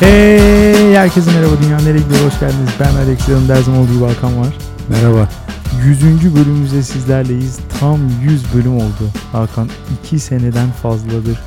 [0.00, 2.70] Hey herkese merhaba Dünya Nereye Gidiyor hoş geldiniz.
[2.80, 4.58] Ben Alex yanımda her zaman olduğu gibi Hakan var.
[4.88, 5.28] Merhaba.
[5.84, 6.34] 100.
[6.34, 7.60] bölümümüzde sizlerleyiz.
[7.80, 9.10] Tam 100 bölüm oldu.
[9.32, 9.68] Hakan
[10.04, 11.38] 2 seneden fazladır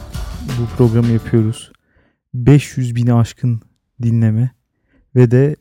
[0.60, 1.72] bu programı yapıyoruz.
[2.34, 3.62] 500 bini aşkın
[4.02, 4.52] dinleme
[5.16, 5.56] ve de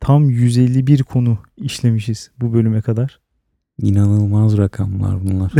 [0.00, 3.20] tam 151 konu işlemişiz bu bölüme kadar.
[3.78, 5.52] İnanılmaz rakamlar bunlar.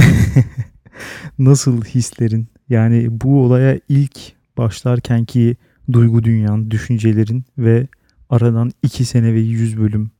[1.39, 4.18] Nasıl hislerin yani bu olaya ilk
[4.58, 5.57] başlarkenki
[5.93, 7.86] duygu dünyan, düşüncelerin ve
[8.30, 10.11] aradan 2 sene ve 100 bölüm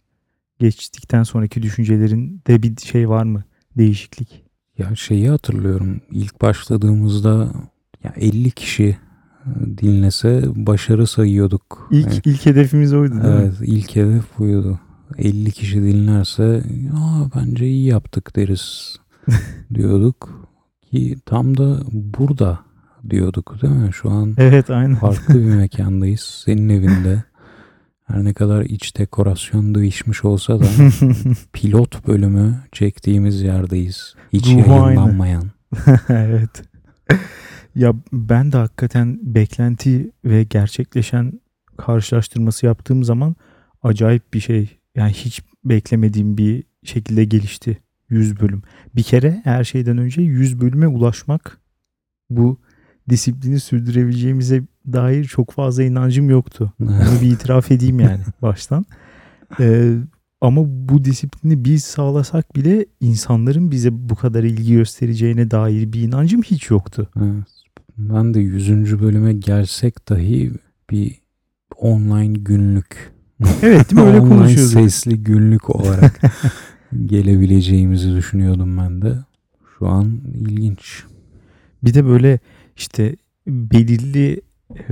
[0.59, 3.45] geçtikten sonraki düşüncelerin de bir şey var mı?
[3.79, 4.43] Değişiklik.
[4.79, 6.01] ya şeyi hatırlıyorum.
[6.10, 7.52] İlk başladığımızda
[8.05, 8.98] ya 50 kişi e,
[9.79, 11.88] dinlese başarı sayıyorduk.
[11.91, 13.41] İlk Evet, ilk hedefimiz oydu değil mi?
[13.43, 14.80] evet ilk hedef buydu.
[15.18, 18.96] 50 kişi dinlerse ya bence iyi yaptık deriz
[19.74, 20.48] diyorduk.
[20.91, 22.59] Ki tam da burada
[23.10, 23.93] diyorduk değil mi?
[23.93, 24.95] Şu an Evet aynen.
[24.95, 26.43] farklı bir mekandayız.
[26.45, 27.24] Senin evinde.
[28.07, 30.65] Her ne kadar iç dekorasyon değişmiş olsa da
[31.52, 34.15] pilot bölümü çektiğimiz yerdeyiz.
[34.32, 35.45] Hiç Ruhu yayınlanmayan.
[36.09, 36.62] evet.
[37.74, 41.40] Ya ben de hakikaten beklenti ve gerçekleşen
[41.76, 43.37] karşılaştırması yaptığım zaman
[43.82, 44.79] acayip bir şey.
[44.95, 48.62] Yani hiç beklemediğim bir şekilde gelişti 100 bölüm.
[48.96, 51.59] Bir kere her şeyden önce 100 bölüme ulaşmak
[52.30, 52.59] bu
[53.09, 54.62] disiplini sürdürebileceğimize
[54.93, 56.73] dair çok fazla inancım yoktu.
[56.82, 58.84] Onu bir itiraf edeyim yani baştan.
[59.60, 59.95] Ee,
[60.40, 66.42] ama bu disiplini biz sağlasak bile insanların bize bu kadar ilgi göstereceğine dair bir inancım
[66.42, 67.09] hiç yoktu.
[67.19, 67.44] Evet.
[67.98, 69.00] Ben de 100.
[69.00, 70.53] bölüme gelsek dahi
[70.91, 71.20] bir
[71.76, 73.12] online günlük
[73.62, 74.09] Evet değil mi?
[74.09, 74.72] Öyle online konuşuyorduk.
[74.72, 76.20] sesli günlük olarak
[77.06, 79.14] gelebileceğimizi düşünüyordum ben de.
[79.78, 81.04] Şu an ilginç.
[81.84, 82.38] Bir de böyle
[82.76, 83.16] işte
[83.47, 84.41] belirli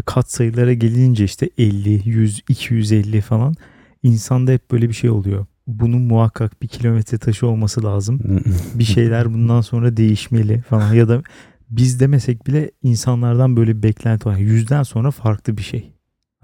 [0.05, 3.55] kat sayılara gelince işte 50, 100, 250 falan
[4.03, 5.47] insanda hep böyle bir şey oluyor.
[5.66, 8.21] Bunun muhakkak bir kilometre taşı olması lazım.
[8.75, 11.22] Bir şeyler bundan sonra değişmeli falan ya da
[11.71, 14.37] biz demesek bile insanlardan böyle bir beklenti var.
[14.37, 15.93] Yüzden sonra farklı bir şey.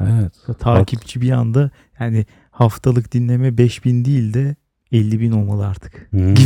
[0.01, 0.33] Evet.
[0.59, 1.71] Takipçi bir anda
[2.01, 4.57] yani haftalık dinleme 5000 değil de
[4.93, 6.09] 50 bin olmalı artık.
[6.11, 6.35] Hmm.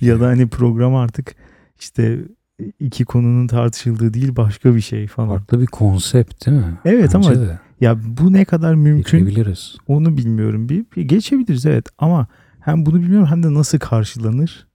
[0.00, 1.34] Ya da hani program artık
[1.80, 2.18] işte
[2.80, 5.28] iki konunun tartışıldığı değil başka bir şey falan.
[5.28, 6.78] Farklı bir konsept değil mi?
[6.84, 7.58] Evet ama Bence de.
[7.80, 9.76] ya bu ne kadar mümkün Geçebiliriz.
[9.86, 10.68] onu bilmiyorum.
[10.68, 12.26] Bir, bir geçebiliriz evet ama
[12.60, 14.66] hem bunu bilmiyorum hem de nasıl karşılanır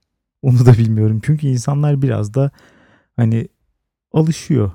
[0.42, 1.20] onu da bilmiyorum.
[1.24, 2.50] Çünkü insanlar biraz da
[3.16, 3.48] hani
[4.12, 4.70] alışıyor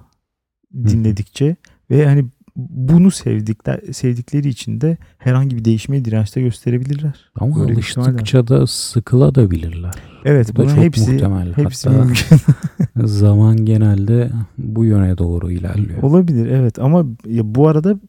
[0.73, 1.55] dinledikçe
[1.89, 7.31] ve hani bunu sevdikler sevdikleri için de herhangi bir değişmeye direnç de gösterebilirler.
[7.35, 9.91] Ama Böyle bir ihtimal alıştıkça da sıkılabilirler.
[10.25, 11.53] Evet Bu da bunun hepsi muhtemel.
[11.57, 12.37] hepsi Hatta mümkün.
[13.07, 16.03] zaman genelde bu yöne doğru ilerliyor.
[16.03, 17.99] Olabilir evet ama ya bu arada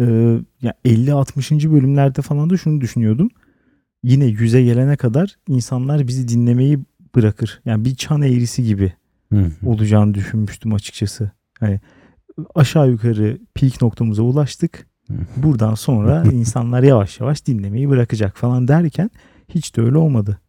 [0.00, 0.04] e,
[0.62, 1.72] ya 50-60.
[1.72, 3.28] bölümlerde falan da şunu düşünüyordum.
[4.02, 6.78] Yine yüze gelene kadar insanlar bizi dinlemeyi
[7.16, 7.60] bırakır.
[7.64, 8.92] Yani bir çan eğrisi gibi
[9.32, 9.50] Hı hı.
[9.66, 11.30] olacağını düşünmüştüm açıkçası.
[11.60, 11.80] Hani
[12.54, 14.86] aşağı yukarı peak noktamıza ulaştık.
[15.36, 19.10] Buradan sonra insanlar yavaş yavaş dinlemeyi bırakacak falan derken
[19.48, 20.40] hiç de öyle olmadı.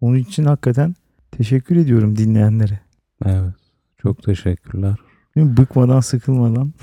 [0.00, 0.94] Onun için hakikaten
[1.30, 2.80] teşekkür ediyorum dinleyenlere.
[3.24, 3.54] Evet.
[3.98, 4.96] Çok teşekkürler.
[5.36, 6.72] Bıkmadan sıkılmadan.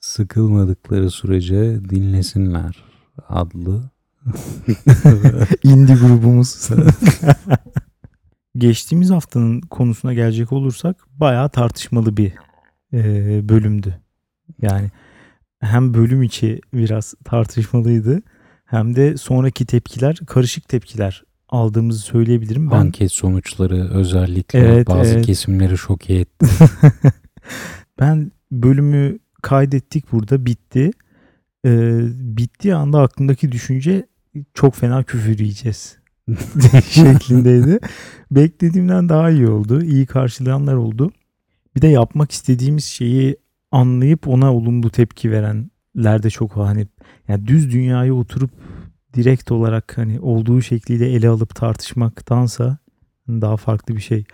[0.00, 2.84] Sıkılmadıkları sürece dinlesinler
[3.28, 3.90] adlı.
[5.62, 6.68] Indie grubumuz.
[8.56, 12.32] Geçtiğimiz haftanın konusuna gelecek olursak bayağı tartışmalı bir
[12.92, 14.00] e, bölümdü.
[14.62, 14.90] Yani
[15.60, 18.22] hem bölüm içi biraz tartışmalıydı
[18.64, 22.70] hem de sonraki tepkiler karışık tepkiler aldığımızı söyleyebilirim.
[22.70, 25.26] Ben Anket sonuçları özellikle Evet, bazı evet.
[25.26, 26.46] kesimleri şok etti.
[28.00, 30.90] ben bölümü kaydettik burada bitti.
[31.64, 34.06] Ee, bittiği anda aklımdaki düşünce
[34.54, 35.98] çok fena küfür yiyeceğiz
[36.90, 37.78] şeklindeydi.
[38.30, 39.82] Beklediğimden daha iyi oldu.
[39.82, 41.12] İyi karşılayanlar oldu.
[41.76, 43.36] Bir de yapmak istediğimiz şeyi
[43.70, 46.56] anlayıp ona olumlu tepki verenler de çok.
[46.56, 46.86] Hani
[47.28, 48.50] yani düz dünyaya oturup
[49.14, 52.78] direkt olarak hani olduğu şekliyle ele alıp tartışmaktansa
[53.28, 54.24] daha farklı bir şey.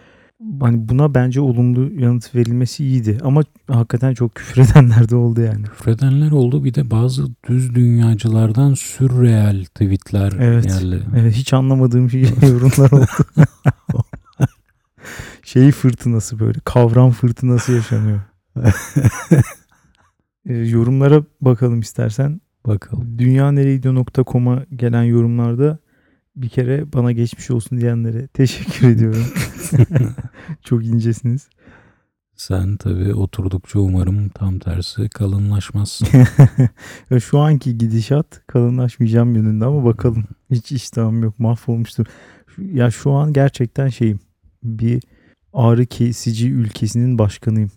[0.61, 3.19] Hani buna bence olumlu yanıt verilmesi iyiydi.
[3.25, 5.63] Ama hakikaten çok küfür edenler de oldu yani.
[5.65, 10.65] Küfredenler oldu bir de bazı düz dünyacılardan sürreal tweetler Evet.
[10.65, 11.03] geldi.
[11.17, 13.07] Evet, hiç anlamadığım şey yorumlar oldu.
[15.43, 18.21] şey fırtınası böyle kavram fırtınası yaşanıyor.
[20.49, 22.41] Ee, yorumlara bakalım istersen.
[22.67, 23.19] Bakalım.
[23.19, 25.79] Dünyaneregidiyor.com'a gelen yorumlarda
[26.37, 29.27] bir kere bana geçmiş olsun diyenlere teşekkür ediyorum.
[30.65, 31.49] Çok incesiniz.
[32.37, 36.09] Sen tabii oturdukça umarım tam tersi kalınlaşmazsın.
[37.25, 40.25] Şu anki gidişat kalınlaşmayacağım yönünde ama bakalım.
[40.51, 41.39] Hiç iştahım yok.
[41.39, 42.07] Mahvolmuştur.
[42.47, 44.21] Şu- Ya şu an gerçekten şeyim.
[44.63, 45.03] Bir
[45.53, 47.71] ağrı kesici ülkesinin başkanıyım.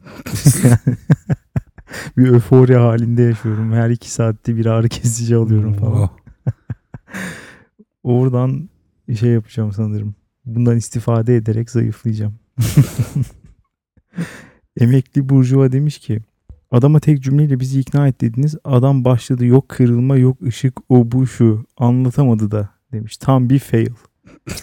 [2.17, 3.73] bir öforya halinde yaşıyorum.
[3.73, 6.09] Her iki saatte bir ağrı kesici alıyorum falan.
[8.05, 8.69] Oradan
[9.19, 10.15] şey yapacağım sanırım.
[10.45, 12.33] Bundan istifade ederek zayıflayacağım.
[14.79, 16.19] Emekli Burjuva demiş ki
[16.71, 18.55] adama tek cümleyle bizi ikna et dediniz.
[18.63, 23.17] Adam başladı yok kırılma yok ışık o bu şu anlatamadı da demiş.
[23.17, 23.89] Tam bir fail.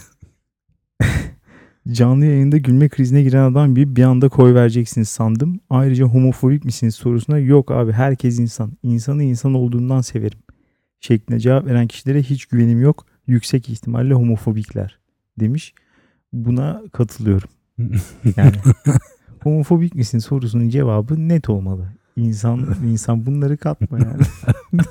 [1.93, 5.61] Canlı yayında gülme krizine giren adam bir bir anda koy vereceksiniz sandım.
[5.71, 8.73] Ayrıca homofobik misiniz sorusuna yok abi herkes insan.
[8.83, 10.39] İnsanı insan olduğundan severim.
[11.01, 13.12] Şeklinde cevap veren kişilere hiç güvenim yok.
[13.27, 14.99] Yüksek ihtimalle homofobikler
[15.41, 15.75] demiş.
[16.33, 17.49] Buna katılıyorum.
[18.37, 18.55] Yani
[19.43, 21.89] homofobik misin sorusunun cevabı net olmalı.
[22.17, 24.23] İnsan insan bunları katma yani.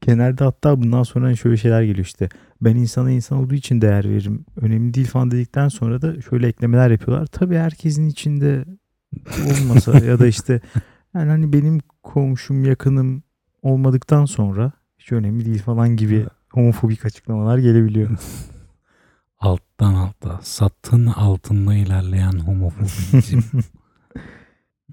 [0.00, 2.28] Genelde hatta bundan sonra şöyle şeyler geliyor işte.
[2.60, 4.44] Ben insana insan olduğu için değer veririm.
[4.56, 7.26] Önemli değil falan dedikten sonra da şöyle eklemeler yapıyorlar.
[7.26, 8.64] Tabii herkesin içinde
[9.46, 10.60] olmasa ya da işte
[11.14, 13.22] yani hani benim komşum yakınım
[13.62, 14.72] olmadıktan sonra
[15.06, 18.10] hiç önemli değil falan gibi homofobik açıklamalar gelebiliyor.
[19.38, 23.40] Alttan alta, satın altında ilerleyen homofobizm.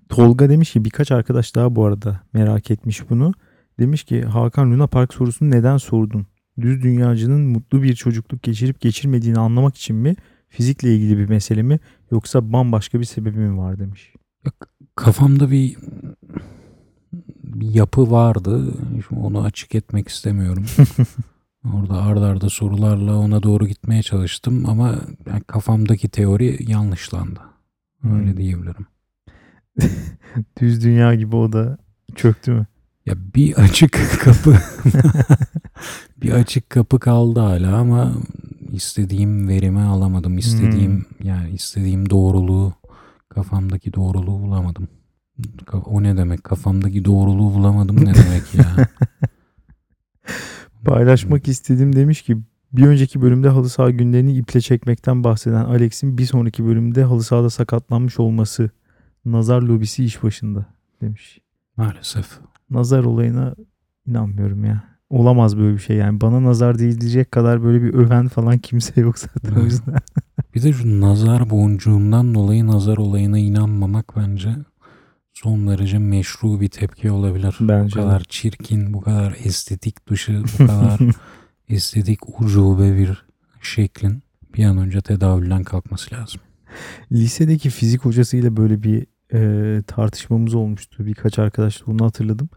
[0.09, 3.33] Tolga demiş ki birkaç arkadaş daha bu arada merak etmiş bunu.
[3.79, 6.27] Demiş ki Hakan Luna Park sorusunu neden sordun?
[6.61, 10.15] Düz dünyacının mutlu bir çocukluk geçirip geçirmediğini anlamak için mi?
[10.49, 11.79] Fizikle ilgili bir mesele mi?
[12.11, 14.13] Yoksa bambaşka bir sebebi mi var demiş.
[14.95, 15.77] Kafamda bir
[17.59, 18.73] bir yapı vardı.
[19.07, 20.65] Şimdi onu açık etmek istemiyorum.
[21.73, 24.95] Orada ardarda arda sorularla ona doğru gitmeye çalıştım ama
[25.27, 27.39] yani kafamdaki teori yanlışlandı.
[28.03, 28.37] Öyle Hmm.
[28.37, 28.87] diyebilirim.
[30.61, 31.77] Düz dünya gibi o da
[32.15, 32.65] çöktü mü?
[33.05, 34.57] Ya bir açık kapı
[36.21, 38.13] bir açık kapı kaldı hala ama
[38.71, 40.37] istediğim verimi alamadım.
[40.37, 42.73] İstediğim yani istediğim doğruluğu
[43.29, 44.87] kafamdaki doğruluğu bulamadım.
[45.85, 46.43] O ne demek?
[46.43, 48.87] Kafamdaki doğruluğu bulamadım ne demek ya?
[50.85, 52.37] Paylaşmak istedim demiş ki
[52.73, 57.49] bir önceki bölümde halı saha günlerini iple çekmekten bahseden Alex'in bir sonraki bölümde halı sahada
[57.49, 58.69] sakatlanmış olması
[59.25, 60.65] nazar lobisi iş başında
[61.01, 61.39] demiş.
[61.77, 62.39] Maalesef.
[62.69, 63.55] Nazar olayına
[64.05, 64.83] inanmıyorum ya.
[65.09, 66.21] Olamaz böyle bir şey yani.
[66.21, 69.95] Bana nazar değdirecek kadar böyle bir öven falan kimse yok zaten o yüzden.
[70.55, 74.55] Bir de şu nazar boncuğundan dolayı nazar olayına inanmamak bence
[75.43, 77.55] son derece meşru bir tepki olabilir.
[77.59, 78.03] Bence bu de.
[78.03, 80.99] kadar çirkin, bu kadar estetik dışı, bu kadar
[81.69, 83.25] estetik ucube bir
[83.61, 84.23] şeklin
[84.57, 86.41] bir an önce tedavülden kalkması lazım.
[87.11, 91.05] Lisedeki fizik hocasıyla böyle bir e, tartışmamız olmuştu.
[91.05, 92.49] Birkaç arkadaşla onu hatırladım.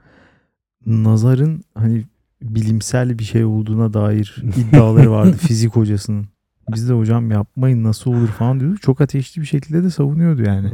[0.86, 2.04] Nazarın hani
[2.42, 6.26] bilimsel bir şey olduğuna dair iddiaları vardı fizik hocasının.
[6.74, 8.82] Biz de hocam yapmayın nasıl olur falan diyorduk.
[8.82, 10.70] Çok ateşli bir şekilde de savunuyordu yani.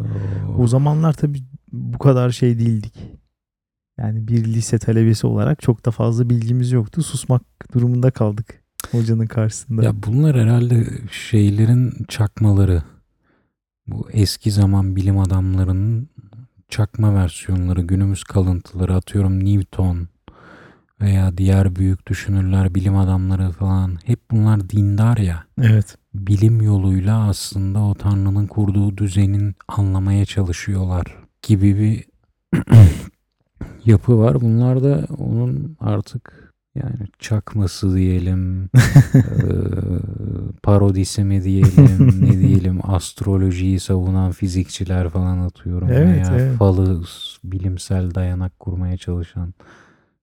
[0.58, 2.94] O zamanlar tabii bu kadar şey değildik.
[3.98, 7.02] Yani bir lise talebesi olarak çok da fazla bilgimiz yoktu.
[7.02, 7.42] Susmak
[7.74, 9.84] durumunda kaldık hocanın karşısında.
[9.84, 12.82] Ya bunlar herhalde şeylerin çakmaları.
[13.86, 16.08] Bu eski zaman bilim adamlarının
[16.68, 20.08] çakma versiyonları, günümüz kalıntıları atıyorum Newton
[21.00, 25.44] veya diğer büyük düşünürler, bilim adamları falan hep bunlar dindar ya.
[25.62, 25.96] Evet.
[26.14, 32.04] Bilim yoluyla aslında o Tanrı'nın kurduğu düzenin anlamaya çalışıyorlar gibi bir
[33.84, 34.40] yapı var.
[34.40, 38.62] Bunlar da onun artık yani çakması diyelim,
[39.14, 39.22] eee,
[40.62, 45.88] parodisi mi diyelim, ne diyelim astrolojiyi savunan fizikçiler falan atıyorum.
[45.90, 46.58] Evet, veya evet.
[46.58, 47.04] falı
[47.44, 49.54] bilimsel dayanak kurmaya çalışan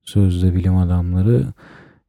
[0.03, 1.53] sözde bilim adamları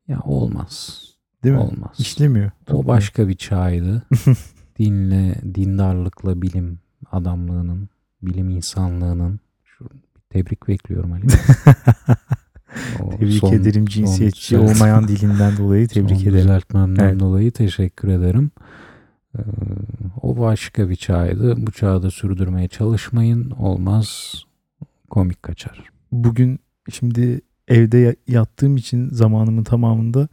[0.09, 1.05] ya olmaz.
[1.45, 1.61] Değil mi?
[1.61, 1.91] Olmaz.
[1.99, 2.51] İşlemiyor.
[2.71, 4.03] O başka bir çağydı.
[4.79, 6.79] Dinle, dindarlıkla bilim
[7.13, 7.89] adamlığının,
[8.23, 9.89] bilim insanlığının şu
[10.31, 11.27] tebrik bekliyorum Ali.
[13.19, 16.35] Tebrik son- ederim son cinsiyetçi düzelt- olmayan dilinden dolayı tebrik son ederim.
[16.39, 17.21] düzeltmemden Evet.
[17.21, 18.51] dolayı teşekkür ederim.
[19.39, 19.41] Ee,
[20.23, 21.67] o başka bir çağydı.
[21.67, 23.51] Bu çağda sürdürmeye çalışmayın.
[23.51, 24.35] Olmaz.
[25.11, 25.85] Komik kaçar.
[26.13, 26.59] Bugün
[26.91, 30.29] şimdi evde ya- yattığım için zamanımın tamamında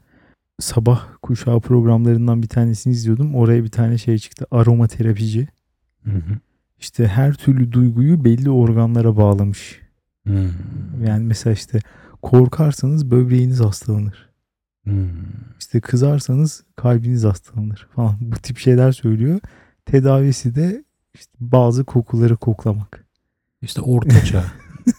[0.59, 3.35] sabah kuşağı programlarından bir tanesini izliyordum.
[3.35, 4.45] Oraya bir tane şey çıktı.
[4.51, 5.47] Aromaterapici.
[6.03, 6.37] Hı hı.
[6.79, 9.81] İşte her türlü duyguyu belli organlara bağlamış.
[10.23, 10.51] Hmm.
[11.05, 11.79] Yani mesela işte
[12.21, 14.29] korkarsanız böbreğiniz hastalanır.
[14.83, 15.09] Hmm.
[15.59, 18.15] İşte kızarsanız kalbiniz hastalanır falan.
[18.21, 19.39] Bu tip şeyler söylüyor.
[19.85, 23.05] Tedavisi de İşte bazı kokuları koklamak.
[23.61, 24.43] İşte ortaçağ.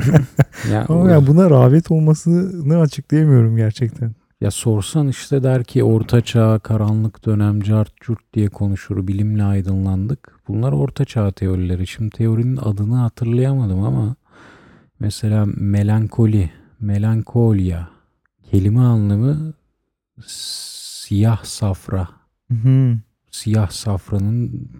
[0.73, 4.15] ya, Ama yani buna rağbet olmasını açıklayamıyorum gerçekten.
[4.41, 9.07] Ya sorsan işte der ki orta çağ, karanlık dönem, cart curt diye konuşur.
[9.07, 10.41] Bilimle aydınlandık.
[10.49, 11.87] Bunlar orta çağ teorileri.
[11.87, 14.17] Şimdi teorinin adını hatırlayamadım ama
[15.01, 17.89] mesela melankoli, melankolya
[18.51, 19.55] kelime anlamı
[20.27, 22.09] siyah safra.
[22.63, 22.99] Hı.
[23.31, 24.71] Siyah safranın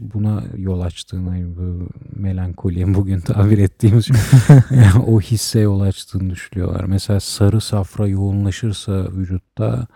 [0.00, 4.08] buna yol açtığını bu melankoliye bugün tabir ettiğimiz
[4.70, 6.84] yani o hisse yol açtığını düşünüyorlar.
[6.84, 9.86] Mesela sarı safra yoğunlaşırsa vücutta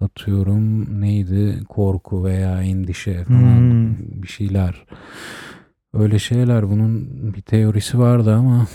[0.00, 4.22] atıyorum neydi korku veya endişe falan Hmm.
[4.22, 4.84] bir şeyler.
[5.94, 8.66] Öyle şeyler bunun bir teorisi vardı ama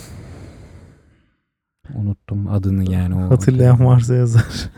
[1.94, 3.14] unuttum adını yani.
[3.14, 4.70] O Hatırlayan varsa yazar.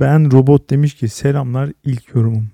[0.00, 2.48] ben robot demiş ki selamlar ilk yorumum.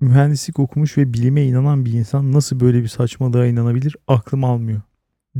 [0.00, 4.80] Mühendislik okumuş ve bilime inanan bir insan nasıl böyle bir saçmalığa inanabilir aklım almıyor.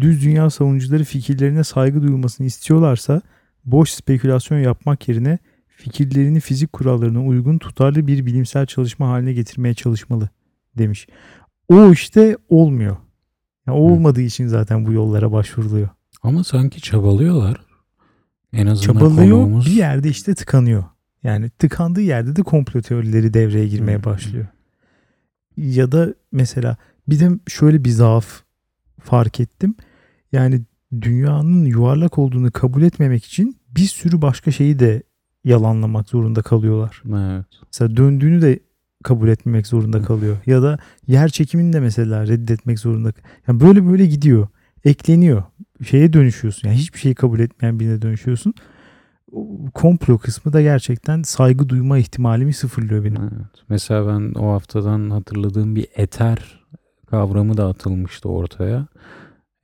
[0.00, 3.22] Düz dünya savunucuları fikirlerine saygı duyulmasını istiyorlarsa
[3.64, 5.38] boş spekülasyon yapmak yerine
[5.68, 10.28] fikirlerini fizik kurallarına uygun tutarlı bir bilimsel çalışma haline getirmeye çalışmalı
[10.78, 11.06] demiş.
[11.68, 12.96] O işte olmuyor.
[13.66, 15.88] Yani o olmadığı için zaten bu yollara başvuruluyor.
[16.22, 17.60] Ama sanki çabalıyorlar.
[18.52, 20.84] En azından çabalıyor konuğumuz bir yerde işte tıkanıyor.
[21.22, 24.04] Yani tıkandığı yerde de komplo teorileri devreye girmeye Hı.
[24.04, 24.46] başlıyor.
[25.56, 26.76] Ya da mesela
[27.08, 28.42] bir de şöyle bir zaaf
[29.00, 29.74] fark ettim.
[30.32, 30.60] Yani
[31.00, 35.02] dünyanın yuvarlak olduğunu kabul etmemek için bir sürü başka şeyi de
[35.44, 37.02] yalanlamak zorunda kalıyorlar.
[37.08, 37.46] Evet.
[37.66, 38.58] Mesela döndüğünü de
[39.04, 40.36] kabul etmemek zorunda kalıyor.
[40.46, 43.12] Ya da yer çekimini de mesela reddetmek zorunda.
[43.48, 44.48] Yani böyle böyle gidiyor.
[44.84, 45.42] Ekleniyor.
[45.88, 46.68] Şeye dönüşüyorsun.
[46.68, 48.54] Yani hiçbir şeyi kabul etmeyen birine dönüşüyorsun.
[49.74, 53.22] Komplo kısmı da gerçekten saygı duyma ihtimalimi sıfırlıyor benim.
[53.22, 53.64] Evet.
[53.68, 56.60] Mesela ben o haftadan hatırladığım bir eter
[57.06, 58.86] kavramı da atılmıştı ortaya.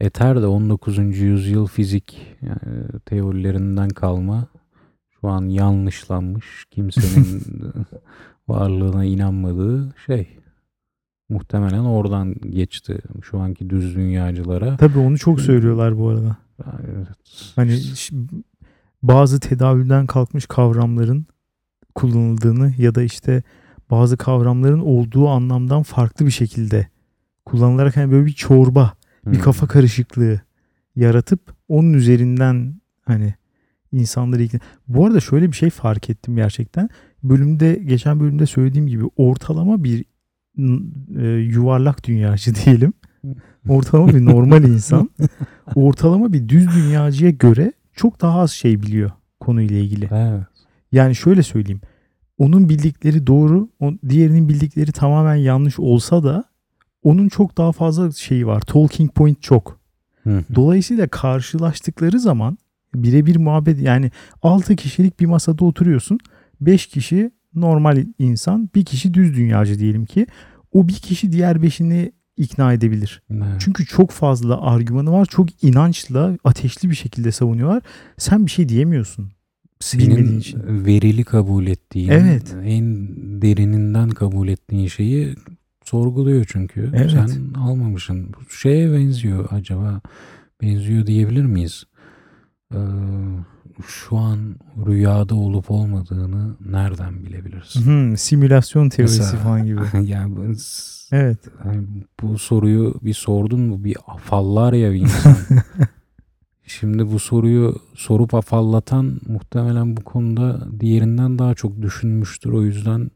[0.00, 0.98] Eter de 19.
[0.98, 4.46] yüzyıl fizik yani teorilerinden kalma.
[5.20, 6.66] Şu an yanlışlanmış.
[6.70, 7.42] Kimsenin
[8.48, 10.28] varlığına inanmadığı şey.
[11.28, 14.76] Muhtemelen oradan geçti şu anki düz dünyacılara.
[14.76, 16.36] Tabii onu çok söylüyorlar bu arada.
[16.64, 17.08] Evet.
[17.56, 17.78] Hani
[19.08, 21.26] bazı tedavülden kalkmış kavramların
[21.94, 23.42] kullanıldığını ya da işte
[23.90, 26.88] bazı kavramların olduğu anlamdan farklı bir şekilde
[27.44, 28.92] kullanılarak hani böyle bir çorba,
[29.26, 29.42] bir Hmm.
[29.42, 30.40] kafa karışıklığı
[30.96, 33.34] yaratıp onun üzerinden hani
[33.92, 34.60] insanları ikna.
[34.88, 36.88] Bu arada şöyle bir şey fark ettim gerçekten.
[37.22, 40.04] Bölümde geçen bölümde söylediğim gibi ortalama bir
[41.18, 42.92] e, yuvarlak dünyacı diyelim.
[43.68, 45.10] Ortalama bir normal insan
[45.74, 49.10] ortalama bir düz dünyacıya göre çok daha az şey biliyor
[49.40, 50.08] konuyla ilgili.
[50.12, 50.44] Evet.
[50.92, 51.80] Yani şöyle söyleyeyim.
[52.38, 56.44] Onun bildikleri doğru, o- diğerinin bildikleri tamamen yanlış olsa da
[57.02, 58.60] onun çok daha fazla şeyi var.
[58.60, 59.80] Talking point çok.
[60.24, 60.42] Hı.
[60.54, 62.58] Dolayısıyla karşılaştıkları zaman
[62.94, 64.10] birebir muhabbet yani
[64.42, 66.18] 6 kişilik bir masada oturuyorsun.
[66.60, 70.26] 5 kişi normal insan, bir kişi düz dünyacı diyelim ki.
[70.72, 73.22] O bir kişi diğer beşini ikna edebilir.
[73.30, 73.44] Evet.
[73.58, 75.26] Çünkü çok fazla argümanı var.
[75.26, 77.82] Çok inançla, ateşli bir şekilde savunuyorlar.
[78.18, 79.30] Sen bir şey diyemiyorsun.
[79.80, 80.84] senin için.
[80.86, 82.56] verili kabul ettiğin, Evet.
[82.64, 83.06] en
[83.42, 85.34] derininden kabul ettiğin şeyi
[85.84, 86.90] sorguluyor çünkü.
[86.94, 87.10] Evet.
[87.10, 88.32] Sen almamışsın.
[88.32, 90.00] Bu şeye benziyor acaba.
[90.62, 91.84] Benziyor diyebilir miyiz?
[92.74, 92.78] Ee,
[93.86, 94.38] şu an
[94.86, 97.74] rüyada olup olmadığını nereden bilebiliriz?
[97.86, 99.80] Hmm, simülasyon teorisi Mesela- falan gibi.
[100.10, 100.36] yani
[101.12, 101.38] Evet.
[101.64, 101.86] yani
[102.22, 105.36] bu soruyu bir sordun mu bir afallar ya bir insan.
[106.66, 112.52] Şimdi bu soruyu sorup afallatan muhtemelen bu konuda diğerinden daha çok düşünmüştür.
[112.52, 113.10] O yüzden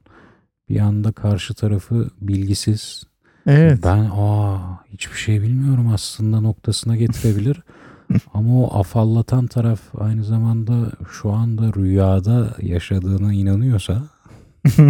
[0.68, 3.04] bir anda karşı tarafı bilgisiz.
[3.47, 3.78] Evet.
[3.85, 4.59] Ben aa
[4.92, 7.62] hiçbir şey bilmiyorum aslında noktasına getirebilir.
[8.35, 14.02] Ama o afallatan taraf aynı zamanda şu anda rüyada yaşadığına inanıyorsa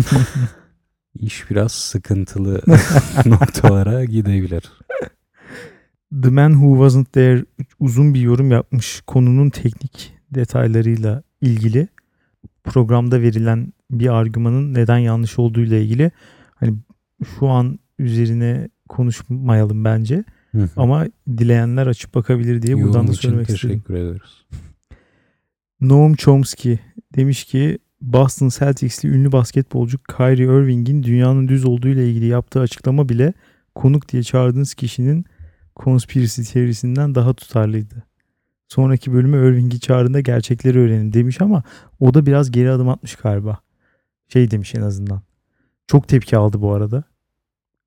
[1.15, 2.61] iş biraz sıkıntılı
[3.27, 4.73] noktalara gidebilir.
[6.23, 7.45] The Man Who Wasn't There
[7.81, 11.89] uzun bir yorum yapmış konunun teknik detaylarıyla ilgili.
[12.65, 16.11] Programda verilen bir argümanın neden yanlış olduğu ile ilgili.
[16.55, 16.75] Hani
[17.39, 20.25] şu an üzerine konuşmayalım bence.
[20.77, 23.69] Ama dileyenler açıp bakabilir diye buradan Yorum da söylemek istedim.
[23.71, 24.45] teşekkür ederiz.
[25.81, 26.79] Noam Chomsky
[27.17, 33.09] demiş ki Boston Celtics'li ünlü basketbolcu Kyrie Irving'in dünyanın düz olduğu ile ilgili yaptığı açıklama
[33.09, 33.33] bile
[33.75, 35.25] konuk diye çağırdığınız kişinin
[35.77, 38.03] conspiracy teorisinden daha tutarlıydı.
[38.69, 41.63] Sonraki bölümü Irving'i çağrında gerçekleri öğrenin demiş ama
[42.01, 43.59] o da biraz geri adım atmış galiba.
[44.29, 45.21] Şey demiş en azından.
[45.87, 47.05] Çok tepki aldı bu arada.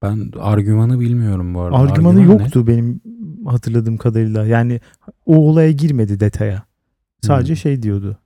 [0.02, 1.78] Ben argümanı bilmiyorum bu arada.
[1.78, 2.44] Argümanı Argüman ne?
[2.44, 3.02] yoktu benim
[3.46, 4.46] hatırladığım kadarıyla.
[4.46, 4.80] Yani
[5.26, 6.64] o olaya girmedi detaya.
[7.22, 7.58] Sadece Hmm.
[7.58, 8.18] şey diyordu.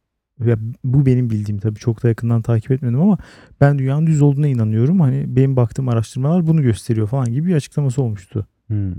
[0.46, 3.17] Ya bu benim bildiğim tabii çok da yakından takip etmedim ama
[3.62, 5.00] ben dünyanın düz olduğuna inanıyorum.
[5.00, 8.48] Hani benim baktığım araştırmalar bunu gösteriyor falan gibi bir açıklaması olmuştu.
[8.67, 8.94] Hmm.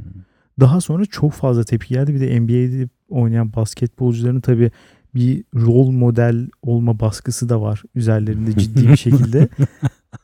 [0.61, 2.15] Daha sonra çok fazla tepki geldi.
[2.15, 4.71] Bir de NBA'de oynayan basketbolcuların tabii
[5.15, 9.49] bir rol model olma baskısı da var üzerlerinde ciddi bir şekilde.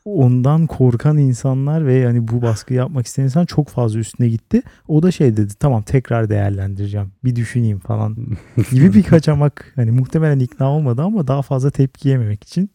[0.05, 4.61] Ondan korkan insanlar ve yani bu baskı yapmak isteyen insan çok fazla üstüne gitti.
[4.87, 8.17] O da şey dedi tamam tekrar değerlendireceğim bir düşüneyim falan
[8.71, 9.71] gibi bir kaçamak.
[9.75, 12.69] Hani muhtemelen ikna olmadı ama daha fazla tepki yememek için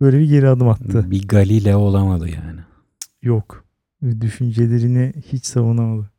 [0.00, 1.10] böyle bir geri adım attı.
[1.10, 2.60] Bir Galile olamadı yani.
[3.22, 3.64] Yok.
[4.20, 6.10] Düşüncelerini hiç savunamadı.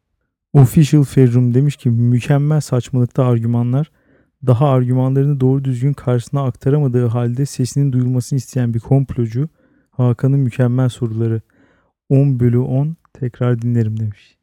[0.54, 3.92] Official Ferrum demiş ki mükemmel saçmalıkta argümanlar
[4.48, 9.50] daha argümanlarını doğru düzgün karşısına aktaramadığı halde sesinin duyulmasını isteyen bir komplocu
[9.98, 11.42] Hakan'ın mükemmel soruları
[12.10, 14.38] 10 bölü 10 tekrar dinlerim demiş.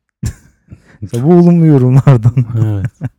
[1.22, 2.34] Bu olumlu yorumlardan.
[2.64, 2.86] Evet.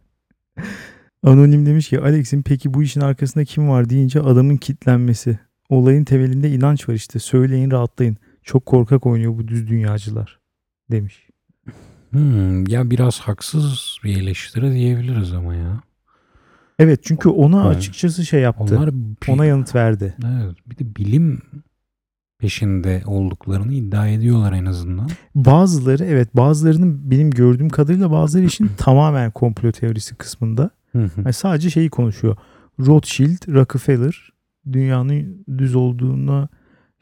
[1.24, 5.40] Anonim demiş ki Alex'in peki bu işin arkasında kim var deyince adamın kitlenmesi.
[5.70, 7.20] Olayın temelinde inanç var işte.
[7.20, 8.18] Söyleyin rahatlayın.
[8.44, 10.40] Çok korkak oynuyor bu düz dünyacılar
[10.92, 11.28] demiş.
[12.12, 15.82] Hmm, ya biraz haksız bir eleştiri diyebiliriz ama ya.
[16.80, 17.78] Evet çünkü ona Evet.
[17.78, 18.76] açıkçası şey yaptı.
[18.78, 20.16] Onlar bir- Ona yanıt verdi.
[20.26, 21.42] evet, bir de bilim
[22.42, 25.10] peşinde olduklarını iddia ediyorlar en azından.
[25.36, 30.70] Bazıları evet bazılarının benim gördüğüm kadarıyla bazıları için tamamen komplo teorisi kısmında.
[30.94, 32.36] Yani sadece şeyi konuşuyor.
[32.80, 34.30] Rothschild, Rockefeller
[34.72, 36.50] dünyanın düz olduğunu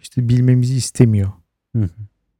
[0.01, 1.29] işte bilmemizi istemiyor.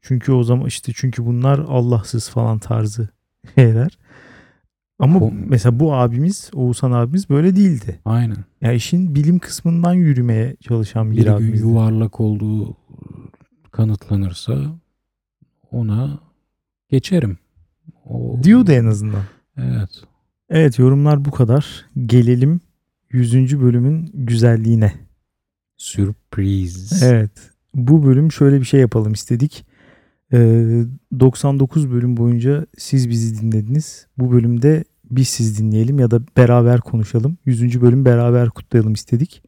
[0.01, 3.10] Çünkü o zaman işte çünkü bunlar Allahsız falan tarzı
[3.56, 3.98] şeyler.
[5.00, 8.00] Ama Bu- mesela bu abimiz, Oğuzhan abimiz böyle değildi.
[8.06, 8.38] Aynen.
[8.62, 11.68] Ya işin bilim kısmından yürümeye çalışan bir, Bir gün abimizdi.
[11.68, 12.75] yuvarlak olduğu
[13.79, 14.79] kanıtlanırsa
[15.71, 16.19] ona
[16.89, 17.38] geçerim.
[18.06, 19.23] O, Diyordu en azından.
[19.58, 19.89] Evet.
[20.49, 21.86] Evet yorumlar bu kadar.
[22.06, 22.62] Gelelim
[23.10, 23.62] 100.
[23.62, 24.93] bölümün güzelliğine.
[25.77, 27.04] Sürpriz.
[27.04, 27.32] Evet.
[27.75, 29.65] Bu bölüm şöyle bir şey yapalım istedik.
[30.34, 30.84] Ee,
[31.19, 34.08] 99 bölüm boyunca siz bizi dinlediniz.
[34.17, 37.38] Bu bölümde biz siz dinleyelim ya da beraber konuşalım.
[37.45, 37.82] 100.
[37.82, 39.43] bölüm beraber kutlayalım istedik.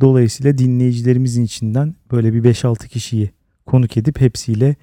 [0.00, 4.76] Dolayısıyla dinleyicilerimizin içinden böyle bir 5-6 kişiyi konuk edip hepsiyle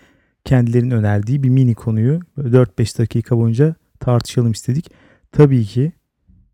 [0.46, 4.92] kendilerinin önerdiği bir mini konuyu böyle 4-5 dakika boyunca tartışalım istedik.
[5.32, 5.92] Tabii ki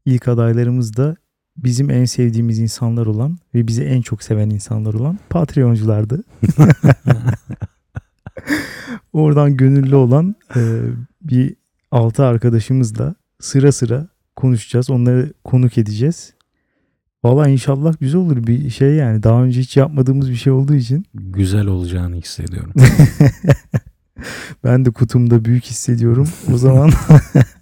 [0.06, 1.16] ilk adaylarımız da
[1.58, 6.24] bizim en sevdiğimiz insanlar olan ve bizi en çok seven insanlar olan Patreonculardı.
[9.14, 10.82] Oradan gönüllü olan e,
[11.22, 11.56] bir
[11.92, 14.90] altı arkadaşımızla sıra sıra konuşacağız.
[14.90, 16.34] Onları konuk edeceğiz.
[17.26, 19.24] Valla inşallah güzel olur bir şey yani.
[19.24, 22.74] Daha önce hiç yapmadığımız bir şey olduğu için Güzel olacağını hissediyorum.
[24.64, 26.30] ben de kutumda büyük hissediyorum.
[26.54, 26.92] O zaman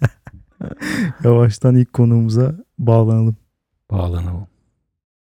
[1.24, 3.36] yavaştan ilk konuğumuza bağlanalım.
[3.90, 4.46] Bağlanalım.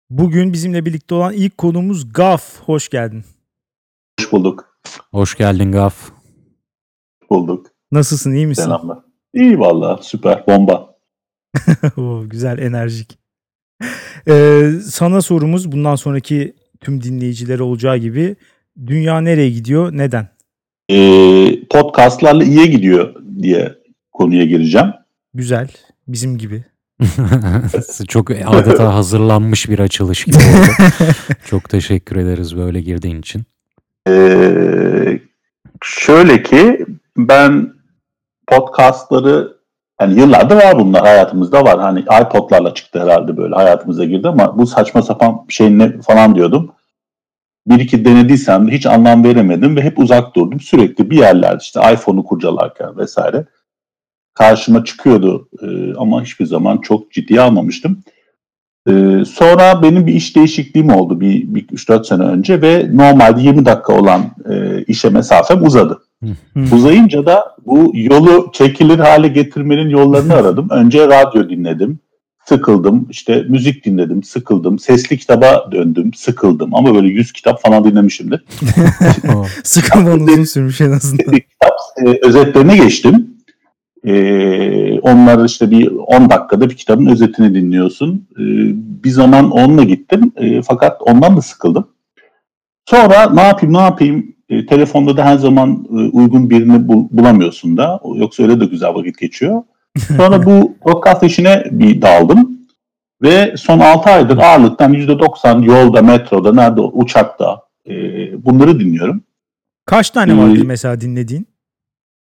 [0.09, 2.59] Bugün bizimle birlikte olan ilk konuğumuz Gaf.
[2.59, 3.23] Hoş geldin.
[4.19, 4.77] Hoş bulduk.
[5.11, 6.11] Hoş geldin Gaf.
[7.29, 7.67] Bulduk.
[7.91, 8.63] Nasılsın iyi misin?
[8.63, 8.99] Selamlar.
[9.33, 10.47] İyi valla süper.
[10.47, 10.95] Bomba.
[11.97, 13.22] Oo, güzel enerjik.
[14.27, 18.35] Ee, sana sorumuz bundan sonraki tüm dinleyicilere olacağı gibi
[18.85, 20.27] dünya nereye gidiyor neden?
[20.89, 23.75] Ee, podcastlarla iyiye gidiyor diye
[24.11, 24.87] konuya gireceğim.
[25.33, 25.67] Güzel
[26.07, 26.63] bizim gibi.
[28.07, 30.93] Çok adeta hazırlanmış bir açılış gibi oldu.
[31.45, 33.43] Çok teşekkür ederiz böyle girdiğin için.
[34.09, 35.19] Ee,
[35.83, 36.85] şöyle ki
[37.17, 37.73] ben
[38.47, 39.57] podcastları
[39.97, 41.79] hani yıllardır var bunlar hayatımızda var.
[41.79, 46.71] Hani iPod'larla çıktı herhalde böyle hayatımıza girdi ama bu saçma sapan şey ne falan diyordum.
[47.67, 50.59] Bir iki denediysem de hiç anlam veremedim ve hep uzak durdum.
[50.59, 53.45] Sürekli bir yerlerde işte iPhone'u kurcalarken vesaire
[54.33, 58.03] karşıma çıkıyordu Ee, ama hiçbir zaman çok ciddiye almamıştım.
[58.89, 63.65] Ee, sonra benim bir iş değişikliğim oldu bir, bir 3-4 sene önce ve normalde 20
[63.65, 66.01] dakika olan e, işe mesafem uzadı.
[66.71, 70.67] Uzayınca da bu yolu çekilir hale getirmenin yollarını aradım.
[70.69, 71.99] Önce radyo dinledim,
[72.45, 73.07] sıkıldım.
[73.09, 74.79] İşte müzik dinledim, sıkıldım.
[74.79, 76.75] Sesli kitaba döndüm, sıkıldım.
[76.75, 78.45] Ama böyle 100 kitap falan dinlemişimdir.
[79.63, 81.31] Sıkılman uzun sürmüş en azından.
[81.31, 81.73] kitap
[82.05, 83.33] e, özetlerine geçtim.
[84.05, 88.27] E, onlar işte bir 10 dakikada bir kitabın özetini dinliyorsun.
[88.33, 88.43] E,
[89.03, 91.87] bir zaman onunla gittim E, fakat ondan da sıkıldım.
[92.85, 97.77] Sonra ne yapayım ne yapayım E, telefonda da her zaman e, uygun birini bul- bulamıyorsun
[97.77, 99.63] da yoksa öyle de güzel vakit geçiyor.
[100.17, 102.57] Sonra bu podcast işine bir daldım
[103.21, 107.93] ve son 6 aydır ağırlıktan %90 yolda, metroda, nerede uçakta e,
[108.45, 109.23] bunları dinliyorum.
[109.85, 111.47] Kaç tane vardır mesela dinlediğin?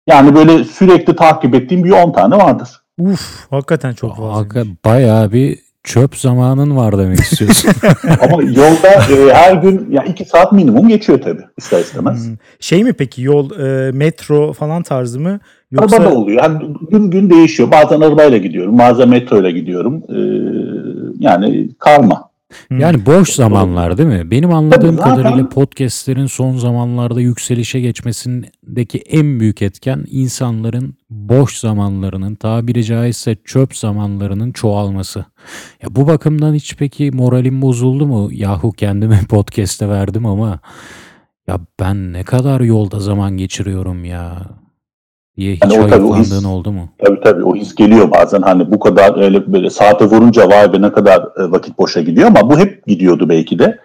[0.07, 2.69] Yani böyle sürekli takip ettiğim bir 10 tane vardır.
[2.99, 4.63] Uf hakikaten çok fazla.
[4.85, 7.71] Bayağı bir çöp zamanın var demek istiyorsun.
[8.21, 12.27] Ama yolda e, her gün ya 2 saat minimum geçiyor tabii ister istemez.
[12.27, 12.35] Hmm.
[12.59, 15.39] Şey mi peki yol e, metro falan tarzı mı?
[15.71, 16.43] Yoksa Araba da oluyor.
[16.43, 17.71] Yani gün gün değişiyor.
[17.71, 20.03] Bazen arabayla gidiyorum, bazen metroyla gidiyorum.
[20.09, 20.19] Ee,
[21.19, 22.28] yani karma.
[22.67, 22.79] Hmm.
[22.79, 24.31] Yani boş zamanlar değil mi?
[24.31, 31.57] Benim anladığım Tabii, zaten- kadarıyla podcastlerin son zamanlarda yükselişe geçmesindeki en büyük etken insanların boş
[31.57, 35.25] zamanlarının tabiri caizse çöp zamanlarının çoğalması.
[35.83, 38.29] Ya bu bakımdan hiç peki moralim bozuldu mu?
[38.31, 40.59] Yahu kendimi podcast'e verdim ama
[41.47, 44.41] ya ben ne kadar yolda zaman geçiriyorum ya
[45.39, 46.89] diye hiç Yani o tabii o his- oldu mu?
[47.05, 48.41] Tabii tabii o his geliyor bazen.
[48.41, 52.27] Hani bu kadar öyle böyle saate vurunca vay be ne kadar e, vakit boşa gidiyor
[52.27, 53.79] ama bu hep gidiyordu belki de.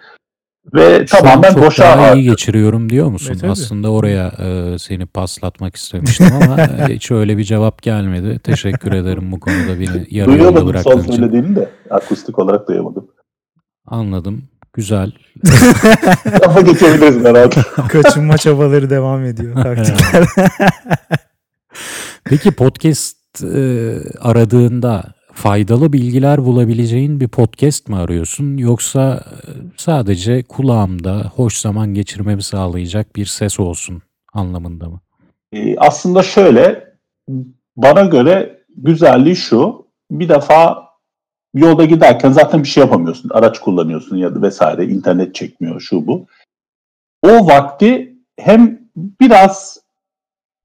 [0.73, 3.33] Ve Şu tamamen çok boşa daha iyi geçiriyorum diyor musun?
[3.33, 3.51] E, tabii.
[3.51, 8.39] Aslında oraya e, seni paslatmak istemiştim ama e, hiç öyle bir cevap gelmedi.
[8.39, 11.11] Teşekkür ederim bu konuda beni yarı yolda Duyamadım son bıraktığın için.
[11.13, 11.69] söylediğini de.
[11.89, 13.07] Akustik olarak duyamadım.
[13.87, 14.43] Anladım.
[14.73, 15.11] Güzel.
[16.41, 17.53] Kafa geçebiliriz merak
[17.89, 19.55] kaçınma çabaları devam ediyor.
[19.63, 20.25] Taktikler.
[22.29, 31.31] Peki podcast e, aradığında faydalı bilgiler bulabileceğin bir podcast mı arıyorsun yoksa e, sadece kulağımda
[31.35, 34.01] hoş zaman geçirmemi sağlayacak bir ses olsun
[34.33, 34.99] anlamında mı?
[35.53, 36.93] Ee, aslında şöyle
[37.77, 39.85] bana göre güzelliği şu.
[40.11, 40.85] Bir defa
[41.53, 43.29] yolda giderken zaten bir şey yapamıyorsun.
[43.29, 44.85] Araç kullanıyorsun ya da vesaire.
[44.85, 46.25] internet çekmiyor şu bu.
[47.23, 49.84] O vakti hem biraz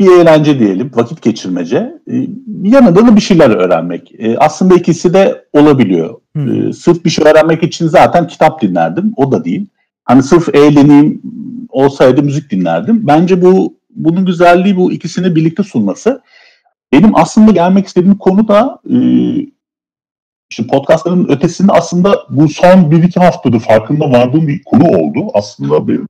[0.00, 2.26] bir eğlence diyelim, vakit geçirmece, e,
[2.62, 4.12] yanında da bir şeyler öğrenmek.
[4.18, 6.20] E, aslında ikisi de olabiliyor.
[6.32, 6.68] Hmm.
[6.68, 9.12] E, sırf bir şey öğrenmek için zaten kitap dinlerdim.
[9.16, 9.66] O da değil.
[10.04, 11.22] Hani sırf eğleneyim
[11.68, 13.06] olsaydı müzik dinlerdim.
[13.06, 16.22] Bence bu bunun güzelliği bu ikisini birlikte sunması.
[16.92, 18.96] Benim aslında gelmek istediğim konu da e,
[20.50, 25.30] işte podcastların ötesinde aslında bu son bir iki haftadır farkında vardığım bir konu oldu.
[25.34, 26.00] Aslında bir,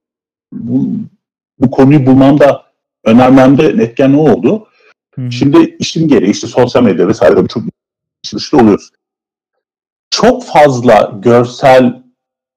[0.53, 0.89] bu,
[1.59, 2.70] bu konuyu bulmamda
[3.05, 4.67] önermemde etken ne oldu?
[5.15, 5.33] Hı.
[5.33, 7.63] Şimdi işim gereği işte sosyal medya vesaire çok
[8.35, 8.91] dışta oluyoruz.
[10.11, 12.03] Çok fazla görsel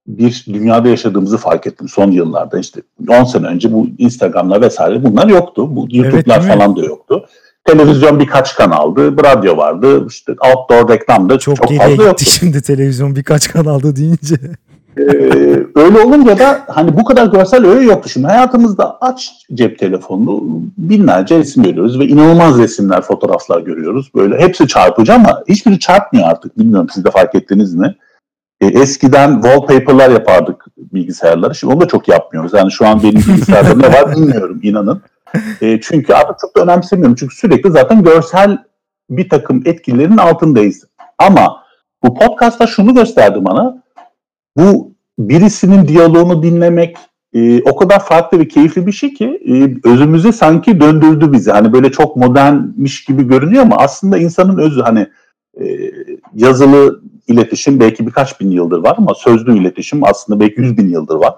[0.07, 2.59] bir dünyada yaşadığımızı fark ettim son yıllarda.
[2.59, 5.75] İşte 10 sene önce bu Instagram'lar vesaire bunlar yoktu.
[5.75, 6.47] Bu YouTube'lar mi?
[6.47, 7.25] falan da yoktu.
[7.65, 12.25] Televizyon birkaç kanaldı, radyo vardı, işte outdoor reklam da Çok, çok, fazla yoktu.
[12.25, 14.35] şimdi televizyon birkaç kanalda deyince.
[14.97, 15.03] Ee,
[15.75, 18.09] öyle olunca da hani bu kadar görsel öğe yoktu.
[18.09, 24.11] Şimdi hayatımızda aç cep telefonunu binlerce resim görüyoruz ve inanılmaz resimler, fotoğraflar görüyoruz.
[24.15, 26.57] Böyle hepsi çarpıcı ama hiçbiri çarpmıyor artık.
[26.57, 27.95] Bilmiyorum siz de fark ettiniz mi?
[28.61, 31.53] Ee, eskiden wallpaper'lar yapardık bilgisayarlara.
[31.53, 32.53] Şimdi onu da çok yapmıyoruz.
[32.53, 35.01] Yani şu an benim bilgisayarda ne var bilmiyorum inanın.
[35.61, 37.15] Ee, çünkü artık çok da önemsemiyorum.
[37.15, 38.57] Çünkü sürekli zaten görsel
[39.09, 40.83] bir takım etkilerin altındayız.
[41.17, 41.63] Ama
[42.03, 43.82] bu podcast'ta şunu gösterdi bana
[44.57, 46.97] bu birisinin diyaloğunu dinlemek
[47.33, 51.51] e, o kadar farklı ve keyifli bir şey ki e, özümüze sanki döndürdü bizi.
[51.51, 55.07] Hani böyle çok modernmiş gibi görünüyor ama aslında insanın özü hani
[55.61, 55.91] e,
[56.33, 61.15] yazılı iletişim belki birkaç bin yıldır var ama sözlü iletişim aslında belki yüz bin yıldır
[61.15, 61.33] var.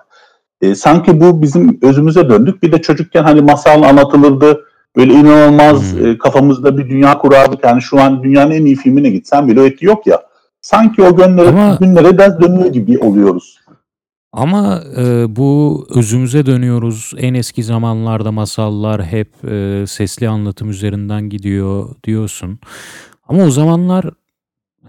[0.62, 2.64] E, sanki bu bizim özümüze döndük.
[2.64, 4.66] Bir de çocukken hani masal anlatılırdı.
[4.96, 6.08] Böyle inanılmaz Hmm.
[6.08, 7.64] e, kafamızda bir dünya kurardık.
[7.64, 10.22] Yani şu an dünyanın en iyi filmine gitsen bile o etki yok ya.
[10.66, 13.60] Sanki o günlere, Ama- günlere ders dönüyor gibi oluyoruz.
[14.32, 17.14] Ama e, bu özümüze dönüyoruz.
[17.18, 22.60] En eski zamanlarda masallar hep e, sesli anlatım üzerinden gidiyor diyorsun.
[23.28, 24.06] Ama o zamanlar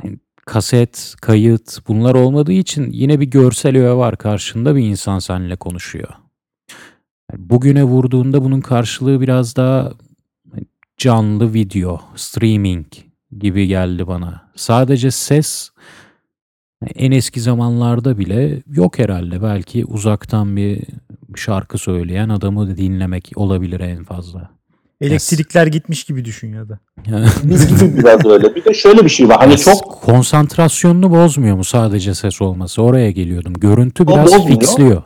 [0.02, 5.56] hani, kaset, kayıt bunlar olmadığı için yine bir görsel öğe var karşında bir insan seninle
[5.56, 6.08] konuşuyor.
[7.32, 9.92] Yani bugüne vurduğunda bunun karşılığı biraz daha
[10.52, 10.64] hani,
[10.98, 12.86] canlı video, streaming
[13.38, 14.42] gibi geldi bana.
[14.56, 15.70] Sadece ses
[16.94, 19.42] en eski zamanlarda bile yok herhalde.
[19.42, 20.82] Belki uzaktan bir
[21.36, 24.50] şarkı söyleyen adamı dinlemek olabilir en fazla.
[25.00, 26.78] Elektrikler gitmiş gibi düşün ya da.
[27.82, 28.54] Biraz öyle.
[28.54, 29.36] Bir de şöyle bir şey var.
[29.38, 32.82] Hani çok konsantrasyonunu bozmuyor mu sadece ses olması?
[32.82, 33.52] Oraya geliyordum.
[33.54, 34.46] Görüntü biraz bozmuyor.
[34.60, 35.02] fixliyor.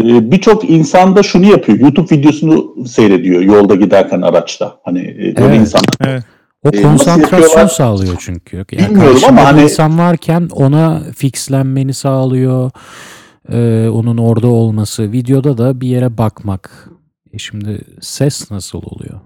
[0.00, 1.78] e, birçok insan da şunu yapıyor.
[1.78, 4.80] YouTube videosunu seyrediyor yolda giderken araçta.
[4.84, 5.60] Hani e, böyle Evet.
[5.60, 5.88] insanlar.
[6.00, 6.24] Evet.
[6.64, 8.56] O E, nasıl konsantrasyon sağlıyor çünkü.
[8.56, 12.70] Yani Bilmiyorum ama hani- insan varken ona fixlenmeni sağlıyor.
[13.52, 15.12] Ee, onun orada olması.
[15.12, 16.88] Videoda da bir yere bakmak.
[17.32, 19.20] E şimdi ses nasıl oluyor?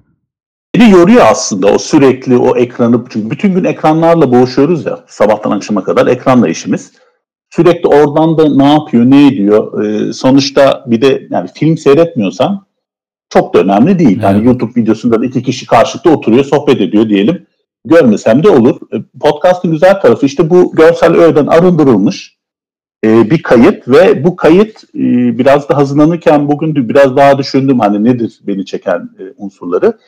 [0.75, 3.05] Beni yoruyor aslında o sürekli o ekranı.
[3.11, 4.99] Çünkü bütün gün ekranlarla boğuşuyoruz ya.
[5.09, 6.93] Sabahtan akşama kadar ekranla işimiz.
[7.51, 9.85] Sürekli oradan da ne yapıyor, ne ediyor.
[9.85, 12.67] E, sonuçta bir de yani film seyretmiyorsan
[13.31, 14.23] çok da önemli değil.
[14.23, 14.47] Yani Evet.
[14.47, 17.47] YouTube videosunda da iki kişi karşılıklı oturuyor, sohbet ediyor diyelim.
[17.85, 18.77] Görmesem de olur.
[18.93, 22.39] E, Podcast'ın güzel tarafı işte bu görsel öğeden arındırılmış
[23.05, 28.05] e, bir kayıt ve bu kayıt e, biraz da hazırlanırken bugün biraz daha düşündüm hani
[28.05, 29.99] nedir beni çeken e, unsurları.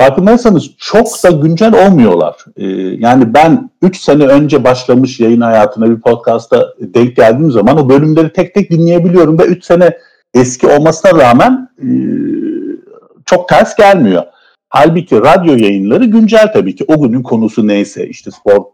[0.00, 2.44] Farkındaysanız çok da güncel olmuyorlar.
[2.56, 2.66] E,
[2.98, 8.32] yani ben 3 sene önce başlamış yayın hayatına bir podcast'a denk geldiğim zaman o bölümleri
[8.32, 9.98] tek tek dinleyebiliyorum ve 3 sene
[10.34, 11.86] eski olmasına rağmen e,
[13.26, 14.22] çok ters gelmiyor.
[14.68, 16.84] Halbuki radyo yayınları güncel tabii ki.
[16.88, 18.64] O günün konusu neyse işte spor,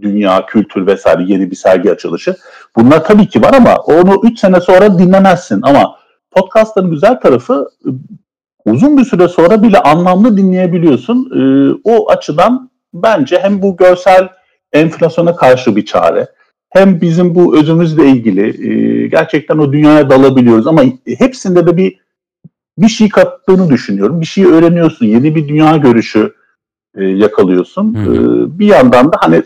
[0.00, 2.36] dünya, kültür vesaire yeni bir sergi açılışı.
[2.76, 5.60] Bunlar tabii ki var ama onu 3 sene sonra dinlemezsin.
[5.62, 5.96] Ama
[6.30, 7.68] podcastların güzel tarafı
[8.64, 11.30] uzun bir süre sonra bile anlamlı dinleyebiliyorsun.
[11.34, 11.40] E,
[11.84, 14.28] o açıdan bence hem bu görsel
[14.72, 16.28] enflasyona karşı bir çare
[16.70, 20.82] hem bizim bu özümüzle ilgili e, gerçekten o dünyaya dalabiliyoruz ama
[21.18, 21.99] hepsinde de bir
[22.82, 24.20] bir şey kattığını düşünüyorum.
[24.20, 25.06] Bir şey öğreniyorsun.
[25.06, 26.34] Yeni bir dünya görüşü
[26.94, 27.94] e, yakalıyorsun.
[27.94, 28.14] Hı hı.
[28.14, 29.42] E, bir yandan da hani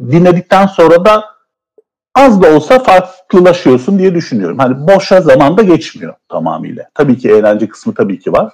[0.00, 1.24] dinledikten sonra da
[2.14, 4.58] az da olsa farklılaşıyorsun diye düşünüyorum.
[4.58, 6.88] Hani boşa zaman da geçmiyor tamamıyla.
[6.94, 8.52] Tabii ki eğlence kısmı tabii ki var.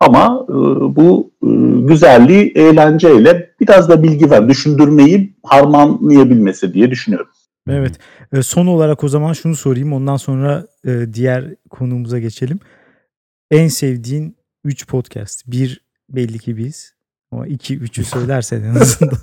[0.00, 0.54] Ama e,
[0.96, 1.48] bu e,
[1.86, 7.28] güzelliği eğlenceyle biraz da bilgi ver, düşündürmeyi harmanlayabilmesi diye düşünüyorum.
[7.68, 7.98] Evet.
[8.32, 9.92] E, son olarak o zaman şunu sorayım.
[9.92, 12.58] Ondan sonra e, diğer konumuza geçelim.
[13.52, 15.42] En sevdiğin 3 podcast.
[15.46, 16.94] Bir belli ki biz.
[17.32, 19.16] Ama 2 3'ü söylersen en azından.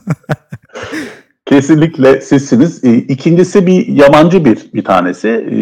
[1.46, 2.84] Kesinlikle sizsiniz.
[2.84, 5.28] E, İkincisi bir yabancı bir bir tanesi.
[5.28, 5.60] E,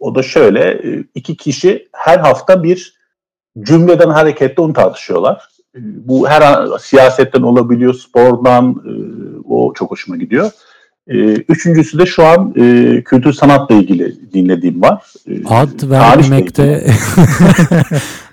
[0.00, 2.94] o da şöyle e, iki kişi her hafta bir
[3.60, 5.48] cümleden hareketle onu tartışıyorlar.
[5.74, 8.92] E, bu her an siyasetten olabiliyor, spordan e,
[9.48, 10.50] o çok hoşuma gidiyor.
[11.08, 11.16] E,
[11.48, 15.02] üçüncüsü de şu an e, kültür sanatla ilgili dinlediğim var.
[15.28, 16.86] E, Ad vermekte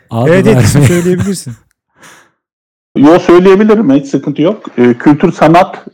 [0.09, 1.53] ad evet vermek- söyleyebilirsin.
[2.97, 4.65] Yo söyleyebilirim hiç sıkıntı yok.
[4.77, 5.85] E, kültür sanat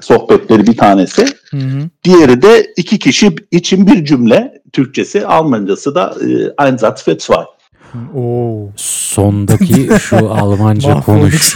[0.00, 1.24] sohbetleri bir tanesi.
[1.50, 1.88] Hı hı.
[2.04, 4.60] Diğeri de iki kişi için bir cümle.
[4.72, 7.44] Türkçesi, Almancası da e, Einsatz für zwei.
[8.14, 8.70] Oo.
[8.76, 11.02] sondaki şu Almanca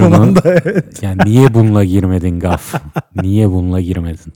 [0.01, 1.03] anda, evet.
[1.03, 2.75] yani niye bununla girmedin Gaf?
[3.23, 4.33] Niye bununla girmedin?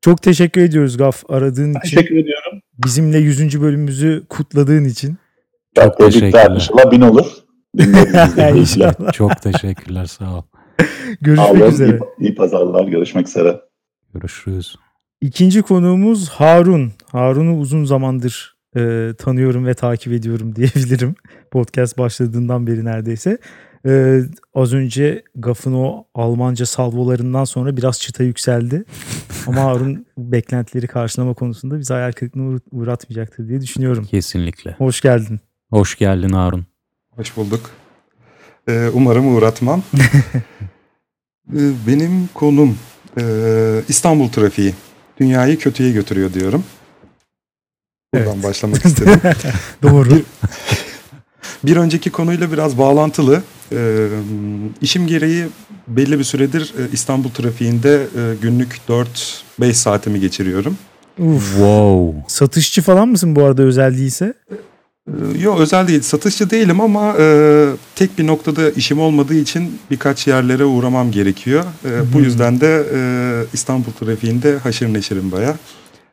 [0.00, 1.80] Çok teşekkür ediyoruz Gaf aradığın için.
[1.80, 2.60] Teşekkür ediyorum.
[2.84, 3.60] Bizimle 100.
[3.60, 5.16] bölümümüzü kutladığın için.
[5.74, 6.50] Çok teşekkürler.
[6.50, 7.26] İnşallah bin olur.
[8.54, 9.12] İnşallah.
[9.12, 10.42] Çok teşekkürler sağ ol.
[11.20, 11.70] Görüşmek olun.
[11.72, 11.98] üzere.
[12.18, 12.84] İyi, iyi pazarlar.
[12.84, 13.60] Görüşmek üzere.
[14.14, 14.76] Görüşürüz.
[15.20, 16.92] İkinci konuğumuz Harun.
[17.12, 21.14] Harun'u uzun zamandır e, tanıyorum ve takip ediyorum diyebilirim.
[21.50, 23.38] Podcast başladığından beri neredeyse.
[23.86, 24.20] E,
[24.54, 28.84] az önce Gaf'ın o Almanca salvolarından sonra biraz çıta yükseldi.
[29.46, 34.04] Ama Harun beklentileri karşılama konusunda bizi hayal kırıklığına uğra- uğratmayacaktır diye düşünüyorum.
[34.04, 34.72] Kesinlikle.
[34.78, 35.40] Hoş geldin.
[35.70, 36.66] Hoş geldin Harun.
[37.16, 37.70] Hoş bulduk.
[38.68, 39.82] Ee, umarım uğratmam.
[39.96, 40.00] Ee,
[41.86, 42.78] benim konum
[43.20, 43.22] e,
[43.88, 44.74] İstanbul trafiği.
[45.20, 46.64] Dünyayı kötüye götürüyor diyorum.
[48.14, 48.44] Buradan Evet.
[48.44, 49.20] başlamak istedim.
[49.82, 50.22] Doğru.
[51.64, 53.42] Bir önceki konuyla biraz bağlantılı.
[53.72, 54.06] Ee,
[54.82, 55.46] işim gereği
[55.88, 58.80] belli bir süredir e, İstanbul trafiğinde e, günlük
[59.60, 60.76] 4-5 saatimi geçiriyorum.
[61.18, 61.48] Uf.
[61.50, 62.24] Wow.
[62.28, 64.34] Satışçı falan mısın bu arada özel değilse?
[64.50, 70.26] Ee, Yok özel değil satışçı değilim ama e, tek bir noktada işim olmadığı için birkaç
[70.26, 71.64] yerlere uğramam gerekiyor.
[71.84, 73.00] E, bu yüzden de e,
[73.52, 75.56] İstanbul trafiğinde haşır neşirim baya.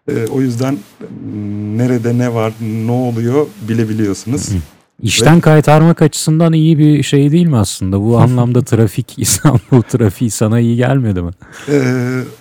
[0.07, 2.53] E, o yüzden m, nerede ne var
[2.85, 4.49] ne oluyor bilebiliyorsunuz.
[5.03, 8.01] İşten kaytarmak açısından iyi bir şey değil mi aslında?
[8.01, 11.31] Bu anlamda trafik, İstanbul trafiği sana iyi gelmedi mi?
[11.69, 11.81] E,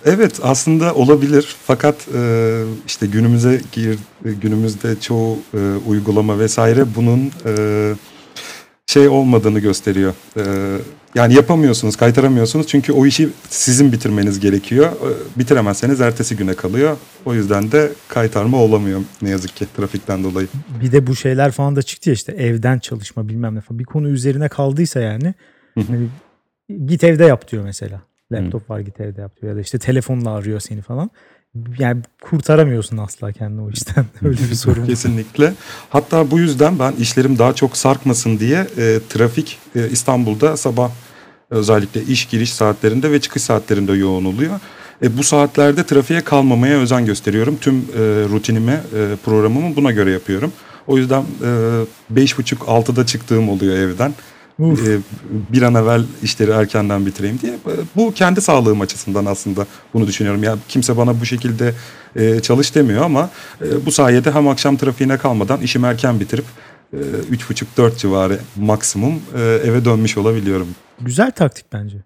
[0.05, 7.93] evet aslında olabilir fakat e, işte günümüze gir, günümüzde çoğu e, uygulama vesaire bunun e,
[8.87, 10.13] şey olmadığını gösteriyor.
[10.37, 10.43] E,
[11.15, 14.91] yani yapamıyorsunuz, kaytaramıyorsunuz çünkü o işi sizin bitirmeniz gerekiyor.
[14.91, 16.97] E, bitiremezseniz ertesi güne kalıyor.
[17.25, 20.47] O yüzden de kaytarma olamıyor ne yazık ki trafikten dolayı.
[20.81, 23.79] Bir de bu şeyler falan da çıktı ya işte evden çalışma bilmem ne falan.
[23.79, 25.33] Bir konu üzerine kaldıysa yani
[25.75, 26.07] hani
[26.85, 28.01] git evde yap diyor mesela.
[28.31, 31.09] Laptop var git evde yap diyor ya da işte telefonla arıyor seni falan.
[31.79, 34.05] Yani kurtaramıyorsun asla kendini o işten.
[34.21, 34.85] Öyle bir sorun.
[34.85, 35.53] Kesinlikle.
[35.89, 40.91] Hatta bu yüzden ben işlerim daha çok sarkmasın diye e, trafik e, İstanbul'da sabah
[41.49, 44.59] özellikle iş giriş saatlerinde ve çıkış saatlerinde yoğun oluyor.
[45.03, 47.57] E, bu saatlerde trafiğe kalmamaya özen gösteriyorum.
[47.61, 50.51] Tüm e, rutinimi, e, programımı buna göre yapıyorum.
[50.87, 54.13] O yüzden e, beş buçuk altıda çıktığım oluyor evden.
[54.59, 54.87] Uf.
[54.87, 54.99] e,
[55.53, 57.53] bir an evvel işleri erkenden bitireyim diye.
[57.95, 60.43] Bu kendi sağlığım açısından aslında bunu düşünüyorum.
[60.43, 61.73] Ya kimse bana bu şekilde
[62.15, 63.29] e, çalış demiyor ama
[63.61, 66.45] e, bu sayede hem akşam trafiğine kalmadan işimi erken bitirip
[66.93, 70.67] e, 3.30-4 civarı maksimum e, eve dönmüş olabiliyorum.
[71.01, 71.97] Güzel taktik bence.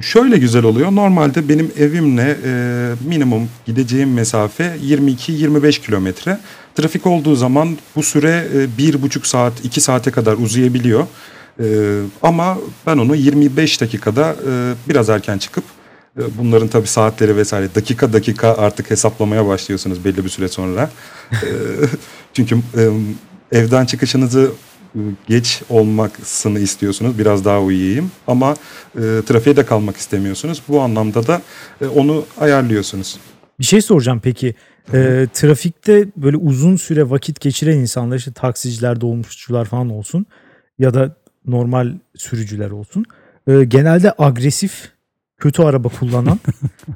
[0.00, 0.92] Şöyle güzel oluyor.
[0.92, 6.38] Normalde benim evimle e, minimum gideceğim mesafe 22-25 kilometre.
[6.74, 11.06] Trafik olduğu zaman bu süre e, bir buçuk saat, iki saate kadar uzayabiliyor.
[11.60, 11.66] E,
[12.22, 15.64] ama ben onu 25 dakikada e, biraz erken çıkıp
[16.18, 20.90] e, bunların tabii saatleri vesaire dakika dakika artık hesaplamaya başlıyorsunuz belli bir süre sonra.
[21.32, 21.36] E,
[22.32, 22.90] çünkü e,
[23.52, 24.50] evden çıkışınızı
[25.26, 27.18] geç olmasını istiyorsunuz.
[27.18, 28.56] Biraz daha uyuyayım ama
[28.94, 30.62] e, trafiğe de kalmak istemiyorsunuz.
[30.68, 31.42] Bu anlamda da
[31.80, 33.18] e, onu ayarlıyorsunuz.
[33.60, 34.54] Bir şey soracağım peki.
[34.92, 40.26] Ee, trafikte böyle uzun süre vakit geçiren insanlar işte taksiciler, dolmuşçular falan olsun
[40.78, 43.04] ya da normal sürücüler olsun.
[43.48, 44.92] Ee, genelde agresif,
[45.38, 46.40] kötü araba kullanan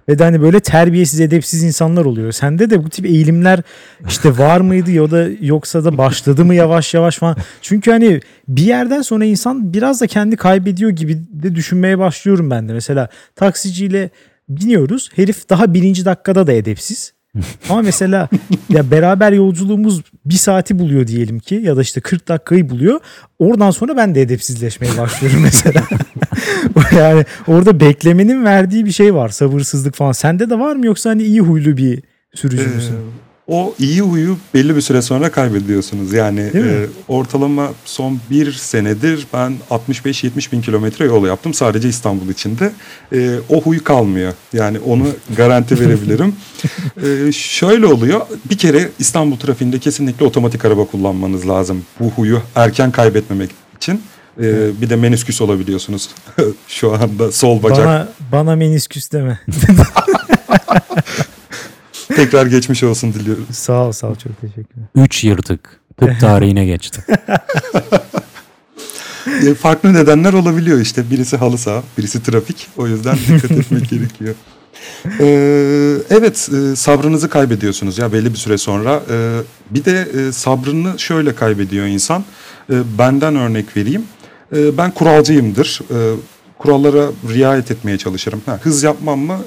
[0.09, 2.33] ve de hani böyle terbiyesiz, edepsiz insanlar oluyor.
[2.33, 3.62] Sende de bu tip eğilimler
[4.09, 7.37] işte var mıydı ya da yoksa da başladı mı yavaş yavaş falan.
[7.62, 12.68] Çünkü hani bir yerden sonra insan biraz da kendi kaybediyor gibi de düşünmeye başlıyorum ben
[12.68, 12.72] de.
[12.72, 14.11] Mesela taksiciyle
[14.48, 15.11] biniyoruz.
[15.16, 17.12] Herif daha birinci dakikada da edepsiz.
[17.68, 18.29] Ama mesela
[18.68, 23.01] ya beraber yolculuğumuz bir saati buluyor diyelim ki ya da işte 40 dakikayı buluyor.
[23.38, 25.83] Oradan sonra ben de edepsizleşmeye başlıyorum mesela.
[26.96, 29.29] yani orada beklemenin verdiği bir şey var.
[29.29, 30.12] Sabırsızlık falan.
[30.12, 32.03] Sende de var mı yoksa hani iyi huylu bir
[32.35, 32.96] sürücü Ee, müsün?
[33.46, 36.12] o iyi huyu belli bir süre sonra kaybediyorsunuz.
[36.12, 42.72] Yani e, ortalama son bir senedir ben 65-70 bin kilometre yol yaptım sadece İstanbul içinde.
[43.12, 44.33] E, o huy kalmıyor.
[44.53, 46.35] Yani onu garanti verebilirim.
[47.29, 48.20] E, şöyle oluyor.
[48.51, 51.83] Bir kere İstanbul trafiğinde kesinlikle otomatik araba kullanmanız lazım.
[52.01, 54.01] Bu huyu erken kaybetmemek için.
[54.42, 56.11] E, bir de menisküs olabiliyorsunuz.
[56.68, 57.87] Şu anda sol bacak.
[57.87, 59.40] Bana, bana menisküs deme.
[62.16, 63.46] Tekrar geçmiş olsun diliyorum.
[63.53, 64.87] sağ ol sağ ol çok teşekkürler.
[64.94, 65.81] 3 yırtık.
[65.96, 67.05] Tıp tarihine geçti.
[69.46, 71.11] E, farklı nedenler olabiliyor işte.
[71.11, 72.66] Birisi halı saha, birisi trafik.
[72.77, 74.35] O yüzden dikkat etmek gerekiyor.
[75.20, 79.03] Ee, evet e, sabrınızı kaybediyorsunuz ya belli bir süre sonra.
[79.11, 79.38] Ee,
[79.70, 82.24] bir de e, sabrını şöyle kaybediyor insan.
[82.70, 84.03] Ee, benden örnek vereyim.
[84.57, 85.81] Ee, ben kuralcıyımdır.
[85.91, 86.15] Ee,
[86.59, 88.43] kurallara riayet etmeye çalışırım.
[88.47, 89.39] Ha, hız yapmam mı?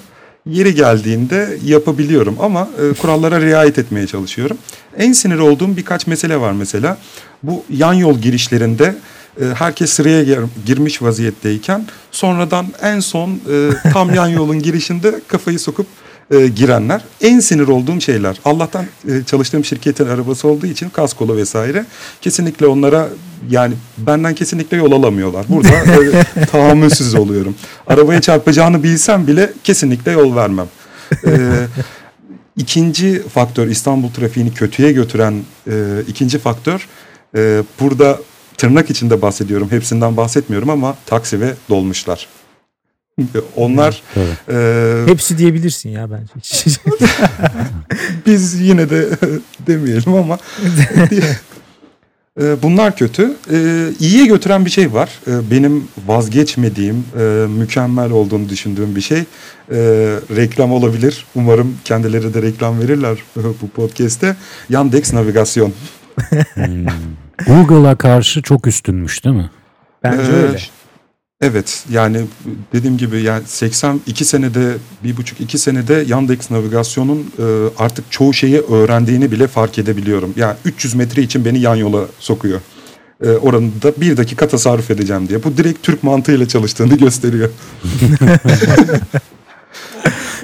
[0.45, 4.57] Yeri geldiğinde yapabiliyorum ama e, kurallara riayet etmeye çalışıyorum.
[4.97, 6.97] En sinir olduğum birkaç mesele var mesela.
[7.43, 8.95] Bu yan yol girişlerinde
[9.41, 15.59] e, herkes sıraya gir- girmiş vaziyetteyken sonradan en son e, tam yan yolun girişinde kafayı
[15.59, 15.85] sokup
[16.31, 17.01] e, girenler.
[17.21, 18.39] En sinir olduğum şeyler.
[18.45, 21.85] Allah'tan e, çalıştığım şirketin arabası olduğu için kaskolu vesaire.
[22.21, 23.09] Kesinlikle onlara
[23.49, 25.45] yani benden kesinlikle yol alamıyorlar.
[25.49, 25.69] Burada
[26.41, 27.55] e, tahammülsüz oluyorum.
[27.87, 30.67] Arabaya çarpacağını bilsem bile kesinlikle yol vermem.
[31.25, 31.31] E,
[32.57, 35.33] ikinci faktör İstanbul trafiğini kötüye götüren
[35.67, 35.73] e,
[36.07, 36.87] ikinci faktör
[37.35, 38.19] e, burada
[38.57, 39.71] tırnak içinde bahsediyorum.
[39.71, 42.27] Hepsinden bahsetmiyorum ama taksi ve dolmuşlar.
[43.55, 44.03] Onlar
[44.49, 46.33] e, Hepsi diyebilirsin ya bence.
[48.25, 49.09] biz yine de
[49.67, 50.37] demeyelim ama
[52.41, 53.33] E, bunlar kötü.
[53.51, 55.09] E, iyiye götüren bir şey var.
[55.27, 59.19] E, benim vazgeçmediğim, e, mükemmel olduğunu düşündüğüm bir şey.
[59.19, 59.25] E,
[60.35, 61.25] reklam olabilir.
[61.35, 63.17] Umarım kendileri de reklam verirler
[63.61, 64.35] bu podcast'te.
[64.69, 65.73] Yandex navigasyon.
[66.53, 66.85] Hmm.
[67.47, 69.49] Google'a karşı çok üstünmüş değil mi?
[70.03, 70.59] bence Ee, öyle.
[71.41, 72.21] Evet yani
[72.73, 77.43] dediğim gibi yani 82 senede bir buçuk iki senede Yandex navigasyonun e,
[77.77, 80.33] artık çoğu şeyi öğrendiğini bile fark edebiliyorum.
[80.35, 82.59] Yani 300 metre için beni yan yola sokuyor.
[83.23, 85.43] E, oranında bir dakika tasarruf edeceğim diye.
[85.43, 87.49] Bu direkt Türk mantığıyla çalıştığını gösteriyor.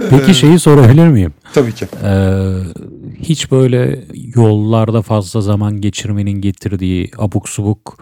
[0.09, 1.33] Peki şeyi sorabilir miyim?
[1.53, 1.87] Tabii ki.
[2.03, 2.53] Ee,
[3.23, 4.05] hiç böyle
[4.35, 7.97] yollarda fazla zaman geçirmenin getirdiği abuk subuk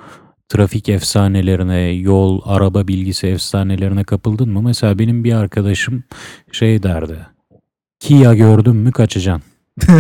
[0.49, 4.61] trafik efsanelerine, yol, araba bilgisi efsanelerine kapıldın mı?
[4.61, 6.03] Mesela benim bir arkadaşım
[6.51, 7.17] şey derdi.
[7.99, 9.43] Kia gördün mü kaçacaksın.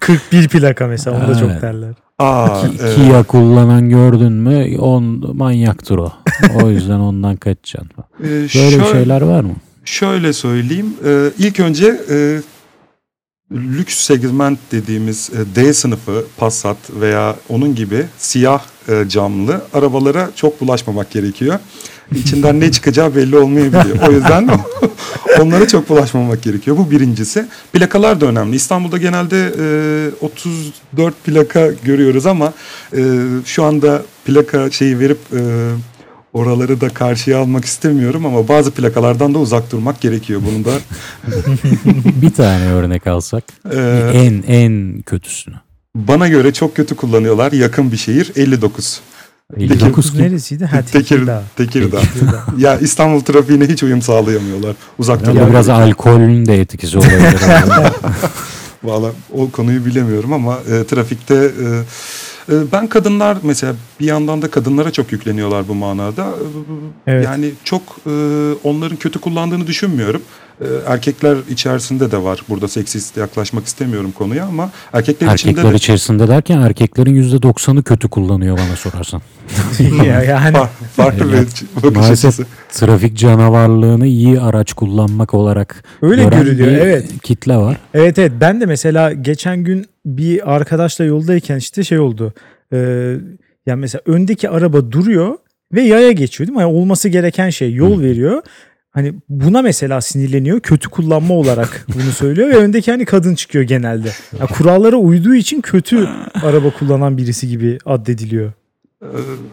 [0.00, 1.62] 41 plaka mesela onu da çok Evet.
[1.62, 1.94] derler.
[2.18, 6.12] Aa, Ki- e, Kia kullanan gördün mü on manyaktır o.
[6.62, 7.90] O yüzden ondan kaçacaksın.
[8.20, 9.54] e, Böyle şöyle- şeyler var mı?
[9.84, 10.86] Şöyle söyleyeyim.
[11.06, 12.40] E, ilk önce e,
[13.52, 20.60] lüks segment dediğimiz e, D sınıfı Passat veya onun gibi siyah e, camlı arabalara çok
[20.60, 21.58] bulaşmamak gerekiyor.
[22.14, 24.08] içinden ne çıkacağı belli olmayabiliyor.
[24.08, 24.48] O yüzden
[25.40, 26.76] onlara çok bulaşmamak gerekiyor.
[26.76, 27.46] Bu birincisi.
[27.72, 28.56] Plakalar da önemli.
[28.56, 29.52] İstanbul'da genelde
[30.20, 32.52] e, 34 plaka görüyoruz ama
[32.96, 33.02] e,
[33.44, 35.40] şu anda plaka şeyi verip e,
[36.36, 40.40] oraları da karşıya almak istemiyorum ama bazı plakalardan da uzak durmak gerekiyor.
[40.50, 40.70] Bunu da
[42.22, 43.44] bir tane örnek alsak.
[43.72, 43.78] e,
[44.14, 45.54] En en kötüsünü.
[45.96, 47.52] bana göre çok kötü kullanıyorlar.
[47.52, 49.00] Yakın bir şehir 59.
[49.56, 50.22] 59 kim?
[50.22, 50.64] neresiydi?
[50.64, 51.42] Ha, Tekir, Tekirdağ.
[51.56, 52.00] Tekirdağ.
[52.00, 52.44] Tekirdağ.
[52.58, 54.76] ya İstanbul trafiğine hiç uyum sağlayamıyorlar.
[54.98, 57.20] Uzak Herhalde durmak biraz alkolün de etkisi olabilir.
[58.84, 61.66] Valla o konuyu bilemiyorum ama e, trafikte e,
[62.48, 66.24] ben kadınlar mesela bir yandan da kadınlara çok yükleniyorlar bu manada.
[66.26, 67.24] E, Evet.
[67.24, 68.10] Yani çok e,
[68.64, 70.22] onların kötü kullandığını düşünmüyorum.
[70.60, 72.42] E, erkekler içerisinde de var.
[72.48, 78.08] Burada seksist yaklaşmak istemiyorum konuya ama erkekler, içinde Erkekler de içerisinde derken erkeklerin %90'ı kötü
[78.08, 79.22] kullanıyor bana sorarsan.
[80.06, 81.38] ya, yani fa- farklı bir
[81.76, 82.46] bakış maalesef açısı.
[82.70, 86.68] Trafik canavarlığını iyi araç kullanmak olarak öyle görülüyor.
[86.68, 87.22] bir Evet.
[87.22, 87.76] kitle var.
[87.94, 92.32] Evet evet ben de mesela geçen gün bir arkadaşla yoldayken işte şey oldu.
[92.72, 92.76] Ee,
[93.66, 95.36] yani mesela öndeki araba duruyor
[95.72, 96.62] ve yaya geçiyor değil mi?
[96.62, 98.02] Yani olması gereken şey yol Hı.
[98.02, 98.42] veriyor.
[98.96, 100.60] Hani buna mesela sinirleniyor.
[100.60, 104.12] Kötü kullanma olarak bunu söylüyor ve öndeki hani kadın çıkıyor genelde.
[104.38, 106.08] Yani kurallara uyduğu için kötü
[106.42, 108.52] araba kullanan birisi gibi addediliyor.
[109.02, 109.06] Ee,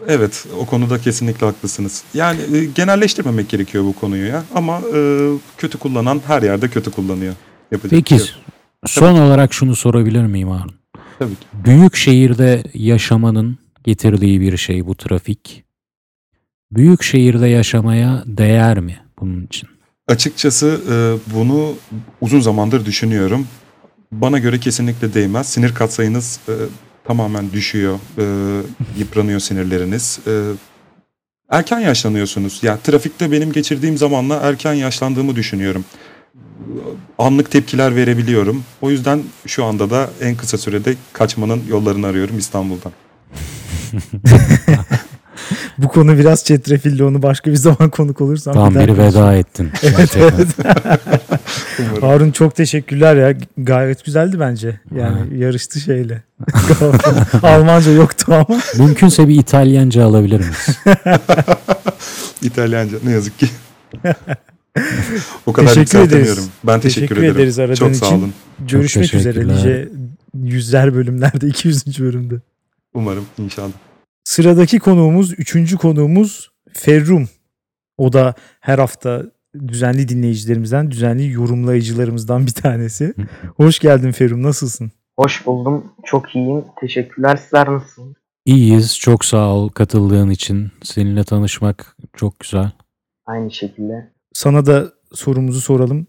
[0.08, 2.04] Evet o konuda kesinlikle haklısınız.
[2.14, 4.44] Yani e, genelleştirmemek gerekiyor bu konuyu ya.
[4.54, 5.28] Ama e,
[5.58, 7.34] kötü kullanan her yerde kötü kullanıyor.
[7.72, 8.34] Yapacak Peki şey
[8.86, 10.74] son olarak şunu sorabilir miyim Harun?
[11.18, 11.46] Tabii ki.
[11.52, 15.64] Büyük şehirde yaşamanın getirdiği bir şey bu trafik.
[16.72, 19.68] Büyük şehirde yaşamaya değer mi bunun için?
[20.08, 20.94] Açıkçası e,
[21.34, 21.74] bunu
[22.20, 23.46] uzun zamandır düşünüyorum.
[24.12, 25.48] Bana göre kesinlikle değmez.
[25.48, 26.52] Sinir katsayınız e,
[27.04, 27.98] tamamen düşüyor.
[28.18, 28.24] E,
[28.98, 30.20] yıpranıyor sinirleriniz.
[31.50, 32.60] Erken yaşlanıyorsunuz.
[32.62, 35.84] Ya trafikte benim geçirdiğim zamanla erken yaşlandığımı düşünüyorum.
[37.18, 38.64] Anlık tepkiler verebiliyorum.
[38.82, 42.92] O yüzden şu anda da en kısa sürede kaçmanın yollarını arıyorum İstanbul'dan.
[45.78, 48.54] Bu konu biraz çetrefilli onu başka bir zaman konuk olursam.
[48.54, 49.70] Tam bir veda ettin.
[49.82, 50.48] Evet, evet.
[52.02, 53.36] Harun çok teşekkürler ya.
[53.58, 54.80] Gayet güzeldi bence.
[54.96, 56.22] Yani yarıştı şeyle.
[57.42, 58.60] Almanca yoktu ama.
[58.78, 60.78] Mümkünse bir İtalyanca alabilir miyiz?
[62.42, 63.46] İtalyanca ne yazık ki.
[65.46, 66.48] o kadar Teşekkür ederiz.
[66.64, 67.36] Ben teşekkür, Teşekkür ederim.
[67.36, 68.18] ederiz aradığın Çok sağ için.
[68.18, 68.32] olun.
[68.68, 69.88] Görüşmek üzere nice
[70.42, 72.00] yüzler bölümlerde 200.
[72.00, 72.34] bölümde.
[72.94, 73.72] Umarım inşallah.
[74.24, 77.28] Sıradaki konuğumuz, üçüncü konuğumuz Ferrum.
[77.98, 79.22] O da her hafta
[79.68, 83.14] düzenli dinleyicilerimizden, düzenli yorumlayıcılarımızdan bir tanesi.
[83.56, 84.92] Hoş geldin Ferrum, nasılsın?
[85.18, 85.92] Hoş buldum.
[86.04, 86.64] Çok iyiyim.
[86.80, 87.36] Teşekkürler.
[87.36, 88.14] Sizler nasılsınız?
[88.44, 88.98] İyiyiz.
[88.98, 90.72] Çok sağ ol katıldığın için.
[90.82, 92.70] Seninle tanışmak çok güzel.
[93.26, 94.10] Aynı şekilde.
[94.32, 96.06] Sana da sorumuzu soralım.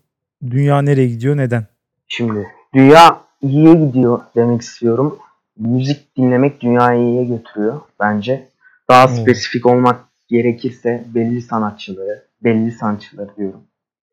[0.49, 1.67] Dünya nereye gidiyor, neden?
[2.07, 5.19] Şimdi dünya iyiye gidiyor demek istiyorum.
[5.57, 8.47] Müzik dinlemek dünyayı iyiye götürüyor bence.
[8.89, 9.15] Daha Hmm.
[9.15, 13.63] spesifik olmak gerekirse belli sanatçıları, belli sanatçıları diyorum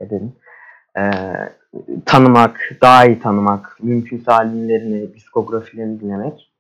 [0.00, 0.32] edelim.
[0.98, 1.10] Ee,
[2.06, 6.52] tanımak, daha iyi tanımak, mümkünse albümlerini, diskografilerini dinlemek,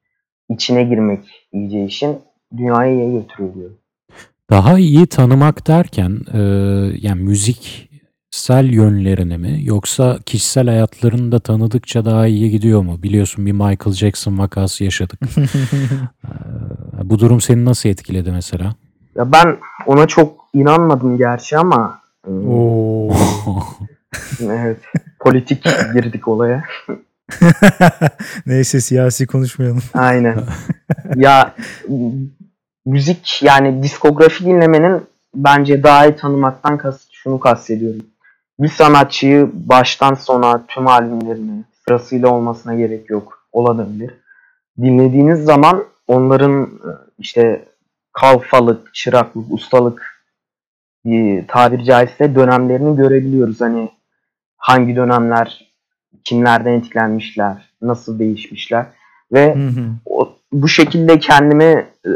[0.48, 2.18] içine girmek iyice işin
[2.56, 3.78] dünyayı iyiye götürüyor diyorum.
[4.50, 6.38] Daha iyi tanımak derken e,
[7.00, 7.22] yani
[8.32, 13.02] müziksel yönlerini mi yoksa kişisel hayatlarını da tanıdıkça daha iyi gidiyor mu?
[13.02, 15.20] Biliyorsun bir Michael Jackson vakası yaşadık.
[17.00, 18.74] E, bu durum seni nasıl etkiledi mesela?
[19.16, 19.56] Ya ben
[19.86, 23.10] ona çok inanmadım gerçi ama e, Oo.
[24.40, 24.78] evet
[25.20, 25.64] politik
[25.94, 26.64] girdik olaya.
[28.46, 29.82] Neyse siyasi konuşmayalım.
[29.94, 30.36] Aynen.
[31.16, 31.54] ya
[31.88, 32.12] m-
[32.86, 35.02] müzik yani diskografi dinlemenin
[35.34, 38.00] bence daha iyi tanımaktan kas şunu kastediyorum.
[38.60, 43.46] Bir sanatçıyı baştan sona tüm albümlerini sırasıyla olmasına gerek yok.
[43.52, 44.14] Olabilir.
[44.80, 47.64] Dinlediğiniz zaman onların e, işte
[48.12, 50.12] kalfalık, çıraklık, ustalık
[51.48, 53.60] tabiri caizse dönemlerini görebiliyoruz.
[53.60, 53.88] Hani
[54.56, 55.72] hangi dönemler
[56.24, 58.86] kimlerden etkilenmişler, nasıl değişmişler
[59.32, 59.84] ve Hı hı.
[60.06, 62.12] o, bu şekilde kendimi e,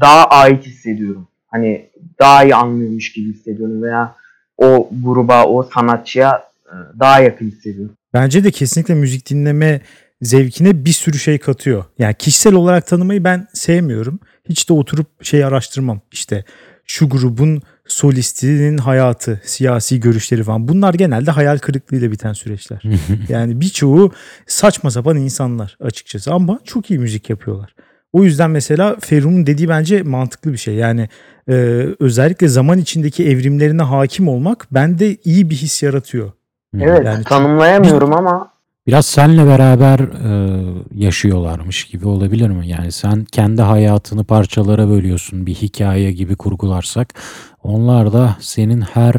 [0.00, 1.28] daha ait hissediyorum.
[1.48, 4.14] Hani daha iyi anlıyormuş gibi hissediyorum veya
[4.60, 7.94] o gruba, o sanatçıya e, daha yakın hissediyorum.
[8.14, 9.80] Bence de kesinlikle müzik dinleme
[10.22, 11.84] zevkine bir sürü şey katıyor.
[11.98, 14.20] Yani kişisel olarak tanımayı ben sevmiyorum.
[14.48, 16.00] Hiç de oturup şey araştırmam.
[16.12, 16.44] İşte
[16.86, 20.68] şu grubun solistinin hayatı, siyasi görüşleri falan.
[20.68, 22.82] Bunlar genelde hayal kırıklığıyla biten süreçler.
[23.28, 24.12] Yani birçoğu
[24.46, 27.74] saçma sapan insanlar açıkçası ama çok iyi müzik yapıyorlar.
[28.12, 30.74] O yüzden mesela Ferruh'un dediği bence mantıklı bir şey.
[30.74, 31.08] Yani
[31.48, 31.52] e,
[32.00, 36.26] özellikle zaman içindeki evrimlerine hakim olmak bende iyi bir his yaratıyor.
[36.74, 36.80] Hı.
[36.80, 38.50] Evet Yani tanımlayamıyorum ama
[38.86, 40.60] Biraz senle beraber e,
[40.94, 42.68] yaşıyorlarmış gibi olabilir mi?
[42.68, 47.14] Yani sen kendi hayatını parçalara bölüyorsun bir hikaye gibi kurgularsak.
[47.62, 49.14] Onlar da senin her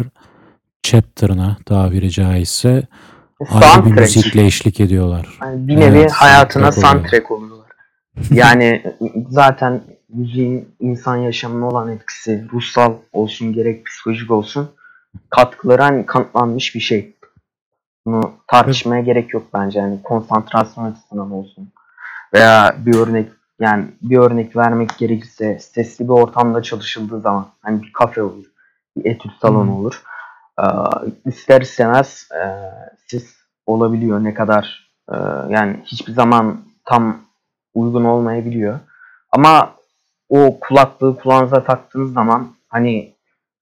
[0.84, 2.84] chapter'ına tabiri caizse
[3.52, 5.40] ayrı bir müzikle eşlik ediyorlar.
[5.42, 7.58] Yani bir nevi Evet, hayatına soundtrack oluyor.
[8.32, 8.84] Yani
[9.30, 14.70] zaten müziğin insan yaşamına olan etkisi ruhsal olsun gerek psikolojik olsun
[15.30, 17.16] katkıları hani kanıtlanmış bir şey.
[18.06, 21.70] Bunu tartışmaya gerek yok bence yani konsantrasyon açısından olsun.
[22.34, 27.94] Veya bir örnek yani bir örnek vermek gerekirse sesli bir ortamda çalışıldığı zaman hani bir
[27.94, 28.46] kafe olur,
[28.98, 29.76] bir etüt salonu Hı.
[29.76, 30.02] olur.
[30.60, 30.66] Ee,
[31.26, 32.42] ister istemez e,
[33.08, 35.16] ses olabiliyor ne kadar e,
[35.50, 37.22] yani hiçbir zaman tam
[37.74, 38.80] uygun olmayabiliyor.
[39.32, 39.76] Ama
[40.30, 43.14] o kulaklığı kulağınıza taktığınız zaman hani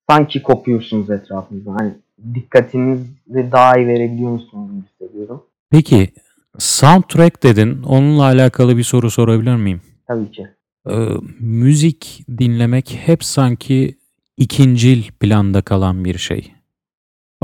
[0.09, 1.71] sanki kopuyorsunuz etrafınızda.
[1.73, 1.93] Hani
[2.33, 5.43] dikkatinizi daha iyi verebiliyor musunuz gibi hissediyorum.
[5.71, 6.09] Peki
[6.57, 7.83] soundtrack dedin.
[7.83, 9.81] Onunla alakalı bir soru sorabilir miyim?
[10.07, 10.47] Tabii ki.
[10.89, 10.93] Ee,
[11.39, 13.97] müzik dinlemek hep sanki
[14.37, 16.53] ikincil planda kalan bir şey.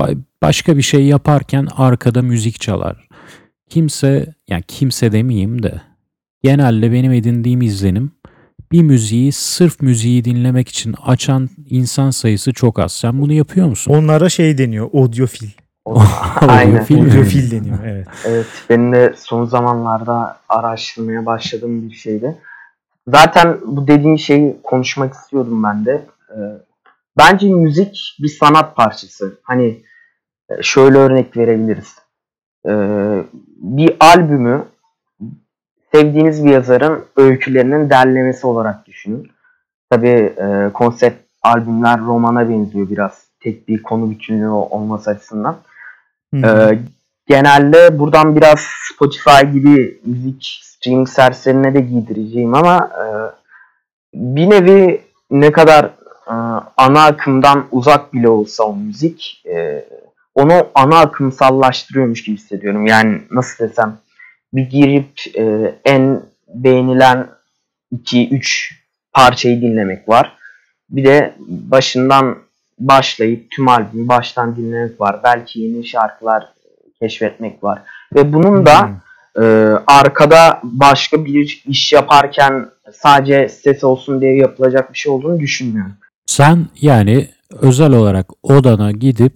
[0.00, 3.08] Ba- Başka bir şey yaparken arkada müzik çalar.
[3.68, 5.80] Kimse, yani kimse demeyeyim de
[6.42, 8.12] genelde benim edindiğim izlenim
[8.72, 12.92] bir müziği sırf müziği dinlemek için açan insan sayısı çok az.
[12.92, 13.92] Sen bunu yapıyor musun?
[13.94, 14.90] Onlara şey deniyor.
[14.94, 15.48] Audiofil.
[16.40, 16.78] Aynen.
[16.78, 18.06] Audiofil deniyor evet.
[18.24, 22.36] Evet, benim de son zamanlarda araştırmaya başladığım bir şeydi.
[23.08, 26.06] Zaten bu dediğin şeyi konuşmak istiyordum ben de.
[26.30, 26.36] Ee,
[27.18, 29.38] bence müzik bir sanat parçası.
[29.42, 29.82] Hani
[30.50, 31.94] e, şöyle örnek verebiliriz.
[32.68, 33.24] Ee,
[33.56, 34.64] bir albümü
[35.92, 39.30] sevdiğiniz bir yazarın öykülerinin derlemesi olarak düşünün.
[39.90, 43.26] Tabii e, konsept albümler romana benziyor biraz.
[43.40, 45.56] Tek bir konu bütünlüğü olması açısından.
[46.34, 46.46] Hı.
[46.46, 46.78] Ee,
[47.26, 48.60] genelde buradan biraz
[48.92, 53.04] Spotify gibi müzik streaming servislerine de giydireceğim ama e,
[54.14, 55.84] bir nevi ne kadar
[56.26, 56.34] e,
[56.76, 59.84] ana akımdan uzak bile olsa o müzik e,
[60.34, 62.86] onu ana akımsallaştırıyormuş gibi hissediyorum.
[62.86, 63.98] Yani nasıl desem
[64.56, 67.26] bir girip e, en beğenilen
[67.94, 68.72] 2-3
[69.12, 70.36] parçayı dinlemek var.
[70.90, 72.38] Bir de başından
[72.78, 75.20] başlayıp tüm albümü baştan dinlemek var.
[75.24, 76.44] Belki yeni şarkılar
[77.00, 77.82] keşfetmek var.
[78.14, 78.90] Ve bunun da
[79.34, 79.44] Hı.
[79.44, 79.46] e,
[79.86, 85.94] arkada başka bir iş yaparken sadece ses olsun diye yapılacak bir şey olduğunu düşünmüyorum.
[86.26, 89.32] Sen yani özel olarak odana gidip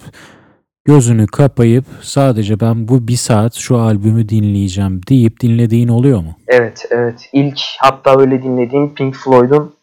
[0.95, 6.37] gözünü kapayıp sadece ben bu bir saat şu albümü dinleyeceğim deyip dinlediğin oluyor mu?
[6.49, 7.29] Evet, evet.
[7.33, 9.75] İlk hatta öyle dinlediğim Pink Floyd'un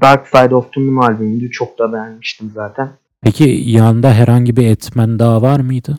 [0.00, 1.50] Dark Side of the Moon albümüydü.
[1.50, 2.90] Çok da beğenmiştim zaten.
[3.22, 5.98] Peki yanında herhangi bir etmen daha var mıydı?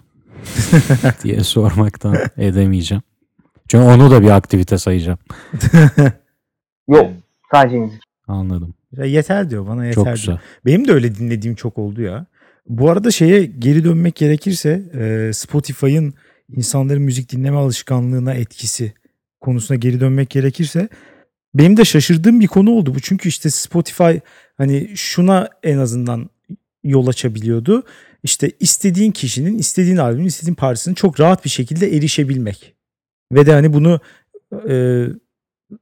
[1.23, 3.03] diye sormaktan edemeyeceğim.
[3.67, 5.19] Çünkü onu da bir aktivite sayacağım.
[6.87, 7.07] Yok,
[7.51, 8.01] sadece müzik.
[8.27, 8.73] Anladım.
[8.97, 10.15] Ya yeter diyor bana yeter Çok diyor.
[10.15, 10.37] güzel.
[10.65, 12.25] Benim de öyle dinlediğim çok oldu ya.
[12.67, 16.13] Bu arada şeye geri dönmek gerekirse e, Spotify'ın
[16.55, 18.93] insanların müzik dinleme alışkanlığına etkisi
[19.41, 20.89] konusuna geri dönmek gerekirse
[21.53, 22.99] benim de şaşırdığım bir konu oldu bu.
[22.99, 24.17] Çünkü işte Spotify
[24.57, 26.29] hani şuna en azından
[26.83, 27.83] yol açabiliyordu.
[28.23, 32.75] İşte istediğin kişinin istediğin albümün istediğin parçasını çok rahat bir şekilde erişebilmek.
[33.33, 33.99] Ve de hani bunu
[34.69, 35.05] e,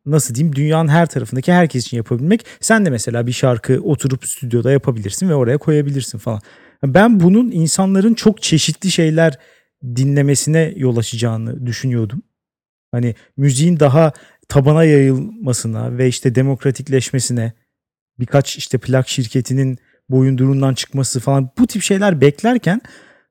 [0.05, 2.45] nasıl diyeyim dünyanın her tarafındaki herkes için yapabilmek.
[2.59, 6.41] Sen de mesela bir şarkı oturup stüdyoda yapabilirsin ve oraya koyabilirsin falan.
[6.83, 9.37] Ben bunun insanların çok çeşitli şeyler
[9.83, 12.21] dinlemesine yol açacağını düşünüyordum.
[12.91, 14.11] Hani müziğin daha
[14.47, 17.53] tabana yayılmasına ve işte demokratikleşmesine
[18.19, 19.77] birkaç işte plak şirketinin
[20.09, 22.81] boyundurundan çıkması falan bu tip şeyler beklerken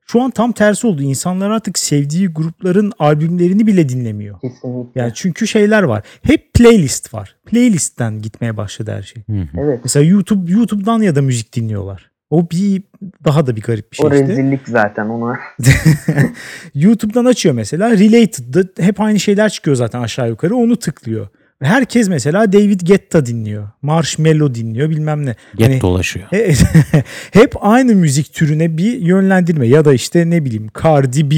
[0.07, 1.01] şu an tam tersi oldu.
[1.01, 4.39] İnsanlar artık sevdiği grupların albümlerini bile dinlemiyor.
[4.41, 5.01] Kesinlikle.
[5.01, 6.03] Yani çünkü şeyler var.
[6.21, 7.35] Hep playlist var.
[7.45, 9.23] Playlistten gitmeye başladı her şey.
[9.29, 9.47] Hı hı.
[9.57, 9.79] Evet.
[9.83, 12.11] Mesela YouTube YouTube'dan ya da müzik dinliyorlar.
[12.29, 12.83] O bir
[13.25, 14.27] daha da bir garip bir şey O işte.
[14.27, 15.39] rezillik zaten ona.
[16.75, 17.91] YouTube'dan açıyor mesela.
[17.91, 20.55] Related'da hep aynı şeyler çıkıyor zaten aşağı yukarı.
[20.55, 21.27] Onu tıklıyor.
[21.61, 23.69] Herkes mesela David Guetta dinliyor.
[23.81, 25.35] Marshmello dinliyor bilmem ne.
[25.57, 26.27] Get Hani- dolaşıyor.
[26.29, 26.53] He-
[27.31, 31.35] hep aynı müzik türüne bir yönlendirme ya da işte ne bileyim Cardi B,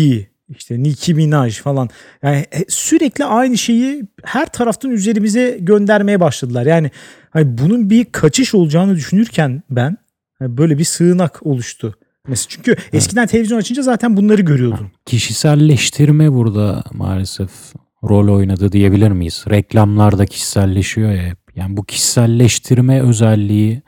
[0.49, 1.89] işte Nicki Minaj falan.
[2.23, 6.65] Yani sürekli aynı şeyi her taraftan üzerimize göndermeye başladılar.
[6.65, 6.91] Yani
[7.29, 9.97] hani bunun bir kaçış olacağını düşünürken ben
[10.39, 11.95] hani böyle bir sığınak oluştu.
[12.27, 14.91] Mesela çünkü eskiden televizyon açınca zaten bunları görüyordun.
[15.05, 17.49] Kişiselleştirme burada maalesef
[18.03, 19.45] rol oynadı diyebilir miyiz?
[19.49, 21.37] Reklamlar da kişiselleşiyor ya hep.
[21.55, 23.81] Yani bu kişiselleştirme özelliği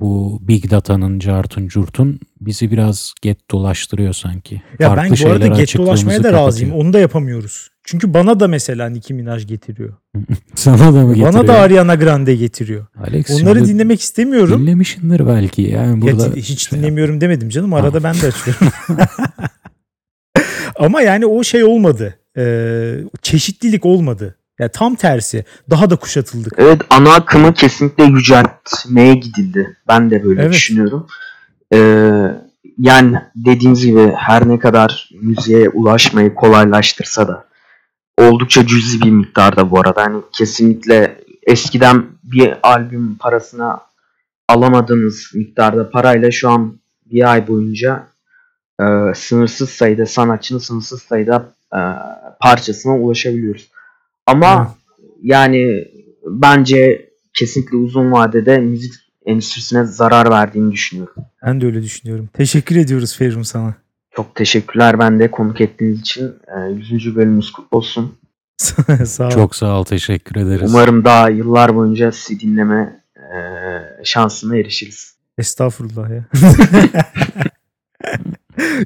[0.00, 4.62] bu Big Data'nın cartun curtun bizi biraz get dolaştırıyor sanki.
[4.78, 6.70] Ya Farklı ben bu arada get dolaşmaya da razıyım.
[6.70, 6.84] kapatıyor.
[6.84, 7.68] Onu da yapamıyoruz.
[7.84, 9.94] Çünkü bana da mesela Nicki Minaj getiriyor.
[10.54, 11.32] Sana da mı getiriyor?
[11.34, 12.86] Bana da Ariana Grande getiriyor.
[13.06, 14.62] Alex, Onları dinlemek istemiyorum.
[14.62, 15.62] Dinlemişsindir belki.
[15.62, 17.74] Yani Ya burada ti- hiç dinlemiyorum demedim canım.
[17.74, 18.68] Arada ben de açıyorum.
[20.78, 22.18] Ama yani o şey olmadı.
[22.38, 24.35] Ee, çeşitlilik olmadı.
[24.58, 25.44] Ya tam tersi.
[25.70, 26.52] Daha da kuşatıldık.
[26.58, 29.76] Evet ana akımı kesinlikle yüceltmeye gidildi.
[29.88, 30.52] Ben de böyle Evet.
[30.52, 31.06] düşünüyorum.
[31.74, 31.78] Ee,
[32.78, 37.44] yani dediğiniz gibi her ne kadar müziğe ulaşmayı kolaylaştırsa da
[38.18, 40.02] oldukça cüzi bir miktarda bu arada.
[40.02, 43.80] Hani kesinlikle eskiden bir albüm parasına
[44.48, 48.06] alamadığınız miktarda parayla şu an bir ay boyunca
[48.80, 48.84] e,
[49.14, 51.80] sınırsız sayıda sanatçının sınırsız sayıda e,
[52.40, 53.68] parçasına ulaşabiliyoruz.
[54.26, 54.74] Ama
[55.22, 55.84] yani
[56.26, 58.92] bence kesinlikle uzun vadede müzik
[59.26, 61.14] endüstrisine zarar verdiğini düşünüyorum.
[61.46, 62.28] Ben de öyle düşünüyorum.
[62.32, 63.74] Teşekkür ediyoruz Ferum sana.
[64.10, 66.32] Çok teşekkürler ben de konuk ettiğiniz için.
[66.56, 67.16] E, 100.
[67.16, 68.18] bölümümüz kutlu olsun.
[69.04, 69.30] Sağ ol.
[69.30, 69.84] çok sağ ol.
[69.84, 70.70] Teşekkür ederiz.
[70.70, 73.28] Umarım daha yıllar boyunca sizi dinleme e,
[74.04, 75.16] şansına erişiriz.
[75.38, 76.24] Estağfurullah ya.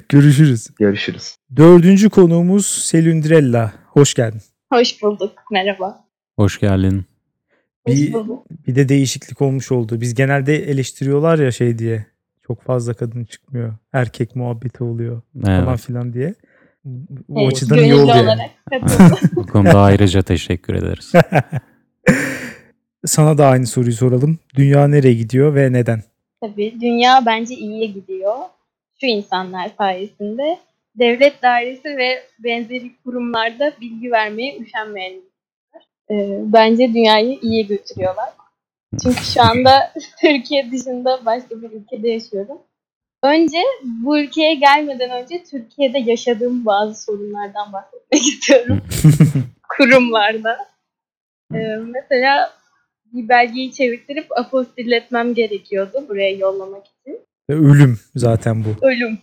[0.09, 0.67] Görüşürüz.
[0.79, 1.35] Görüşürüz.
[1.55, 3.73] Dördüncü konuğumuz Selündrella.
[3.87, 4.41] Hoş geldin.
[4.71, 5.31] Hoş bulduk.
[5.51, 6.03] Merhaba.
[6.35, 7.05] Hoş geldin.
[7.87, 8.45] Hoş Bir- bulduk.
[8.67, 10.01] Bir de değişiklik olmuş oldu.
[10.01, 12.05] Biz genelde eleştiriyorlar ya şey diye.
[12.47, 13.73] Çok fazla kadın çıkmıyor.
[13.93, 15.79] Erkek muhabbeti oluyor falan Evet.
[15.79, 16.33] filan diye.
[16.85, 18.51] Bu Evet, açıdan iyi oldu yani.
[19.35, 21.11] Bu konuda ayrıca teşekkür ederiz.
[23.05, 24.39] Sana da aynı soruyu soralım.
[24.55, 26.03] Dünya nereye gidiyor ve neden?
[26.41, 28.35] Tabii dünya bence iyiye gidiyor.
[29.01, 30.57] Şu insanlar sayesinde
[30.95, 35.87] devlet dairesi ve benzeri kurumlarda bilgi vermeye üşenmeyen insanlar.
[36.11, 38.29] Ee, bence dünyayı iyiye götürüyorlar.
[39.03, 42.61] Çünkü şu anda Türkiye dışında başka bir ülkede yaşıyorum.
[43.23, 48.81] Önce bu ülkeye gelmeden önce Türkiye'de yaşadığım bazı sorunlardan bahsetmek istiyorum.
[49.77, 50.57] Kurumlarda.
[51.53, 52.53] Ee, mesela
[53.13, 57.19] bir belgeyi çevirtirip apostilletmem gerekiyordu buraya yollamak için.
[57.53, 58.85] Ölüm zaten bu.
[58.85, 59.19] Ölüm.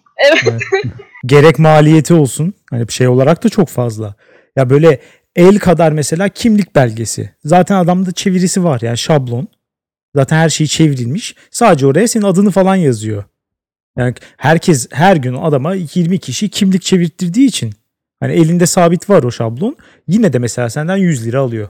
[1.26, 2.54] Gerek maliyeti olsun.
[2.70, 4.14] Hani bir şey olarak da çok fazla.
[4.56, 5.00] Ya böyle
[5.36, 7.34] el kadar mesela kimlik belgesi.
[7.44, 9.48] Zaten adamda çevirisi var yani şablon.
[10.14, 11.34] Zaten her şey çevrilmiş.
[11.50, 13.24] Sadece oraya senin adını falan yazıyor.
[13.98, 17.72] Yani herkes her gün adama 20 kişi kimlik çevirttirdiği için
[18.20, 19.76] hani elinde sabit var o şablon.
[20.08, 21.68] Yine de mesela senden 100 lira alıyor.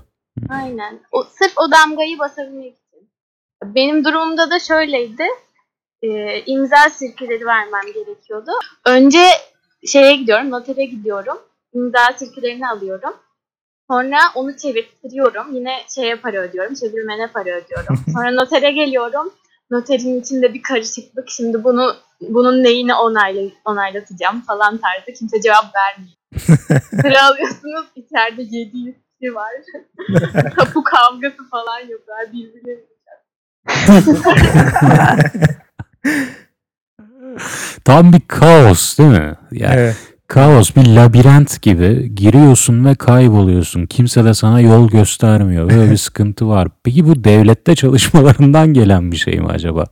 [0.48, 1.00] Aynen.
[1.12, 3.08] O, sırf o damgayı basabilmek için.
[3.64, 5.24] Benim durumumda da şöyleydi.
[6.02, 8.50] Ee, imza sirküleri vermem gerekiyordu.
[8.86, 9.22] Önce
[9.86, 11.38] şeye gidiyorum, notere gidiyorum.
[11.72, 13.14] İmza sirkülerini alıyorum.
[13.90, 15.54] Sonra onu çevirtiyorum.
[15.54, 17.96] Yine şeye para ödüyorum, çevirmene para ödüyorum.
[18.12, 19.32] Sonra notere geliyorum.
[19.70, 21.30] Noterin içinde bir karışıklık.
[21.30, 25.18] Şimdi bunu bunun neyini onayla, onaylatacağım falan tarzı.
[25.18, 26.18] Kimse cevap vermiyor.
[27.02, 27.86] Sıra alıyorsunuz.
[27.96, 29.52] içeride 700 kişi var.
[30.56, 32.78] Tapu kavgası falan yapıyorlar birbirine.
[37.84, 39.34] Tam bir kaos değil mi?
[39.52, 39.96] Yani Evet.
[40.28, 43.86] kaos bir labirent gibi giriyorsun ve kayboluyorsun.
[43.86, 45.70] Kimse de sana yol göstermiyor.
[45.70, 46.68] Böyle bir sıkıntı var.
[46.84, 49.84] Peki bu devlette çalışmalarından gelen bir şey mi acaba?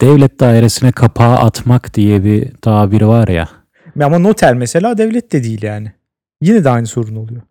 [0.00, 3.48] Devlet dairesine kapağı atmak diye bir tabir var ya.
[4.02, 5.92] Ama noter mesela devlet de değil yani.
[6.42, 7.42] Yine de aynı sorun oluyor.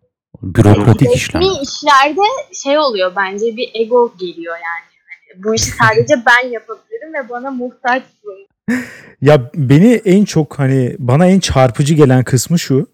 [0.42, 1.42] Bürokratik işlem.
[1.42, 2.20] Resmi işlerde
[2.62, 4.95] şey oluyor bence bir ego geliyor yani.
[5.44, 8.46] Bu işi sadece ben yapabilirim ve bana muhtaçsın.
[9.20, 12.86] Ya beni en çok hani bana en çarpıcı gelen kısmı şu.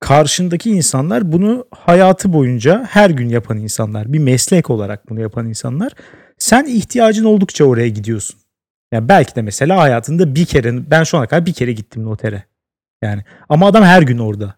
[0.00, 4.12] Karşındaki insanlar bunu hayatı boyunca her gün yapan insanlar.
[4.12, 5.92] Bir meslek olarak bunu yapan insanlar.
[6.38, 8.36] Sen ihtiyacın oldukça oraya gidiyorsun.
[8.92, 12.44] Yani belki de mesela hayatında bir kere ben şu ana kadar bir kere gittim notere.
[13.02, 14.54] Yani ama adam her gün orada.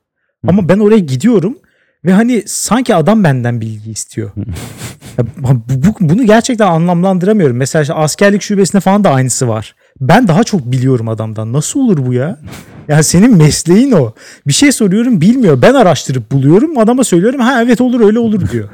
[0.49, 1.59] Ama ben oraya gidiyorum
[2.07, 4.30] ve hani sanki adam benden bilgi istiyor.
[5.18, 7.57] Ya bu- bu- bunu gerçekten anlamlandıramıyorum.
[7.57, 9.74] Mesela işte askerlik şubesinde falan da aynısı var.
[10.00, 11.52] Ben daha çok biliyorum adamdan.
[11.52, 12.38] Nasıl olur bu ya?
[12.88, 14.14] Ya senin mesleğin o.
[14.46, 15.62] Bir şey soruyorum bilmiyor.
[15.62, 16.78] Ben araştırıp buluyorum.
[16.78, 17.40] Adama söylüyorum.
[17.40, 18.68] Ha evet olur öyle olur diyor.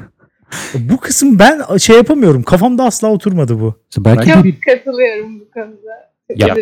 [0.75, 2.43] bu kısım ben şey yapamıyorum.
[2.43, 3.73] Kafamda asla oturmadı bu.
[3.97, 6.11] Belki Çok katılıyorum bu konuda.
[6.31, 6.55] Çok Ya-.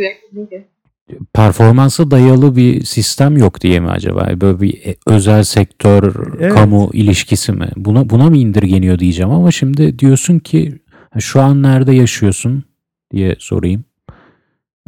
[1.34, 4.28] Performansa dayalı bir sistem yok diye mi acaba?
[4.41, 6.53] Böyle bir e, özel sektör, Evet.
[6.53, 7.70] kamu ilişkisi mi?
[7.76, 10.80] Buna buna mı indirgeniyor diyeceğim ama şimdi diyorsun ki
[11.14, 12.64] "Ha, şu an nerede yaşıyorsun
[13.14, 13.84] diye sorayım.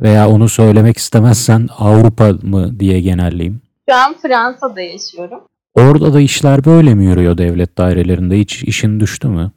[0.01, 3.61] Veya onu söylemek istemezsen Avrupa mı diye genelleyeyim.
[3.89, 5.39] Şu an Fransa'da yaşıyorum.
[5.76, 8.39] Orada da işler böyle mi yürüyor devlet dairelerinde?
[8.39, 9.51] Hiç işin düştü mü?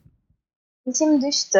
[0.86, 1.58] İçim düştü.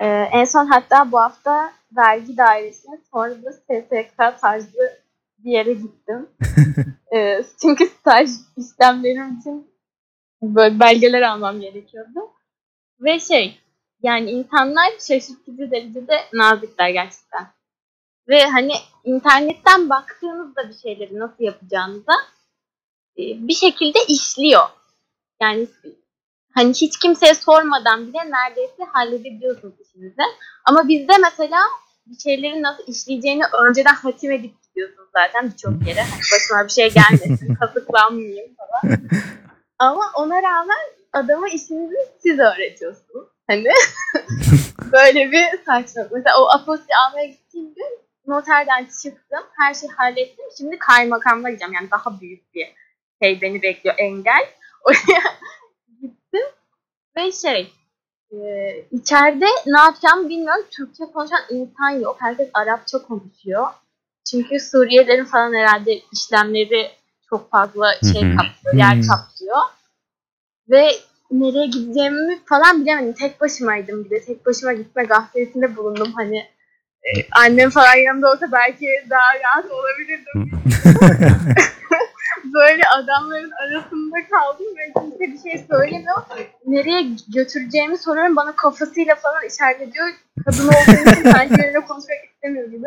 [0.00, 5.02] Ee, en son hatta bu hafta vergi dairesine sonra da SSK tarzı
[5.38, 6.28] bir yere gittim.
[7.14, 9.70] Ee, çünkü staj işlemlerim için
[10.42, 12.20] böyle belgeler almam gerekiyordu.
[13.00, 13.60] Ve şey
[14.02, 17.46] yani insanlar şaşırtıcı derecede nazikler gerçekten.
[18.28, 18.72] Ve hani
[19.04, 22.12] internetten baktığınızda bir şeyleri nasıl yapacağınıza
[23.18, 24.68] e, bir şekilde işliyor.
[25.42, 25.68] Yani
[26.54, 30.22] hani hiç kimseye sormadan bile neredeyse halledebiliyorsunuz işinizi.
[30.64, 31.58] Ama bizde mesela
[32.06, 36.00] bir şeylerin nasıl işleyeceğini önceden hatim edip gidiyorsunuz zaten birçok yere.
[36.00, 38.98] Hani başıma bir şey gelmesin, kasıklanmayayım falan.
[39.78, 40.78] Ama ona rağmen
[41.12, 43.28] adama işinizi siz öğretiyorsunuz.
[43.46, 43.64] Hani
[44.92, 46.12] böyle bir saçmalık.
[46.12, 49.40] Mesela o aposti almaya gittiğim gün noterden çıktım.
[49.58, 50.44] Her şeyi hallettim.
[50.58, 51.74] Şimdi kaymakamla gideceğim.
[51.74, 52.74] Yani daha büyük bir
[53.22, 53.94] şey beni bekliyor.
[53.98, 54.48] Engel.
[54.84, 55.22] Oraya.
[57.22, 57.72] Ve şey
[58.32, 58.38] e,
[58.92, 60.64] içeride ne yapacağımı bilmiyorum.
[60.70, 62.16] Türkçe konuşan insan yok.
[62.20, 63.66] Herkes Arapça konuşuyor.
[64.30, 66.90] Çünkü Suriyelilerin falan herhalde işlemleri
[67.30, 69.02] çok fazla şey kaplıyor, yer Hmm.
[69.02, 69.58] kaplıyor.
[70.70, 70.88] Ve
[71.30, 73.12] nereye gideceğimi falan bilemedim.
[73.12, 74.24] Tek başımaydım bir de.
[74.24, 76.12] Tek başıma gitme gafletinde bulundum.
[76.16, 76.38] Hani
[77.02, 80.50] e, annem falan yanımda olsa belki daha rahat olabilirdim.
[82.54, 86.16] Böyle adamların arasında kaldım ve kimse bir şey söylemiyor.
[86.66, 87.02] Nereye
[87.34, 88.36] götüreceğimi soruyorum.
[88.36, 90.06] Bana kafasıyla falan işaret ediyor.
[90.44, 92.86] Kadın olduğu için sanki benimle konuşmak istemiyor gibi.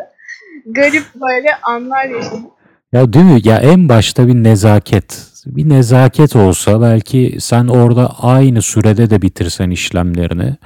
[0.66, 2.46] Garip böyle anlar yaşadım.
[2.92, 3.40] Ya değil mi?
[3.44, 5.26] Ya en başta bir nezaket.
[5.46, 10.56] Bir nezaket olsa belki sen orada aynı sürede de bitirsen işlemlerini.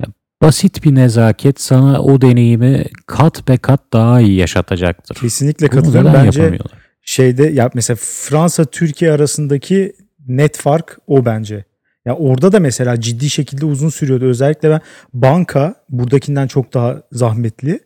[0.00, 0.06] Ya
[0.42, 5.14] basit bir nezaket sana o deneyimi kat be kat daha iyi yaşatacaktır.
[5.14, 6.14] Kesinlikle katılıyorum.
[6.14, 6.85] Bence yapamıyorlar?
[7.06, 9.92] Şeyde ya mesela Fransa Türkiye arasındaki
[10.28, 11.64] net fark o bence.
[12.04, 14.24] Ya orada da mesela ciddi şekilde uzun sürüyordu.
[14.24, 14.80] Özellikle ben
[15.14, 17.80] banka buradakinden çok daha zahmetli.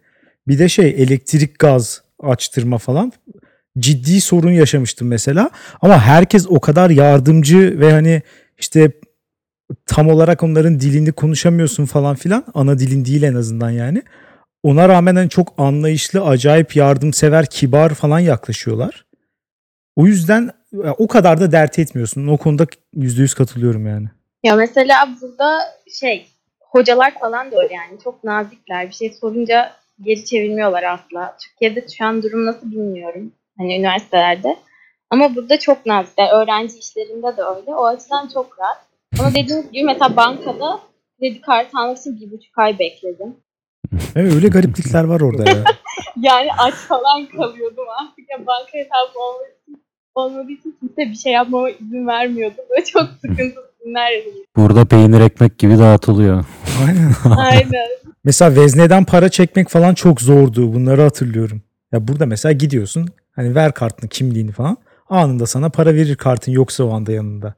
[0.48, 3.12] Bir de şey elektrik gaz açtırma falan
[3.78, 5.50] ciddi sorun yaşamıştım mesela.
[5.82, 8.22] Ama herkes o kadar yardımcı ve hani
[8.58, 8.92] işte
[9.86, 12.44] tam olarak onların dilini konuşamıyorsun falan filan.
[12.54, 14.02] Ana dilin değil en azından yani.
[14.62, 19.04] Ona rağmen hani çok anlayışlı, acayip yardımsever, kibar falan yaklaşıyorlar.
[20.00, 20.50] O yüzden
[20.98, 22.26] o kadar da dert etmiyorsun.
[22.26, 24.06] O konuda yüzde yüz katılıyorum yani.
[24.42, 25.60] Ya mesela burada
[26.00, 26.26] şey
[26.60, 28.88] hocalar falan da öyle yani çok nazikler.
[28.88, 31.36] Bir şey sorunca geri çevirmiyorlar asla.
[31.42, 33.32] Türkiye'de şu an durum nasıl bilmiyorum.
[33.58, 34.56] Hani üniversitelerde.
[35.10, 36.28] Ama burada çok nazikler.
[36.42, 37.74] Öğrenci işlerinde de öyle.
[37.74, 38.78] O açıdan çok rahat.
[39.20, 40.80] Ama dediğim gibi mesela bankada
[41.18, 43.36] kredi kartı almak için bir buçuk ay bekledim.
[44.16, 45.64] Evet, öyle gariplikler var orada ya.
[46.16, 48.30] Yani aç falan kalıyordum artık.
[48.30, 49.59] Ya banka hesabı için,
[50.14, 52.54] olmadığı için kimse bir şey yapmama izin vermiyordu.
[52.70, 54.44] Böyle çok sıkıntılı günler yaşadım.
[54.56, 56.44] Burada peynir ekmek gibi dağıtılıyor.
[56.86, 57.36] Aynen.
[57.36, 57.88] Aynen.
[58.24, 60.74] Mesela vezneden para çekmek falan çok zordu.
[60.74, 61.62] Bunları hatırlıyorum.
[61.92, 64.76] Ya burada mesela gidiyorsun hani ver kartını kimliğini falan
[65.08, 67.54] anında sana para verir kartın yoksa o anda yanında.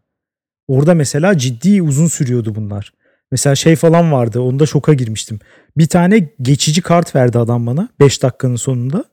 [0.68, 2.92] Orada mesela ciddi uzun sürüyordu bunlar.
[3.30, 5.38] Mesela şey falan vardı onda şoka girmiştim.
[5.76, 9.04] Bir tane geçici kart verdi adam bana 5 dakikanın sonunda.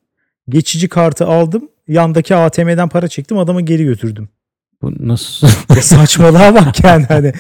[0.50, 4.30] Geçici kartı aldım yandaki ATM'den para çektim adama geri götürdüm.
[4.82, 5.48] Bu nasıl?
[5.76, 7.34] Ya saçmalığa bak yani hani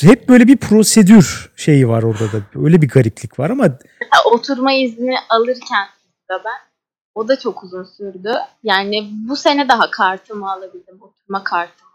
[0.00, 2.36] hep böyle bir prosedür şeyi var orada da.
[2.64, 3.64] Öyle bir gariplik var ama
[4.10, 5.86] Ha, oturma izni alırken
[6.30, 6.68] da ben
[7.14, 8.34] o da çok uzun sürdü.
[8.62, 10.98] Yani bu sene daha kartımı alabildim.
[11.00, 11.88] Oturma kartımı.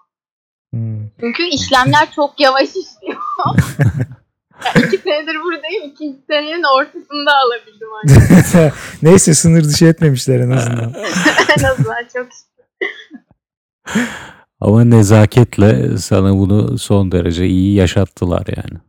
[0.72, 1.10] Hmm.
[1.20, 3.22] Çünkü işlemler çok yavaş işliyor.
[4.66, 5.84] ya iki senedir buradayım.
[5.86, 8.74] İkinci senenin ortasında alabildim ancak.
[9.02, 10.94] Neyse sınır dışı etmemişler en azından.
[11.60, 12.28] en azından çok
[14.60, 18.80] Ama nezaketle sana bunu son derece iyi yaşattılar yani.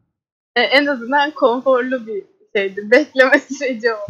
[0.56, 2.22] E, en azından konforlu bir
[2.56, 2.90] şeydi.
[2.90, 4.06] Bekleme süreci o.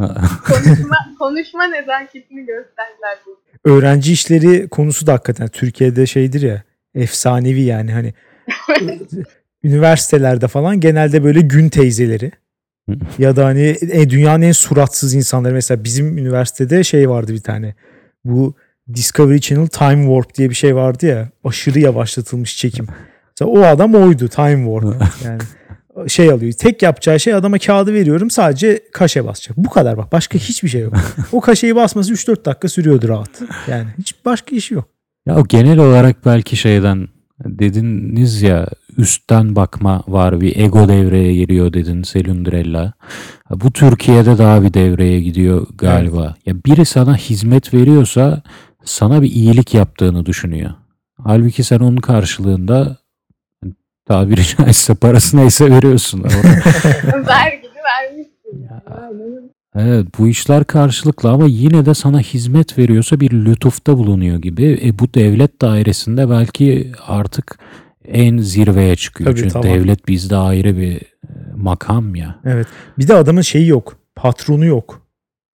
[0.46, 3.18] Konuşma, konuşma nezaketini gösterdiler.
[3.64, 6.62] Öğrenci işleri konusu da hakikaten Türkiye'de şeydir ya
[6.94, 8.14] efsanevi yani hani
[9.64, 12.32] üniversitelerde falan genelde böyle gün teyzeleri
[13.18, 17.74] ya da hani e, dünyanın en suratsız insanları mesela bizim üniversitede şey vardı bir tane
[18.24, 18.54] bu
[18.94, 22.86] Discovery Channel Time Warp diye bir şey vardı ya aşırı yavaşlatılmış çekim.
[23.30, 25.40] Mesela o adam oydu Time Warp yani
[26.08, 26.52] şey alıyor.
[26.52, 29.56] Tek yapacağı şey adama kağıdı veriyorum sadece kaşe basacak.
[29.56, 30.94] Bu kadar bak başka hiçbir şey yok.
[31.32, 33.30] O kaşeyi basması 3-4 dakika sürüyordu rahat.
[33.68, 34.88] Yani hiç başka işi yok.
[35.26, 37.08] Ya o genel olarak belki şeyden
[37.44, 38.68] dediniz ya
[38.98, 42.92] üstten bakma var bir ego devreye giriyor dedin Selundrella.
[43.50, 46.34] Bu Türkiye'de daha bir devreye gidiyor galiba.
[46.46, 48.42] Ya biri sana hizmet veriyorsa
[48.84, 50.70] sana bir iyilik yaptığını düşünüyor.
[51.24, 52.96] Halbuki sen onun karşılığında
[54.06, 56.24] Tabiri caizse parası neyse veriyorsun.
[56.24, 58.34] Ver gibi vermişsin.
[59.76, 64.80] Evet bu işler karşılıklı ama yine de sana hizmet veriyorsa bir lütufta bulunuyor gibi.
[64.84, 67.58] E, bu devlet dairesinde belki artık
[68.08, 69.30] en zirveye çıkıyor.
[69.30, 69.68] Tabii, Çünkü tamam.
[69.68, 71.00] devlet bizde ayrı bir e,
[71.56, 72.40] makam ya.
[72.44, 72.66] Evet.
[72.98, 73.96] Bir de adamın şeyi yok.
[74.16, 75.02] Patronu yok.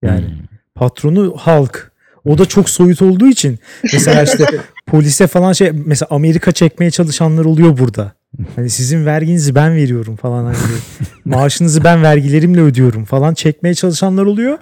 [0.04, 0.36] Yani Hmm.
[0.76, 1.92] patronu halk.
[2.26, 3.60] O da çok soyut olduğu için
[3.94, 4.46] mesela işte
[4.88, 8.12] polise falan şey mesela Amerika çekmeye çalışanlar oluyor burada.
[8.56, 10.58] Hani sizin verginizi ben veriyorum falan hani
[11.26, 14.58] maaşınızı ben vergilerimle ödüyorum falan çekmeye çalışanlar oluyor.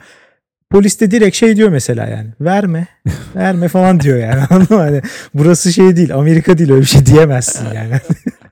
[0.72, 2.88] Polis de direkt şey diyor mesela yani verme
[3.36, 4.42] verme falan diyor yani?
[4.70, 5.02] Hani
[5.34, 7.94] burası şey değil Amerika değil öyle bir şey diyemezsin yani.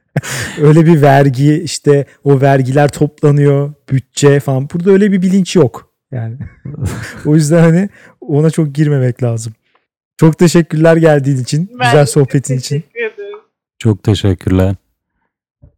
[0.62, 6.38] öyle bir vergi işte o vergiler toplanıyor bütçe falan burada öyle bir bilinç yok yani.
[7.26, 7.90] o yüzden hani
[8.22, 9.54] ona çok girmemek lazım.
[10.18, 12.84] Çok teşekkürler geldiğin için, Ben güzel sohbetin için.
[12.96, 13.40] Ederim.
[13.80, 14.76] Çok teşekkürler.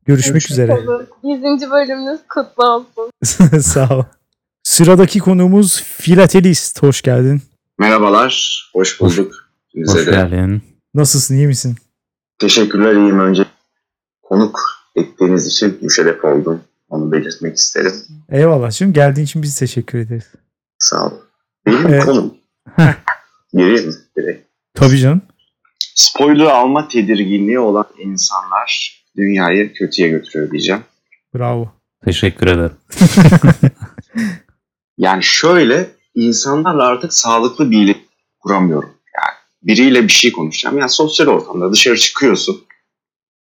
[0.06, 0.74] Görüşmek üzere.
[0.74, 1.08] Olun.
[1.24, 1.72] 100.
[1.72, 3.12] bölümünüz kutlu olsun.
[3.60, 4.04] Sağ ol.
[4.72, 6.84] Sıradaki konuğumuz Filatelist.
[6.84, 7.42] Hoş geldin.
[7.80, 9.34] Merhabalar, hoş bulduk.
[9.76, 10.12] Hoş Size de.
[10.12, 10.62] geldin.
[10.94, 11.76] Nasılsın, iyi misin?
[12.40, 13.20] Teşekkürler, iyiyim.
[13.20, 13.46] Önce
[14.22, 14.60] konuk
[14.96, 16.62] ettiğiniz için müşerref oldum.
[16.90, 17.94] Onu belirtmek isterim.
[18.30, 18.72] Eyvallah.
[18.72, 20.32] Şimdi geldiğin için biz teşekkür ederiz.
[20.80, 21.20] Sağ olun.
[21.66, 22.06] Benim Evet.
[22.06, 22.34] konum.
[23.54, 23.94] Gireyim mi?
[24.18, 24.48] Direkt.
[24.74, 25.22] Tabii canım.
[25.96, 30.82] Spoiler alma tedirginliği olan insanlar dünyayı kötüye götürüyor diyeceğim.
[31.36, 31.74] Bravo.
[32.06, 32.78] Teşekkür ederim.
[34.98, 38.08] Yani şöyle, insanlarla artık sağlıklı bir iletişim
[38.40, 38.90] kuramıyorum.
[38.90, 40.78] Yani biriyle bir şey konuşacağım.
[40.78, 42.64] Yani sosyal ortamda dışarı çıkıyorsun.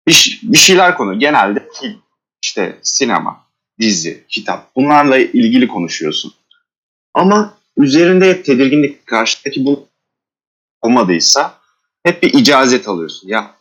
[0.07, 1.19] Bir, bir şeyler konu.
[1.19, 2.01] Genelde film,
[2.43, 3.47] işte sinema,
[3.79, 4.75] dizi, kitap.
[4.75, 6.33] Bunlarla ilgili konuşuyorsun.
[7.13, 9.87] Ama üzerinde hep tedirginlik karşıdaki bu
[10.81, 11.57] olmadıysa
[12.03, 13.27] hep bir icazet alıyorsun.
[13.27, 13.55] Ya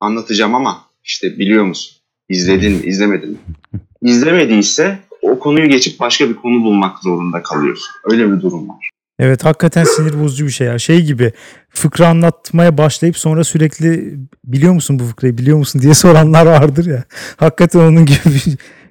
[0.00, 1.96] anlatacağım ama işte biliyor musun?
[2.28, 3.38] İzledin mi, izlemedin mi?
[4.02, 7.88] İzlemediyse o konuyu geçip başka bir konu bulmak zorunda kalıyorsun.
[8.10, 8.90] Öyle bir durum var.
[9.18, 10.78] Evet hakikaten sinir bozucu bir şey ya.
[10.78, 11.32] Şey gibi
[11.70, 17.04] fıkra anlatmaya başlayıp sonra sürekli biliyor musun bu fıkrayı biliyor musun diye soranlar vardır ya.
[17.36, 18.18] Hakikaten onun gibi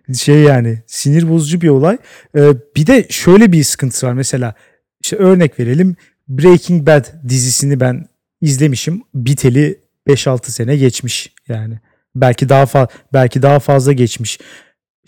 [0.10, 1.98] bir şey yani sinir bozucu bir olay.
[2.38, 4.54] Ee, bir de şöyle bir sıkıntısı var mesela
[5.02, 5.96] işte örnek verelim
[6.28, 8.06] Breaking Bad dizisini ben
[8.42, 11.80] izlemişim biteli 5-6 sene geçmiş yani.
[12.16, 14.40] Belki daha fa- belki daha fazla geçmiş.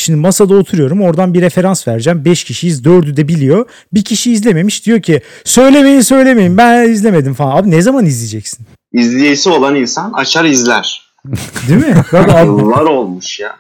[0.02, 2.26] Şimdi masada oturuyorum oradan bir referans vereceğim.
[2.26, 3.66] 5 kişiyiz 4'ü de biliyor.
[3.94, 7.58] Bir kişi izlememiş diyor ki söylemeyin söylemeyin ben izlemedim falan.
[7.58, 8.66] Abi ne zaman izleyeceksin?
[8.94, 11.02] İzleyesi olan insan açar izler.
[11.68, 11.96] Değil mi?
[12.14, 13.56] Bak Yıllar olmuş ya.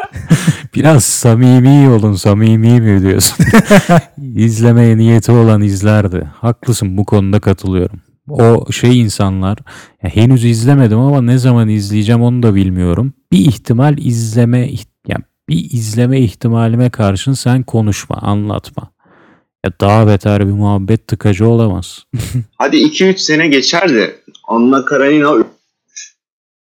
[0.74, 3.46] Biraz samimi olun samimi mi diyorsun?
[4.34, 6.28] İzlemeye niyeti olan izlerdi.
[6.40, 8.00] Haklısın bu konuda katılıyorum.
[8.28, 9.58] O şey insanlar
[10.02, 13.12] ya henüz izlemedim ama ne zaman izleyeceğim onu da bilmiyorum.
[13.32, 14.68] Bir ihtimal izleme
[15.50, 18.90] bir izleme ihtimalime karşın sen konuşma, anlatma.
[19.64, 22.04] Ya daha beter bir muhabbet tıkacı olamaz.
[22.58, 24.16] Hadi 2-3 sene geçer de
[24.48, 25.44] Anna Karenina.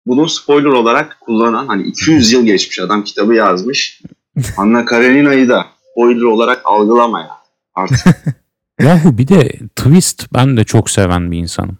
[0.07, 4.03] Bunu spoiler olarak kullanan hani 200 yıl geçmiş adam kitabı yazmış.
[4.57, 7.31] Anna Karenina'yı da spoiler olarak algılama ya.
[7.74, 7.99] Artık
[8.81, 11.79] Yahu bir de twist ben de çok seven bir insanım.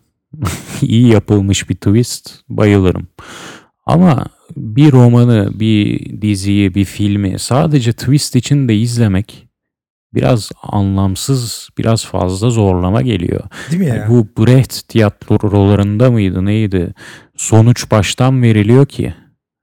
[0.83, 3.09] İyi yapılmış bir twist bayılırım.
[3.87, 4.27] Ama
[4.57, 9.47] bir romanı, bir diziyi, bir filmi sadece twist için de izlemek
[10.15, 13.45] biraz anlamsız, biraz fazla zorlama geliyor.
[13.71, 14.07] değil mi ya?
[14.11, 16.95] Bu Brecht tiyatrolarında mıydı neydi?
[17.37, 19.15] Sonuç baştan veriliyor ki.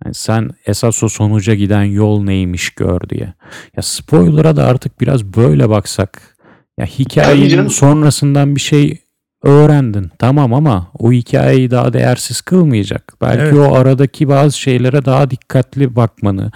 [0.06, 3.34] Yani sen esas o sonuca giden yol neymiş gör diye.
[3.78, 6.38] Ya spoiler'a da artık biraz böyle baksak.
[6.80, 8.98] Ya hikayenin sonrasından bir şey
[9.44, 10.12] öğrendin.
[10.20, 13.14] Tamam ama o hikayeyi daha değersiz kılmayacak.
[13.22, 13.54] Belki Evet.
[13.54, 16.52] o aradaki bazı şeylere daha dikkatli bakmanı,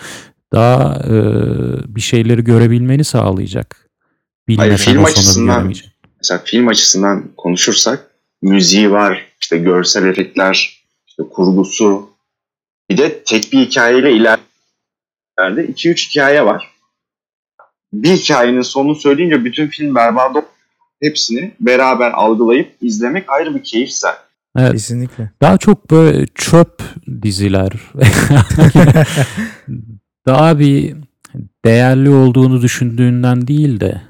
[0.53, 1.13] daha e,
[1.95, 3.89] bir şeyleri görebilmeni sağlayacak.
[4.47, 5.73] Bilmesen film açısından-
[6.17, 8.11] mesela film açısından konuşursak
[8.41, 12.09] müziği var, işte görsel efektler, işte kurgusu.
[12.89, 16.71] Bir de tek bir hikayeyle ileride 2-3 hikaye var.
[17.93, 20.41] Bir hikayenin sonunu söyleyince bütün film berbat ol-
[21.01, 24.27] hepsini beraber algılayıp izlemek ayrı bir keyif zaten.
[24.57, 24.71] Evet.
[24.71, 25.31] Kesinlikle.
[25.41, 26.83] Daha çok böyle çöp
[27.21, 27.71] diziler.
[30.27, 30.95] daha bir
[31.65, 34.01] değerli olduğunu düşündüğünden değil de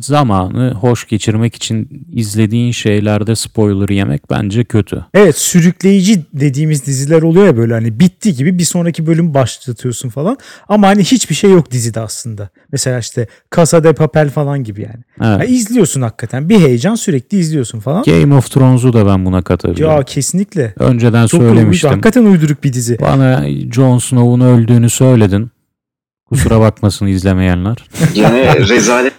[0.00, 5.04] zamanı hoş geçirmek için izlediğin şeylerde spoiler yemek bence kötü.
[5.14, 10.38] Evet sürükleyici dediğimiz diziler oluyor ya böyle hani bitti gibi bir sonraki bölüm başlatıyorsun falan.
[10.68, 12.48] Ama hani hiçbir şey yok dizide aslında.
[12.72, 13.26] Mesela işte
[13.56, 15.04] Casa de Papel falan gibi yani.
[15.22, 15.48] Evet.
[15.50, 18.02] Ya izliyorsun hakikaten bir heyecan sürekli izliyorsun falan.
[18.02, 19.96] Game of Thrones'u da ben buna katabiliyorum.
[19.96, 20.74] Ya kesinlikle.
[20.78, 21.90] Önceden Çok söylemiştim.
[21.90, 22.98] hakikaten uyduruk bir dizi.
[23.00, 25.50] Bana Jon Snow'un öldüğünü söyledin.
[26.28, 27.76] Kusura bakmasın izlemeyenler.
[28.14, 29.12] Gene rezalet.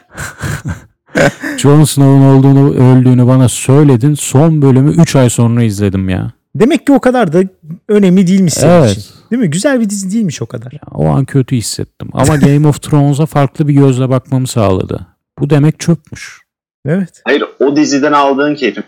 [1.57, 4.13] Jon Snow'un olduğunu öldüğünü bana söyledin.
[4.13, 6.31] Son bölümü 3 ay sonra izledim ya.
[6.55, 7.43] Demek ki o kadar da
[7.87, 8.91] önemli değilmiş senin Evet.
[8.91, 9.03] için.
[9.31, 9.49] Değil mi?
[9.49, 10.73] Güzel bir dizi değilmiş o kadar.
[10.91, 12.09] O an kötü hissettim.
[12.13, 15.07] Ama Game of Thrones'a farklı bir gözle bakmamı sağladı.
[15.39, 16.41] Bu demek çöpmüş.
[16.85, 17.21] Evet.
[17.23, 18.83] Hayır o diziden aldığın keyfi,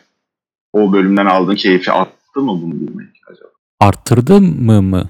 [0.74, 3.47] o bölümden aldığın keyfi attı mı bunu bilmek acaba?
[3.80, 5.09] Arttırdı mı mı?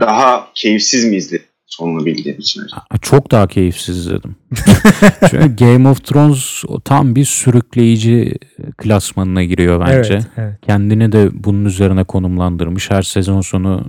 [0.00, 2.62] Daha keyifsiz mi izledin sonunu bildiğin için
[3.02, 4.36] Çok daha keyifsiz izledim.
[5.30, 8.34] Çünkü Game of Thrones o tam bir sürükleyici
[8.76, 10.14] klasmanına giriyor bence.
[10.14, 10.54] Evet, evet.
[10.62, 12.90] Kendini de bunun üzerine konumlandırmış.
[12.90, 13.84] Her sezon sonu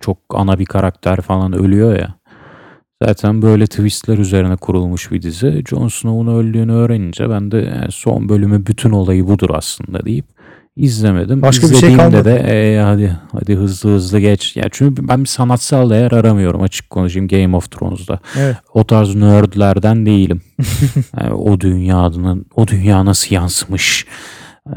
[0.00, 2.14] çok ana bir karakter falan ölüyor ya.
[3.02, 5.64] Zaten böyle twistler üzerine kurulmuş bir dizi.
[5.68, 10.24] Jon Snow'un öldüğünü öğrenince ben de "E, son bölümü bütün olayı budur aslında deyip
[10.76, 11.42] izlemedim.
[11.42, 12.24] Başka bir şey İzlediğimde kalmadı.
[12.24, 14.56] de "E, hadi hadi hızlı hızlı geç.
[14.56, 18.20] Ya çünkü ben bir sanatsal değer aramıyorum açık konuşayım Game of Thrones'da.
[18.38, 18.56] Evet.
[18.74, 20.42] O tarz nerdlerden değilim.
[21.20, 24.06] Yani o dünyanın o dünya nasıl yansımış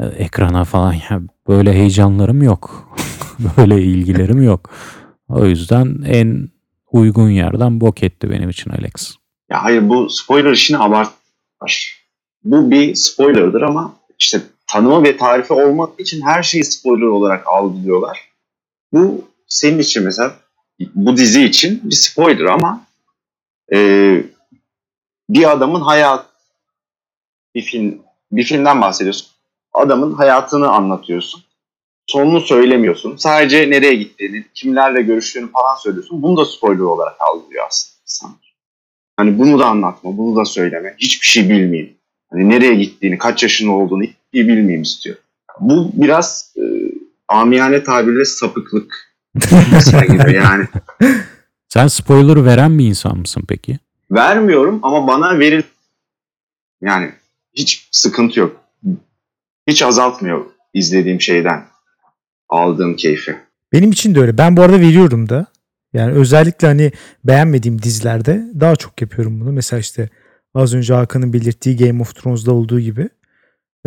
[0.00, 2.88] e, ekrana falan ya böyle heyecanlarım yok.
[3.56, 4.70] böyle ilgilerim yok.
[5.28, 6.48] O yüzden en
[6.92, 9.14] uygun yerden bok etti benim için Alex.
[9.50, 12.04] Ya hayır bu spoiler işini abartmış.
[12.44, 18.28] Bu bir spoilerdır ama işte tanımı ve tarifi olmadığı için her şeyi spoiler olarak algılıyorlar.
[18.92, 20.34] Bu senin için mesela
[20.94, 22.86] bu dizi için bir spoiler ama
[23.72, 23.78] e,
[25.28, 26.26] bir adamın hayat
[27.54, 27.98] bir film
[28.32, 29.28] bir filmden bahsediyorsun.
[29.72, 31.42] Adamın hayatını anlatıyorsun.
[32.06, 33.16] Sonunu söylemiyorsun.
[33.16, 36.22] Sadece nereye gittiğini, kimlerle görüştüğünü falan söylüyorsun.
[36.22, 38.54] Bunu da spoiler olarak algılıyor aslında insanlar.
[39.16, 40.94] Hani bunu da anlatma, bunu da söyleme.
[40.98, 41.97] Hiçbir şey bilmeyeyim.
[42.30, 45.16] Hani nereye gittiğini, kaç yaşında olduğunu şey bilmeyeyim istiyor.
[45.60, 46.62] Bu biraz e,
[47.28, 49.14] amiyane tabirle sapıklık
[49.84, 50.66] sergiliyor yani.
[51.68, 53.78] Sen spoiler veren bir insan mısın peki?
[54.10, 55.62] Vermiyorum ama bana veril
[56.80, 57.12] yani
[57.54, 58.56] hiç sıkıntı yok.
[59.66, 61.64] Hiç azaltmıyor izlediğim şeyden
[62.48, 63.36] aldığım keyfi.
[63.72, 64.38] Benim için de öyle.
[64.38, 65.46] Ben bu arada veriyorum da.
[65.92, 66.92] Yani özellikle hani
[67.24, 69.52] beğenmediğim dizilerde daha çok yapıyorum bunu.
[69.52, 70.08] Mesela işte
[70.58, 73.08] az önce Hakan'ın belirttiği Game of Thrones'da olduğu gibi.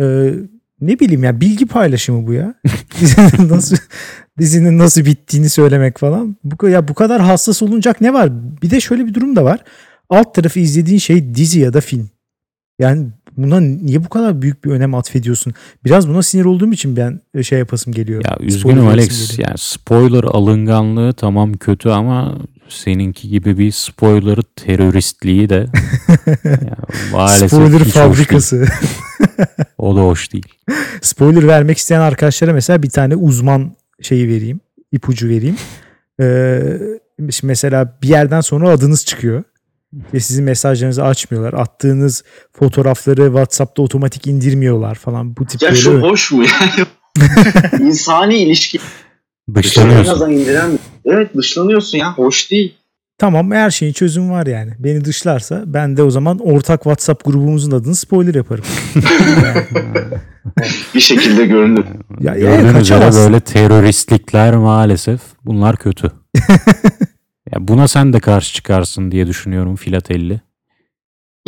[0.00, 0.34] Ee,
[0.80, 2.54] ne bileyim ya bilgi paylaşımı bu ya.
[3.00, 3.76] dizinin nasıl
[4.38, 6.36] dizinin nasıl bittiğini söylemek falan.
[6.44, 8.30] Bu ya bu kadar hassas olunacak ne var?
[8.62, 9.60] Bir de şöyle bir durum da var.
[10.10, 12.10] Alt tarafı izlediğin şey dizi ya da film.
[12.78, 13.06] Yani
[13.36, 15.54] buna niye bu kadar büyük bir önem atfediyorsun?
[15.84, 18.22] Biraz buna sinir olduğum için ben e, şey yapasım geliyor.
[18.24, 19.30] Ya üzgünüm Alex.
[19.30, 19.48] geliyor.
[19.48, 22.38] Yani spoiler alınganlığı tamam kötü ama
[22.72, 25.54] seninki gibi bir spoiler teröristliği de
[26.44, 26.70] yani
[27.12, 28.66] maalesef Spoiler fabrikası.
[29.78, 30.46] O da hoş değil.
[31.02, 34.60] Spoiler vermek isteyen arkadaşlara mesela bir tane uzman şeyi vereyim.
[34.92, 35.56] ipucu vereyim.
[36.20, 36.62] Ee,
[37.18, 39.42] şimdi mesela bir yerden sonra adınız çıkıyor.
[40.14, 41.52] Ve sizin mesajlarınızı açmıyorlar.
[41.52, 45.36] Attığınız fotoğrafları WhatsApp'ta otomatik indirmiyorlar falan.
[45.36, 46.86] Bu tip Ya böyle şu hoş mu yani?
[47.88, 48.78] İnsani ilişki
[49.54, 50.30] Dışlanıyorsun.
[50.30, 52.14] İndiren Evet dışlanıyorsun ya.
[52.14, 52.74] Hoş değil.
[53.18, 54.72] Tamam her şeyin çözüm var yani.
[54.78, 58.64] Beni dışlarsa ben de o zaman ortak WhatsApp grubumuzun adını spoiler yaparım.
[60.94, 61.84] Bir şekilde görünür.
[62.20, 66.12] ya, ya Gördüğünüz üzere böyle teröristlikler maalesef bunlar kötü.
[67.52, 70.40] ya buna sen de karşı çıkarsın diye düşünüyorum Filatelli.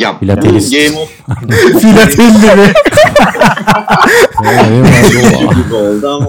[0.01, 0.73] Ya Filatelist.
[0.73, 1.09] Game of
[1.81, 2.73] Filatelli mi?
[5.75, 6.27] Oldu ama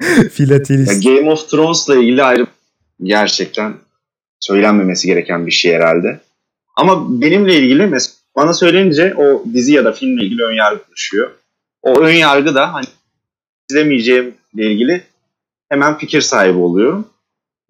[0.18, 1.04] ya Filatelist.
[1.04, 2.46] Game of Thrones'la ilgili ayrı
[3.02, 3.74] gerçekten
[4.40, 6.20] söylenmemesi gereken bir şey herhalde.
[6.76, 11.30] Ama benimle ilgili mesela bana söylenince o dizi ya da filmle ilgili ön yargı oluşuyor.
[11.82, 12.86] O ön yargı da hani
[13.70, 15.02] izlemeyeceğimle ilgili
[15.68, 17.08] hemen fikir sahibi oluyorum.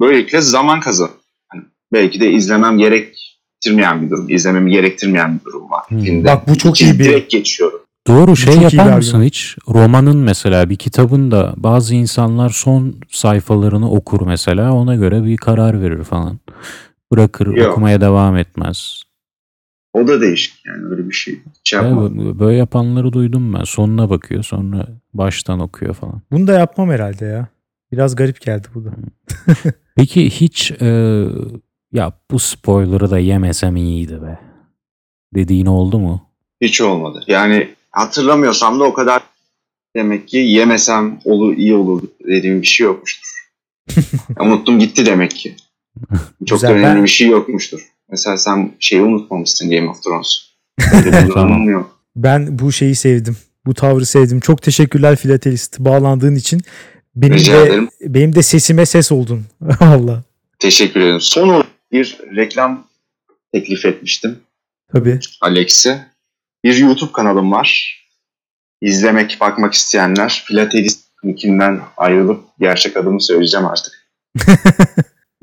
[0.00, 1.10] Böylelikle zaman kazan.
[1.48, 1.62] Hani
[1.92, 4.28] belki de izlemem gerektirmeyen bir durum.
[4.28, 5.84] izlememi gerektirmeyen bir durum var.
[5.88, 6.02] Hmm.
[6.02, 6.28] Filmde.
[6.28, 7.79] Bak bu çok iyi bir Direkt geçiyorum.
[8.10, 9.56] Doğru şey çok yapar mısın hiç?
[9.68, 15.82] Romanın mesela bir kitabın da bazı insanlar son sayfalarını okur mesela ona göre bir karar
[15.82, 16.38] verir falan.
[17.12, 17.70] Bırakır Yok.
[17.72, 19.02] okumaya devam etmez.
[19.92, 21.40] O da değişik yani öyle bir şey.
[21.60, 22.38] Hiç Ya yapmadım.
[22.38, 23.64] böyle yapanları duydum ben.
[23.64, 26.22] Sonuna bakıyor sonra baştan okuyor falan.
[26.32, 27.48] Bunu da yapmam herhalde ya.
[27.92, 28.90] Biraz garip geldi bu da.
[29.96, 30.86] Peki hiç e,
[31.92, 34.38] ya bu spoiler'ı da yemesem iyiydi be
[35.34, 36.22] dediğin oldu mu?
[36.60, 37.20] Hiç olmadı.
[37.26, 39.22] Yani hatırlamıyorsam da o kadar
[39.96, 43.28] demek ki yemesem olur iyi olur dediğim bir şey yokmuştur.
[44.40, 45.56] Unuttum gitti demek ki.
[46.46, 47.80] Çok da Güzel, önemli ben- bir şey yokmuştur.
[48.10, 50.50] Mesela sen şeyi unutmamışsın Game of Thrones.
[51.70, 52.00] Yok.
[52.16, 53.36] Ben bu şeyi sevdim.
[53.66, 54.40] Bu tavrı sevdim.
[54.40, 55.78] Çok teşekkürler filatelist.
[55.78, 56.60] Bağlandığın için.
[57.16, 57.88] Benim Rica de ederim.
[58.00, 59.44] benim de sesime ses oldun.
[59.80, 60.22] Allah.
[60.58, 61.20] Teşekkür ederim.
[61.20, 62.86] Son olarak bir reklam
[63.52, 64.38] teklif etmiştim
[64.92, 65.20] Tabii.
[65.40, 66.06] Alex'e.
[66.64, 68.00] Bir YouTube kanalım var.
[68.80, 74.06] İzlemek, bakmak isteyenler Filatelist nickinden ayrılıp gerçek adımı söyleyeceğim artık.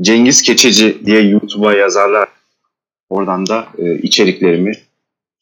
[0.01, 2.29] Cengiz Keçeci diye YouTube'a yazarlar.
[3.09, 4.73] Oradan da e, içeriklerimi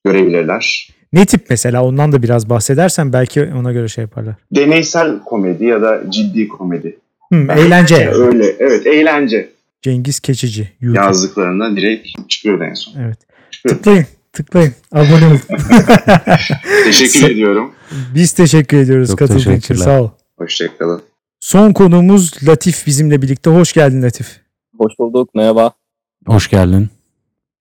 [0.06, 0.90] görebilirler.
[1.14, 4.36] Ne tip mesela ondan da biraz bahsedersen belki ona göre şey yaparlar.
[4.52, 6.98] Deneysel komedi ya da ciddi komedi.
[7.34, 7.96] Hı, eğlence.
[7.96, 8.16] yani.
[8.16, 9.50] Öyle, evet eğlence
[9.82, 10.72] Cengiz Keçici.
[10.82, 11.06] YouTube.
[11.06, 12.94] yazdıklarında direkt çıkıyordu en son.
[13.02, 13.18] Evet.
[13.68, 14.06] Tıklayın.
[14.36, 14.74] Tıklayın.
[14.92, 15.40] Abone olun.
[16.84, 17.74] Teşekkür ediyorum.
[18.16, 19.52] Biz teşekkür ediyoruz Çok katıldığın için.
[19.52, 19.84] teşekkürler.
[19.84, 20.10] Sağ ol.
[20.38, 21.02] Hoşçakalın.
[21.40, 23.50] Son konuğumuz Latif bizimle birlikte.
[23.50, 24.42] Hoş geldin Latif.
[24.78, 25.36] Hoş bulduk.
[25.36, 25.72] Merhaba.
[26.28, 26.90] Hoş geldin.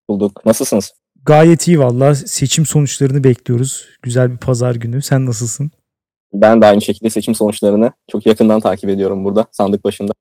[0.09, 0.47] Bulduk.
[0.47, 0.93] Nasılsınız?
[1.25, 2.15] Gayet iyi valla.
[2.15, 3.87] Seçim sonuçlarını bekliyoruz.
[4.03, 5.03] Güzel bir pazar günü.
[5.03, 5.71] Sen nasılsın?
[6.33, 10.13] Ben de aynı şekilde seçim sonuçlarını çok yakından takip ediyorum burada sandık başında.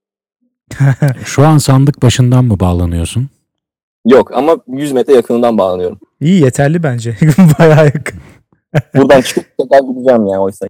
[1.26, 3.30] Şu an sandık başından mı bağlanıyorsun?
[4.10, 6.00] Yok ama 100 metre yakınından bağlanıyorum.
[6.22, 7.18] İyi yeterli bence.
[7.60, 8.20] Bayağı yakın.
[8.96, 10.68] Buradan çıkıp tekrar gideceğim ya oysa.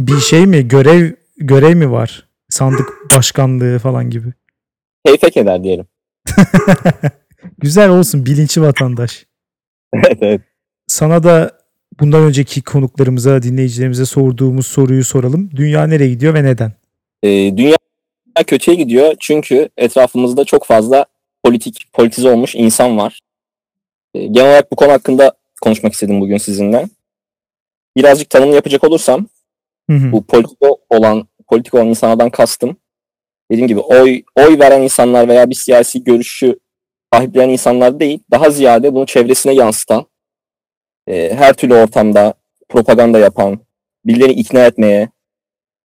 [0.00, 0.68] Bir şey mi?
[0.68, 2.28] Görev görev mi var?
[2.48, 4.32] Sandık başkanlığı falan gibi.
[5.06, 5.86] Keyfe keder diyelim.
[7.58, 8.26] Güzel olsun.
[8.26, 9.26] Bilinçli vatandaş.
[9.94, 10.40] evet evet.
[10.86, 11.50] Sana da
[12.00, 15.50] bundan önceki konuklarımıza, dinleyicilerimize sorduğumuz soruyu soralım.
[15.56, 16.72] Dünya nereye gidiyor ve neden?
[17.22, 17.76] Ee, dünya
[18.46, 21.06] kötüye gidiyor çünkü etrafımızda çok fazla
[21.44, 23.20] politik, politize olmuş insan var.
[24.14, 26.88] Ee, genel olarak bu konu hakkında konuşmak istedim bugün sizinle.
[27.96, 29.26] Birazcık tanım yapacak olursam
[29.90, 30.12] Hı hı.
[30.12, 32.76] bu politiko olan politik olan insanlardan kastım.
[33.50, 36.58] Dediğim gibi oy oy veren insanlar veya bir siyasi görüşü
[37.12, 40.06] sahiplenen insanlar değil, daha ziyade bunu çevresine yansıtan,
[41.06, 42.34] e, her türlü ortamda
[42.68, 43.60] propaganda yapan,
[44.04, 45.08] birilerini ikna etmeye,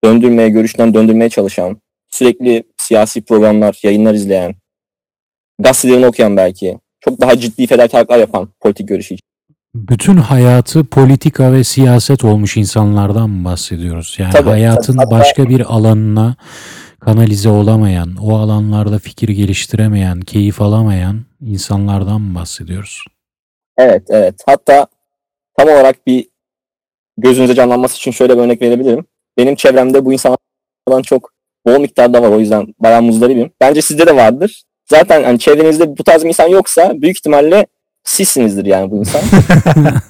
[0.03, 4.55] döndürmeye, görüşten döndürmeye çalışan, sürekli siyasi programlar, yayınlar izleyen,
[5.59, 9.25] gazetelerini okuyan belki, çok daha ciddi fedakarlıklar yapan politik görüşü için.
[9.75, 14.15] Bütün hayatı politika ve siyaset olmuş insanlardan mı bahsediyoruz?
[14.19, 14.49] Yani Tabii.
[14.49, 16.35] hayatın Hatta- başka bir alanına
[16.99, 23.03] kanalize olamayan, o alanlarda fikir geliştiremeyen, keyif alamayan insanlardan mı bahsediyoruz?
[23.77, 24.35] Evet, evet.
[24.45, 24.87] Hatta
[25.57, 26.27] tam olarak bir
[27.17, 29.05] gözünüze canlanması için şöyle bir örnek verebilirim.
[29.37, 31.31] Benim çevremde bu insanlardan çok
[31.67, 33.51] bol miktarda var o yüzden bayağı muzdaribim.
[33.61, 34.63] Bence sizde de vardır.
[34.85, 37.65] Zaten hani çevrenizde bu tarz bir insan yoksa büyük ihtimalle
[38.03, 39.21] sizsinizdir yani bu insan.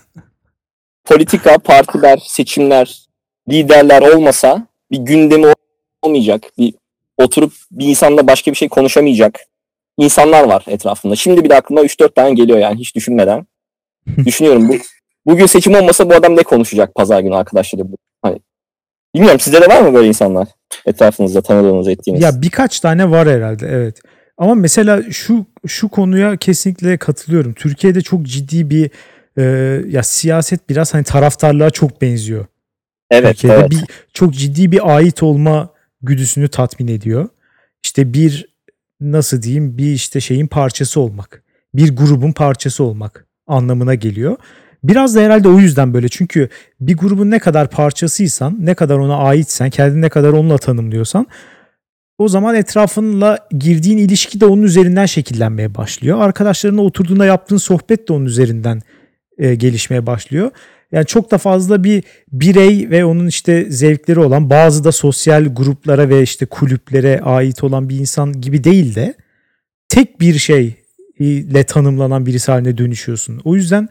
[1.06, 3.08] Politika, partiler, seçimler,
[3.50, 5.54] liderler olmasa bir gündemi
[6.02, 6.44] olmayacak.
[6.58, 6.74] Bir
[7.18, 9.40] oturup bir insanla başka bir şey konuşamayacak
[9.98, 11.16] insanlar var etrafında.
[11.16, 13.48] Şimdi bile aklıma 3-4 tane geliyor yani hiç düşünmeden.
[14.26, 14.76] Düşünüyorum bu
[15.26, 17.84] bugün seçim olmasa bu adam ne konuşacak pazar günü arkadaşları?
[18.22, 18.40] Hani,
[19.16, 20.48] bilmiyorum sizde de var mı böyle insanlar
[20.86, 22.22] etrafınızda tanıdığınız ettiğiniz?
[22.22, 24.02] Ya birkaç tane var herhalde evet.
[24.38, 27.54] Ama mesela şu şu konuya kesinlikle katılıyorum.
[27.54, 28.90] Türkiye'de çok ciddi bir
[29.38, 29.44] e,
[29.88, 32.46] ya siyaset biraz hani taraftarlığa çok benziyor.
[33.12, 33.72] evet, Türkiye'de evet.
[33.72, 33.84] bir
[34.14, 35.70] çok ciddi bir ait olma
[36.02, 37.30] güdüsünü tatmin ediyor.
[37.84, 38.46] İşte bir
[39.02, 41.44] nasıl diyeyim bir işte şeyin parçası olmak.
[41.74, 44.38] Bir grubun parçası olmak anlamına geliyor.
[44.84, 46.10] Biraz da herhalde o yüzden böyle.
[46.10, 46.50] Çünkü
[46.82, 51.28] bir grubun ne kadar parçasıysan, ne kadar ona aitsen, kendini ne kadar onunla tanımlıyorsan
[52.18, 56.22] o zaman etrafınla girdiğin ilişki de onun üzerinden şekillenmeye başlıyor.
[56.22, 58.82] Arkadaşlarınla oturduğunda yaptığın sohbet de onun üzerinden
[59.38, 60.52] e, gelişmeye başlıyor.
[60.92, 66.10] Yani çok da fazla bir birey ve onun işte zevkleri olan bazı da sosyal gruplara
[66.10, 69.14] ve işte kulüplere ait olan bir insan gibi değil de
[69.90, 70.76] tek bir şey
[71.20, 73.42] ile tanımlanan birisi haline dönüşüyorsun.
[73.44, 73.90] O yüzden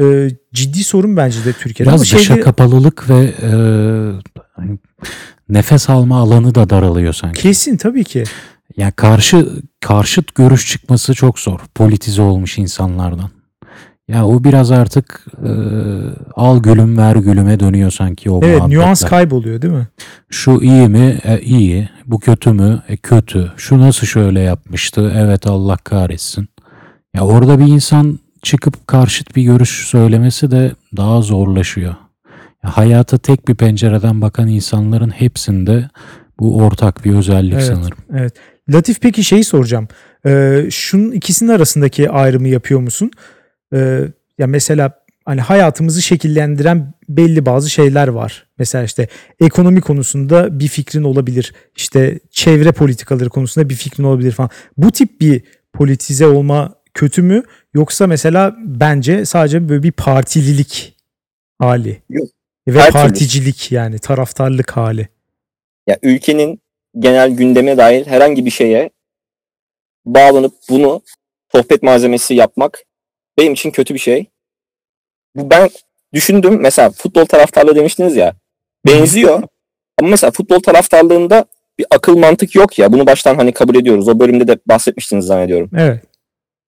[0.00, 1.90] e, ciddi sorun bence de Türkiye'de.
[1.90, 3.50] Biraz dışa şeyde- kapalılık ve e,
[4.52, 4.78] hani
[5.52, 7.40] nefes alma alanı da daralıyor sanki.
[7.42, 8.24] kesin tabii ki.
[8.76, 9.48] Yani karşı
[9.80, 11.60] karşıt görüş çıkması çok zor.
[11.74, 13.30] Politize olmuş insanlardan.
[14.08, 15.50] Ya o biraz artık e,
[16.36, 18.80] al gülüm ver gülüme dönüyor sanki o Evet muhabbetler.
[18.80, 19.88] nüans kayboluyor değil mi?
[20.30, 21.18] Şu iyi mi?
[21.24, 21.88] E, iyi.
[22.06, 22.82] Bu kötü mü?
[22.88, 23.52] E, kötü.
[23.56, 25.12] Şu nasıl şöyle yapmıştı?
[25.16, 26.48] Evet Allah kahretsin.
[27.14, 31.94] Ya orada bir insan çıkıp karşıt bir görüş söylemesi de daha zorlaşıyor.
[32.64, 35.88] Ya hayata tek bir pencereden bakan insanların hepsinde
[36.38, 37.64] bu ortak bir özellik Evet.
[37.64, 37.98] sanırım.
[38.16, 38.34] Evet.
[38.72, 39.88] Latif peki şeyi soracağım.
[40.26, 43.10] Ee, şunun ikisinin arasındaki ayrımı yapıyor musun?
[43.74, 44.04] Ee,
[44.38, 44.92] ya mesela
[45.24, 48.46] hani hayatımızı şekillendiren belli bazı şeyler var.
[48.58, 49.08] Mesela işte
[49.40, 51.52] ekonomi konusunda bir fikrin olabilir.
[51.76, 54.50] İşte çevre politikaları konusunda bir fikrin olabilir falan.
[54.76, 57.42] Bu tip bir politize olma kötü mü?
[57.74, 60.96] Yoksa mesela bence sadece böyle bir partililik
[61.58, 62.02] hali.
[62.10, 62.28] Yok.
[62.68, 63.02] Ve Her türlü.
[63.02, 65.08] particilik yani taraftarlık hali.
[65.86, 66.62] Ya ülkenin
[66.98, 68.90] genel gündeme dair herhangi bir şeye
[70.04, 71.02] bağlanıp bunu
[71.52, 72.84] sohbet malzemesi yapmak
[73.38, 74.26] benim için kötü bir şey.
[75.36, 75.70] Bu ben
[76.12, 78.34] düşündüm mesela futbol taraftarlığı demiştiniz ya
[78.86, 79.42] benziyor
[79.98, 81.44] ama mesela futbol taraftarlığında
[81.78, 84.08] bir akıl mantık yok ya bunu baştan hani kabul ediyoruz.
[84.08, 85.70] O bölümde de bahsetmiştiniz zannediyorum.
[85.76, 86.04] Evet.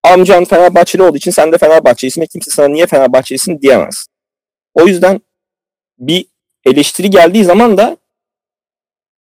[0.03, 4.07] Amcan Fenerbahçeli olduğu için sen de Fenerbahçelisin ve kimse sana niye Fenerbahçelisin diyemez.
[4.75, 5.21] O yüzden
[6.07, 6.27] bir
[6.65, 7.97] eleştiri geldiği zaman da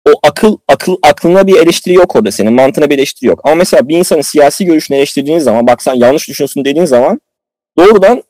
[0.08, 3.40] o akıl akıl aklına bir eleştiri yok orada senin mantığına bir eleştiri yok.
[3.44, 7.20] Ama mesela bir insanın siyasi görüşünü eleştirdiğiniz zaman bak sen yanlış düşünüyorsun dediğin zaman
[7.78, 8.22] doğrudan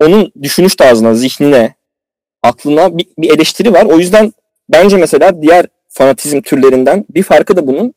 [0.00, 1.74] onun düşünüş tarzına, zihnine,
[2.42, 3.84] aklına bir, bir eleştiri var.
[3.84, 4.32] O yüzden
[4.68, 7.94] bence mesela diğer fanatizm türlerinden bir farkı da bunun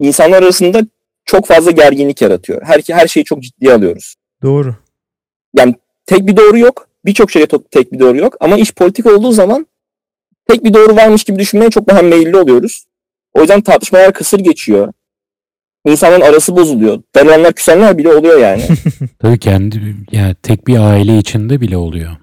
[0.00, 0.82] insanlar arasında
[1.24, 2.62] çok fazla gerginlik yaratıyor.
[2.62, 4.14] Her, her şeyi çok ciddiye alıyoruz.
[4.42, 4.74] Doğru.
[5.56, 5.74] Yani
[6.06, 6.87] tek bir doğru yok.
[7.08, 8.36] Birçok şeye to- tek bir doğru yok.
[8.40, 9.66] Ama iş politik olduğu zaman
[10.48, 12.84] tek bir doğru varmış gibi düşünmeye çok daha meyilli oluyoruz.
[13.34, 14.92] O yüzden tartışmalar kısır geçiyor.
[15.86, 17.02] İnsanların arası bozuluyor.
[17.14, 18.62] Darılanlar küsenler bile oluyor yani.
[19.18, 22.16] Tabii kendi yani tek bir aile içinde bile oluyor.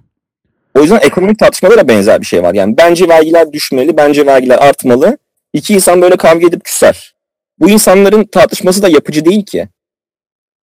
[0.77, 2.53] O yüzden ekonomik tartışmalara benzer bir şey var.
[2.53, 5.17] Yani bence vergiler düşmeli, bence vergiler artmalı.
[5.53, 7.15] İki insan böyle kavga edip küser.
[7.59, 9.67] Bu insanların tartışması da yapıcı değil ki.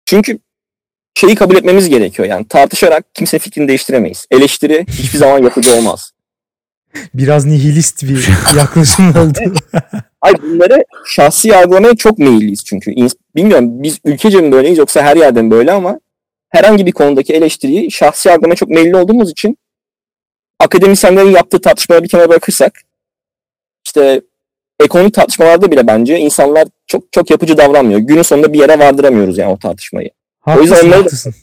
[0.07, 0.39] Çünkü
[1.15, 2.29] şeyi kabul etmemiz gerekiyor.
[2.29, 4.27] Yani tartışarak kimse fikrini değiştiremeyiz.
[4.31, 6.11] Eleştiri hiçbir zaman yapıcı olmaz.
[7.15, 9.39] Biraz nihilist bir yaklaşım oldu.
[10.21, 12.93] Ay bunları şahsi yargılamaya çok meyilliyiz çünkü.
[13.37, 16.01] Bilmiyorum biz ülkece mi böyleyiz yoksa her yerde mi böyle ama
[16.51, 19.59] herhangi bir konudaki eleştiriyi şahsi yargılamaya çok meyilli olduğumuz için
[20.61, 22.81] akademisyenlerin yaptığı tartışmaları bir kenara bırakırsak
[23.87, 24.21] işte
[24.81, 28.01] ekonomik tartışmalarda bile bence insanlar çok çok yapıcı davranmıyor.
[28.01, 30.11] Günün sonunda bir yere vardıramıyoruz yani o tartışmayı.
[30.45, 31.35] Haklısın, yüzden onları- haklısın.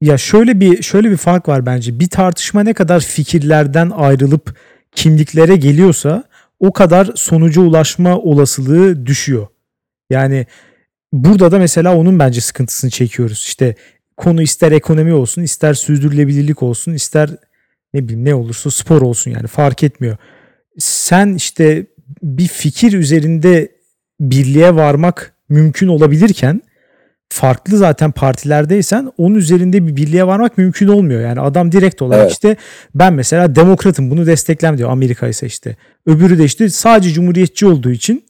[0.00, 2.00] Ya şöyle bir şöyle bir fark var bence.
[2.00, 4.56] Bir tartışma ne kadar fikirlerden ayrılıp
[4.94, 6.24] kimliklere geliyorsa
[6.60, 9.46] o kadar sonuca ulaşma olasılığı düşüyor.
[10.10, 10.46] Yani
[11.12, 13.38] burada da mesela onun bence sıkıntısını çekiyoruz.
[13.38, 13.74] İşte
[14.16, 17.30] konu ister ekonomi olsun, ister sürdürülebilirlik olsun, ister
[17.94, 20.16] ne bileyim ne olursa spor olsun yani fark etmiyor.
[20.78, 21.86] Sen işte
[22.22, 23.68] bir fikir üzerinde
[24.20, 26.62] birliğe varmak mümkün olabilirken
[27.28, 31.20] farklı zaten partilerdeysen onun üzerinde bir birliğe varmak mümkün olmuyor.
[31.20, 32.32] Yani adam direkt olarak Evet.
[32.32, 32.56] işte
[32.94, 35.76] ben mesela demokratım bunu desteklem diyor Amerika ise işte.
[36.06, 38.24] Öbürü de işte sadece cumhuriyetçi olduğu için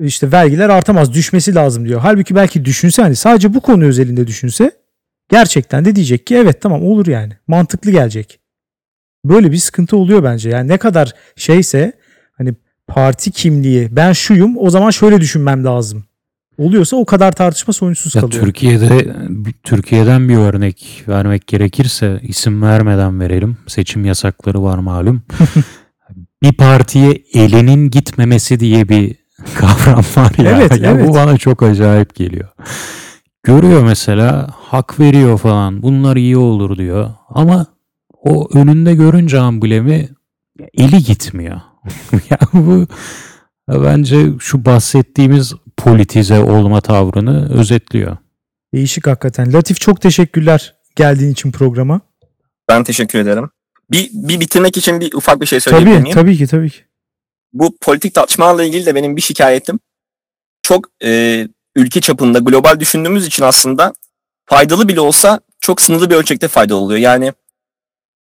[0.00, 2.00] işte vergiler artamaz düşmesi lazım diyor.
[2.00, 4.70] Halbuki belki düşünse hani sadece bu konu özelinde düşünse
[5.30, 8.40] gerçekten de diyecek ki evet tamam olur yani mantıklı gelecek.
[9.24, 10.50] Böyle bir sıkıntı oluyor bence.
[10.50, 11.92] Yani ne kadar şeyse
[12.32, 12.54] hani
[12.86, 16.04] parti kimliği ben şuyum o zaman şöyle düşünmem lazım.
[16.58, 18.44] Oluyorsa o kadar tartışma sonuçsuz Ya kalıyor.
[18.44, 19.16] Türkiye'de
[19.62, 23.56] Türkiye'den bir örnek vermek gerekirse isim vermeden verelim.
[23.66, 25.22] Seçim yasakları var malum.
[26.42, 29.16] bir partiye elinin gitmemesi diye bir
[29.54, 30.58] kavram var ya.
[30.58, 31.08] Evet, ya evet.
[31.08, 32.48] Bu bana çok acayip geliyor.
[33.42, 37.10] Görüyor mesela hak veriyor falan bunlar iyi olur diyor.
[37.28, 37.66] Ama
[38.22, 40.08] o önünde görünce amblemi
[40.74, 41.60] eli gitmiyor.
[42.30, 42.86] ya bu
[43.68, 48.16] bence şu bahsettiğimiz politize olma tavrını özetliyor.
[48.74, 49.52] Değişik hakikaten.
[49.52, 52.00] Latif çok teşekkürler geldiğin için programa.
[52.68, 53.50] Ben teşekkür ederim.
[53.90, 56.14] Bir, bir bitirmek için bir ufak bir şey söyleyebilir Tabii miyim?
[56.14, 56.78] tabii ki tabii ki.
[57.52, 59.80] bu politik tartışmalarla ilgili de benim bir şikayetim.
[60.62, 63.92] Çok e, ülke çapında global düşündüğümüz için aslında
[64.46, 67.00] faydalı bile olsa çok sınırlı bir ölçekte faydalı oluyor.
[67.00, 67.32] Yani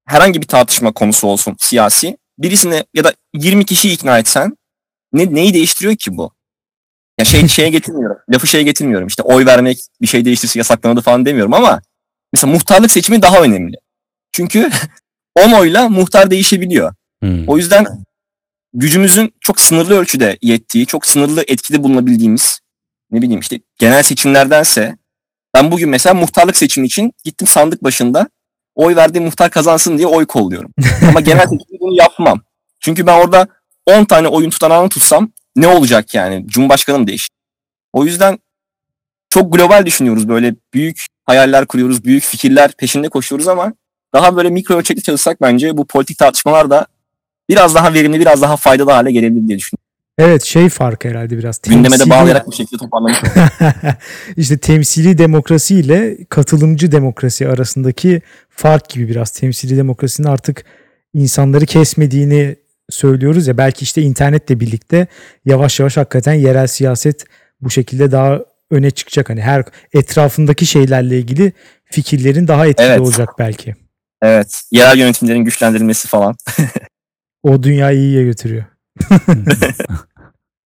[0.06, 4.58] herhangi bir tartışma konusu olsun siyasi birisine ya da 20 kişiyi ikna etsen
[5.14, 6.32] ne, neyi değiştiriyor ki bu?
[7.20, 8.18] Ya şey şeye getirmiyorum.
[8.34, 9.08] Lafı şeye getirmiyorum.
[9.08, 11.82] İşte oy vermek bir şey değiştirse yasaklanır falan demiyorum ama
[12.34, 13.76] mesela muhtarlık seçimi daha önemli.
[14.32, 14.70] Çünkü
[15.36, 16.94] 10 oyla muhtar değişebiliyor.
[17.24, 17.48] Hmm.
[17.48, 17.86] O yüzden
[18.74, 22.60] gücümüzün çok sınırlı ölçüde yettiği, çok sınırlı etkide bulunabildiğimiz
[23.12, 24.98] ne bileyim işte genel seçimlerdense
[25.54, 28.30] ben bugün mesela muhtarlık seçimi için gittim sandık başında
[28.76, 30.72] oy verdiğim muhtar kazansın diye oy kolluyorum.
[31.10, 32.42] Ama genel seçimde bunu yapmam.
[32.80, 33.48] Çünkü ben orada
[33.86, 36.46] 10 tane oyun tutanağını tutsam ne olacak yani?
[36.48, 37.30] Cumhurbaşkanı mı değişir?
[37.94, 38.40] O yüzden
[39.30, 43.74] çok global düşünüyoruz böyle büyük hayaller kuruyoruz, büyük fikirler peşinde koşuyoruz ama
[44.14, 46.88] daha böyle mikro ölçekli çalışsak bence bu politik tartışmalar da
[47.50, 49.88] biraz daha verimli, biraz daha faydalı hale gelebilir diye düşünüyorum.
[50.18, 51.62] Evet şey fark herhalde biraz.
[51.62, 53.18] Gündeme de bağlayarak bu şekilde toparlamış.
[54.38, 59.32] işte temsili demokrasi ile katılımcı demokrasi arasındaki fark gibi biraz.
[59.32, 60.66] Temsili demokrasinin artık
[61.14, 62.56] insanları kesmediğini
[62.90, 65.08] söylüyoruz ya belki işte internetle birlikte
[65.46, 67.26] yavaş yavaş hakikaten yerel siyaset
[67.62, 68.40] bu şekilde daha
[68.72, 69.30] öne çıkacak.
[69.30, 71.54] Hani her etrafındaki şeylerle ilgili
[71.86, 73.00] fikirlerin daha etkili Evet.
[73.00, 73.76] olacak belki.
[74.22, 74.62] Evet.
[74.72, 76.36] Yerel yönetimlerin güçlendirilmesi falan.
[77.44, 78.66] O dünyayı iyiye götürüyor.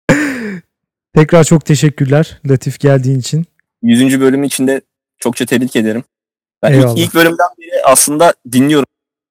[1.14, 3.46] Tekrar çok teşekkürler Latif geldiğin için.
[3.82, 4.20] 100.
[4.20, 4.80] bölüm içinde
[5.18, 6.04] çokça tebrik ederim.
[6.62, 6.96] Ben Eyvallah.
[6.96, 8.86] ilk, ilk bölümden beri aslında dinliyorum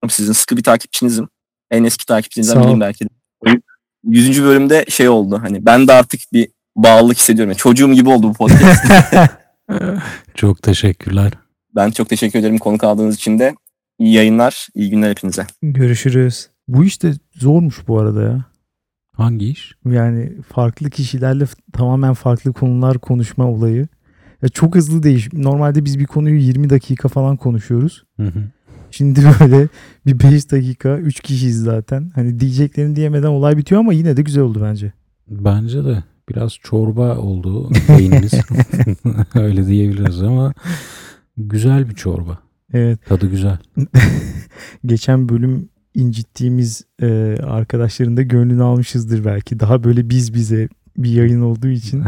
[0.09, 1.29] sizin sıkı bir takipçinizim.
[1.71, 3.09] En eski takipçinizden biriyim belki de.
[4.03, 4.43] 100.
[4.43, 7.49] bölümde şey oldu hani ben de artık bir bağlılık hissediyorum.
[7.49, 8.85] Yani çocuğum gibi oldu bu podcast.
[10.35, 11.33] Çok teşekkürler.
[11.75, 13.55] ben çok teşekkür ederim konuk aldığınız için de.
[13.99, 15.45] İyi yayınlar, iyi günler hepinize.
[15.61, 16.49] Görüşürüz.
[16.67, 18.45] Bu işte zormuş bu arada ya.
[19.13, 19.73] Hangi iş?
[19.85, 23.87] Yani farklı kişilerle tamamen farklı konular konuşma olayı.
[24.41, 25.33] Ya çok hızlı değiş.
[25.33, 28.03] Normalde biz bir konuyu 20 dakika falan konuşuyoruz.
[28.17, 28.43] Hı hı.
[28.91, 29.67] Şimdi böyle
[30.05, 32.11] bir 5 dakika 3 kişiyiz zaten.
[32.15, 34.93] Hani diyeceklerini diyemeden olay bitiyor ama yine de güzel oldu bence.
[35.27, 38.33] Bence de biraz çorba oldu beynimiz.
[39.35, 40.53] Öyle diyebiliriz ama
[41.37, 42.39] güzel bir çorba.
[42.73, 43.05] Evet.
[43.05, 43.57] Tadı güzel.
[44.85, 49.59] Geçen bölüm incittiğimiz e, arkadaşların da gönlünü almışızdır belki.
[49.59, 52.03] Daha böyle biz bize bir yayın olduğu için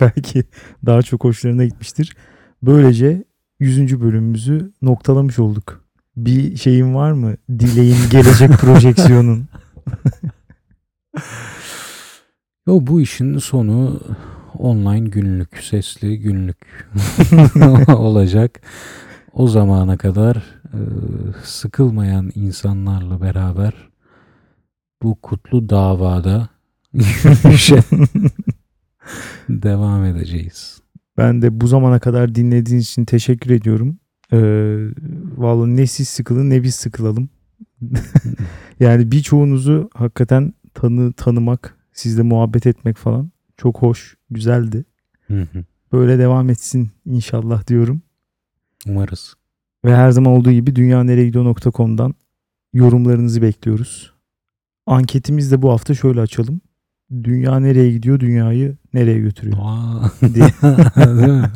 [0.00, 0.44] belki
[0.86, 2.16] daha çok hoşlarına gitmiştir.
[2.62, 3.24] Böylece
[3.60, 4.00] 100.
[4.00, 5.87] bölümümüzü noktalamış olduk.
[6.18, 7.36] Bir şeyin var mı?
[7.58, 9.46] Dileğin gelecek projeksiyonun.
[12.66, 14.00] Yo bu işin sonu
[14.58, 16.90] online günlük, sesli günlük
[17.88, 18.60] olacak.
[19.32, 20.78] O zamana kadar e,
[21.44, 23.72] sıkılmayan insanlarla beraber
[25.02, 26.48] bu kutlu davada
[26.92, 27.82] yürüyüşe
[29.48, 30.80] devam edeceğiz.
[31.16, 33.98] Ben de bu zamana kadar dinlediğiniz için teşekkür ediyorum.
[34.32, 34.38] Ee,
[35.36, 37.28] vallahi ne siz sıkılın ne biz sıkılalım.
[38.80, 44.84] yani birçoğunuzu hakikaten tanı tanımak, sizle muhabbet etmek falan çok hoş, güzeldi.
[45.26, 45.64] Hı hı.
[45.92, 48.02] Böyle devam etsin inşallah diyorum.
[48.86, 49.34] Umarız.
[49.84, 52.14] Ve her zaman olduğu gibi dünyaneregidiyor.com'dan
[52.72, 54.12] yorumlarınızı bekliyoruz.
[54.86, 56.60] Anketimiz de bu hafta şöyle açalım.
[57.22, 60.44] Dünya nereye gidiyor, dünyayı nereye götürüyor Aa, diye
[60.96, 61.50] değil mi?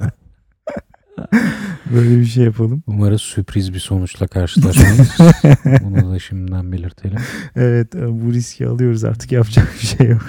[1.94, 2.82] böyle bir şey yapalım.
[2.86, 5.10] Umarız sürpriz bir sonuçla karşılaşmayız.
[5.82, 7.18] Bunu da şimdiden belirtelim.
[7.56, 10.22] Evet e, bu riski alıyoruz artık yapacak bir şey yok.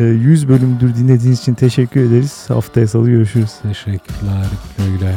[0.00, 2.44] E, 100 bölümdür dinlediğiniz için teşekkür ederiz.
[2.48, 3.50] Haftaya salı görüşürüz.
[3.62, 4.46] Teşekkürler.
[4.78, 5.14] Güle güle.